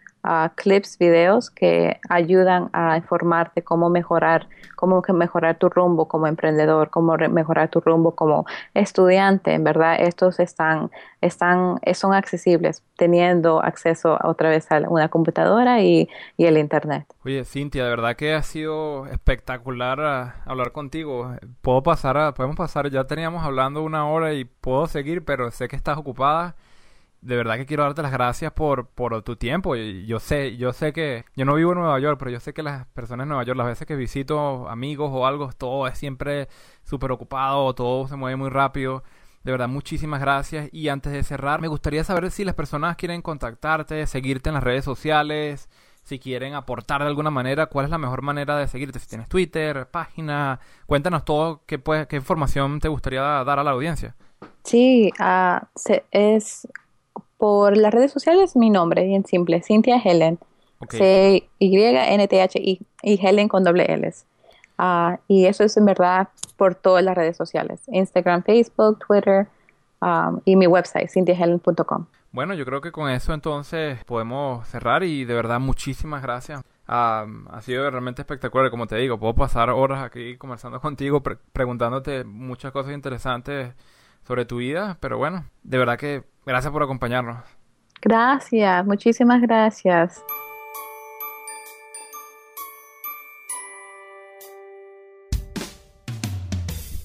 clips, 0.55 0.97
videos 0.97 1.49
que 1.49 1.99
ayudan 2.09 2.69
a 2.71 2.95
informarte 2.95 3.61
cómo 3.61 3.89
mejorar, 3.89 4.47
cómo 4.77 5.01
mejorar 5.13 5.57
tu 5.57 5.67
rumbo 5.67 6.07
como 6.07 6.27
emprendedor, 6.27 6.89
cómo 6.89 7.17
mejorar 7.17 7.69
tu 7.69 7.81
rumbo 7.81 8.15
como 8.15 8.45
estudiante. 8.73 9.53
En 9.53 9.65
verdad, 9.65 9.97
estos 9.99 10.39
están, 10.39 10.91
están, 11.19 11.79
son 11.93 12.13
accesibles 12.13 12.83
teniendo 12.95 13.61
acceso 13.61 14.17
otra 14.23 14.49
vez 14.49 14.71
a 14.71 14.79
una 14.87 15.09
computadora 15.09 15.81
y, 15.81 16.07
y 16.37 16.45
el 16.45 16.57
internet. 16.57 17.05
Oye, 17.25 17.43
Cintia, 17.43 17.83
de 17.83 17.89
verdad 17.89 18.15
que 18.15 18.33
ha 18.33 18.43
sido 18.43 19.07
espectacular 19.07 19.99
ah, 19.99 20.35
hablar 20.45 20.71
contigo. 20.71 21.35
Puedo 21.61 21.83
pasar, 21.83 22.17
a, 22.17 22.33
podemos 22.33 22.55
pasar, 22.55 22.89
ya 22.89 23.03
teníamos 23.03 23.43
hablando 23.43 23.83
una 23.83 24.07
hora 24.07 24.33
y 24.33 24.45
puedo 24.45 24.87
seguir, 24.87 25.25
pero 25.25 25.51
sé 25.51 25.67
que 25.67 25.75
estás 25.75 25.97
ocupada 25.97 26.55
de 27.23 27.37
verdad 27.37 27.55
que 27.55 27.65
quiero 27.65 27.83
darte 27.83 28.01
las 28.01 28.11
gracias 28.11 28.51
por, 28.51 28.87
por 28.87 29.21
tu 29.23 29.35
tiempo. 29.35 29.75
Yo 29.75 30.19
sé, 30.19 30.57
yo 30.57 30.73
sé 30.73 30.91
que 30.91 31.25
yo 31.35 31.45
no 31.45 31.55
vivo 31.55 31.71
en 31.71 31.79
Nueva 31.79 31.99
York, 31.99 32.17
pero 32.19 32.31
yo 32.31 32.39
sé 32.39 32.53
que 32.53 32.63
las 32.63 32.85
personas 32.87 33.23
en 33.25 33.29
Nueva 33.29 33.43
York, 33.43 33.57
las 33.57 33.67
veces 33.67 33.87
que 33.87 33.95
visito 33.95 34.67
amigos 34.69 35.09
o 35.13 35.25
algo, 35.25 35.49
todo 35.57 35.87
es 35.87 35.97
siempre 35.97 36.49
súper 36.83 37.11
ocupado, 37.11 37.73
todo 37.73 38.07
se 38.07 38.15
mueve 38.15 38.35
muy 38.35 38.49
rápido. 38.49 39.03
De 39.43 39.51
verdad, 39.51 39.67
muchísimas 39.67 40.21
gracias. 40.21 40.69
Y 40.73 40.89
antes 40.89 41.13
de 41.13 41.23
cerrar, 41.23 41.61
me 41.61 41.67
gustaría 41.67 42.03
saber 42.03 42.29
si 42.31 42.45
las 42.45 42.55
personas 42.55 42.95
quieren 42.97 43.21
contactarte, 43.21 44.05
seguirte 44.07 44.49
en 44.49 44.55
las 44.55 44.63
redes 44.63 44.85
sociales, 44.85 45.69
si 46.03 46.19
quieren 46.19 46.53
aportar 46.53 47.01
de 47.01 47.07
alguna 47.07 47.29
manera, 47.29 47.67
cuál 47.67 47.85
es 47.85 47.91
la 47.91 47.97
mejor 47.97 48.21
manera 48.21 48.57
de 48.57 48.67
seguirte. 48.67 48.99
Si 48.99 49.07
tienes 49.07 49.29
Twitter, 49.29 49.87
página, 49.89 50.59
cuéntanos 50.85 51.23
todo, 51.23 51.61
qué, 51.65 51.81
qué 52.09 52.15
información 52.17 52.79
te 52.79 52.89
gustaría 52.89 53.21
dar 53.21 53.59
a 53.59 53.63
la 53.63 53.71
audiencia. 53.71 54.15
Sí, 54.63 55.11
uh, 55.19 55.65
es 56.11 56.67
por 57.43 57.75
las 57.75 57.93
redes 57.93 58.09
sociales 58.09 58.55
mi 58.55 58.69
nombre, 58.69 59.03
bien 59.03 59.25
simple, 59.25 59.61
Cynthia 59.61 59.97
Helen. 60.01 60.39
C-Y-N-T-H-I 60.89 62.79
y 63.01 63.27
Helen 63.27 63.49
con 63.49 63.65
doble 63.65 63.83
L. 63.91 64.13
Ah, 64.77 65.19
y 65.27 65.45
eso 65.45 65.65
es 65.65 65.75
en 65.75 65.83
verdad 65.83 66.29
por 66.55 66.73
todas 66.75 67.03
las 67.03 67.17
redes 67.17 67.35
sociales, 67.35 67.81
Instagram, 67.87 68.43
Facebook, 68.43 68.99
Twitter 69.05 69.49
um, 70.01 70.39
y 70.45 70.55
mi 70.55 70.67
website, 70.67 71.09
cindyhelen.com. 71.09 72.05
Bueno, 72.31 72.53
yo 72.53 72.63
creo 72.63 72.79
que 72.79 72.93
con 72.93 73.09
eso 73.09 73.33
entonces 73.33 74.01
podemos 74.05 74.65
cerrar 74.69 75.03
y 75.03 75.25
de 75.25 75.33
verdad 75.33 75.59
muchísimas 75.59 76.21
gracias. 76.21 76.61
ha 76.87 77.25
sido 77.59 77.91
realmente 77.91 78.21
espectacular, 78.21 78.71
como 78.71 78.87
te 78.87 78.95
digo, 78.95 79.19
puedo 79.19 79.35
pasar 79.35 79.69
horas 79.69 80.01
aquí 80.01 80.37
conversando 80.37 80.79
contigo, 80.79 81.21
preguntándote 81.51 82.23
muchas 82.23 82.71
cosas 82.71 82.93
interesantes 82.93 83.73
sobre 84.25 84.45
tu 84.45 84.59
vida, 84.59 84.97
pero 85.01 85.17
bueno, 85.17 85.43
de 85.63 85.77
verdad 85.77 85.99
que 85.99 86.32
gracias 86.45 86.71
por 86.71 86.83
acompañarnos. 86.83 87.37
Gracias, 88.01 88.85
muchísimas 88.85 89.41
gracias. 89.41 90.23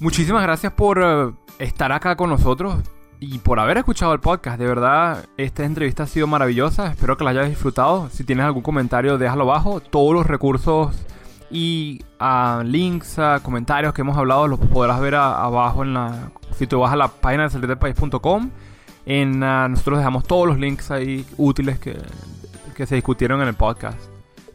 Muchísimas 0.01 0.43
gracias 0.45 0.73
por 0.73 1.01
eh, 1.03 1.33
estar 1.59 1.91
acá 1.91 2.17
con 2.17 2.31
nosotros 2.31 2.77
y 3.21 3.39
por 3.39 3.59
haber 3.59 3.79
escuchado 3.79 4.13
el 4.13 4.21
podcast. 4.21 4.59
De 4.59 4.67
verdad, 4.67 5.25
esta 5.37 5.65
entrevista 5.65 6.05
ha 6.05 6.07
sido 6.07 6.29
maravillosa. 6.29 6.93
Espero 6.93 7.17
que 7.17 7.25
la 7.25 7.31
hayas 7.31 7.49
disfrutado. 7.49 8.09
Si 8.11 8.23
tienes 8.23 8.47
algún 8.47 8.63
comentario, 8.63 9.19
déjalo 9.19 9.43
abajo. 9.43 9.81
Todos 9.81 10.15
los 10.15 10.27
recursos 10.27 11.05
y 11.51 12.05
uh, 12.21 12.63
links, 12.63 13.19
uh, 13.19 13.43
comentarios 13.43 13.93
que 13.93 14.03
hemos 14.03 14.17
hablado 14.17 14.47
los 14.47 14.61
podrás 14.61 15.01
ver 15.01 15.17
abajo 15.17 15.83
en 15.83 15.95
la... 15.95 16.31
Si 16.53 16.67
tú 16.67 16.79
vas 16.79 16.93
a 16.93 16.97
la 16.97 17.09
página 17.09 17.45
de 17.45 17.51
salirdelpaís.com, 17.51 18.51
uh, 19.09 19.69
nosotros 19.69 19.99
dejamos 19.99 20.25
todos 20.25 20.47
los 20.47 20.59
links 20.59 20.91
ahí 20.91 21.25
útiles 21.37 21.79
que, 21.79 21.97
que 22.77 22.87
se 22.87 22.95
discutieron 22.95 23.41
en 23.43 23.49
el 23.49 23.55
podcast. 23.55 23.99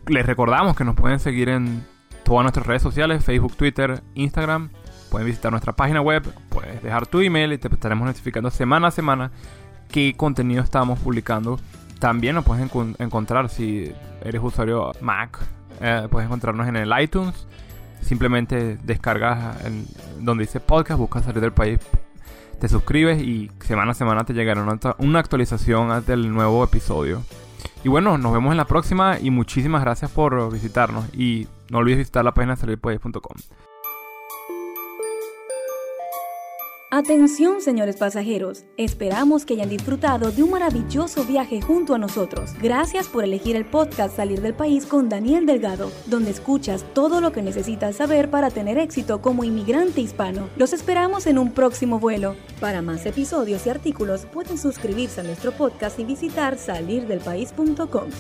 Les 0.07 0.25
recordamos 0.25 0.75
que 0.75 0.83
nos 0.83 0.95
pueden 0.95 1.19
seguir 1.19 1.49
en 1.49 1.85
todas 2.23 2.43
nuestras 2.43 2.65
redes 2.67 2.81
sociales, 2.81 3.23
Facebook, 3.23 3.55
Twitter, 3.55 4.03
Instagram 4.15 4.69
pueden 5.13 5.27
visitar 5.27 5.51
nuestra 5.51 5.73
página 5.73 6.01
web, 6.01 6.23
puedes 6.49 6.81
dejar 6.81 7.05
tu 7.05 7.21
email 7.21 7.53
y 7.53 7.59
te 7.59 7.67
estaremos 7.67 8.03
notificando 8.03 8.49
semana 8.49 8.87
a 8.87 8.91
semana 8.91 9.29
qué 9.91 10.15
contenido 10.17 10.63
estamos 10.63 10.97
publicando. 10.97 11.59
También 11.99 12.33
nos 12.33 12.43
puedes 12.43 12.67
encontrar 12.97 13.47
si 13.49 13.93
eres 14.23 14.41
usuario 14.41 14.91
Mac, 15.01 15.37
eh, 15.81 16.07
puedes 16.09 16.25
encontrarnos 16.25 16.67
en 16.67 16.77
el 16.77 16.91
iTunes. 16.99 17.45
Simplemente 18.01 18.77
descargas 18.77 19.55
donde 20.19 20.45
dice 20.45 20.59
podcast, 20.59 20.99
buscas 20.99 21.25
salir 21.25 21.41
del 21.41 21.53
país, 21.53 21.79
te 22.63 22.69
suscribes 22.69 23.21
y 23.21 23.51
semana 23.59 23.91
a 23.91 23.93
semana 23.93 24.23
te 24.23 24.31
llegará 24.31 24.63
una, 24.97 25.19
actualización 25.19 26.05
del 26.05 26.31
nuevo 26.31 26.63
episodio. 26.63 27.21
Y 27.83 27.89
bueno, 27.89 28.17
nos 28.17 28.31
vemos 28.31 28.51
en 28.51 28.57
la 28.57 28.63
próxima 28.63 29.17
y 29.19 29.31
muchísimas 29.31 29.81
gracias 29.81 30.09
por 30.09 30.49
visitarnos. 30.49 31.13
Y 31.13 31.49
no 31.69 31.79
olvides 31.79 31.97
visitar 31.97 32.23
la 32.23 32.33
página 32.33 32.55
salirpaís.com. 32.55 33.35
Atención, 36.95 37.59
señores 37.59 37.97
pasajeros. 37.97 38.65
Esperamos 38.77 39.45
que 39.45 39.55
hayan 39.55 39.69
disfrutado 39.69 40.29
de 40.31 40.43
un 40.43 40.51
maravilloso 40.51 41.23
viaje 41.23 41.59
junto 41.59 41.95
a 41.95 41.97
nosotros. 41.97 42.51
Gracias 42.61 43.07
por 43.07 43.23
elegir 43.23 43.55
el 43.55 43.65
podcast 43.65 44.15
Salir 44.15 44.41
del 44.41 44.53
País 44.53 44.85
con 44.85 45.09
Daniel 45.09 45.47
Delgado, 45.47 45.91
donde 46.05 46.29
escuchas 46.29 46.85
todo 46.93 47.19
lo 47.19 47.31
que 47.31 47.41
necesitas 47.41 47.95
saber 47.95 48.29
para 48.29 48.51
tener 48.51 48.77
éxito 48.77 49.23
como 49.23 49.43
inmigrante 49.43 50.01
hispano. 50.01 50.49
Los 50.55 50.71
esperamos 50.71 51.25
en 51.25 51.39
un 51.39 51.51
próximo 51.51 51.97
vuelo. 51.97 52.35
Para 52.59 52.83
más 52.83 53.07
episodios 53.07 53.65
y 53.65 53.71
artículos 53.71 54.27
pueden 54.27 54.59
suscribirse 54.59 55.21
a 55.21 55.23
nuestro 55.23 55.51
podcast 55.51 55.97
y 55.97 56.03
visitar 56.03 56.59
salirdelpaís.com. 56.59 58.11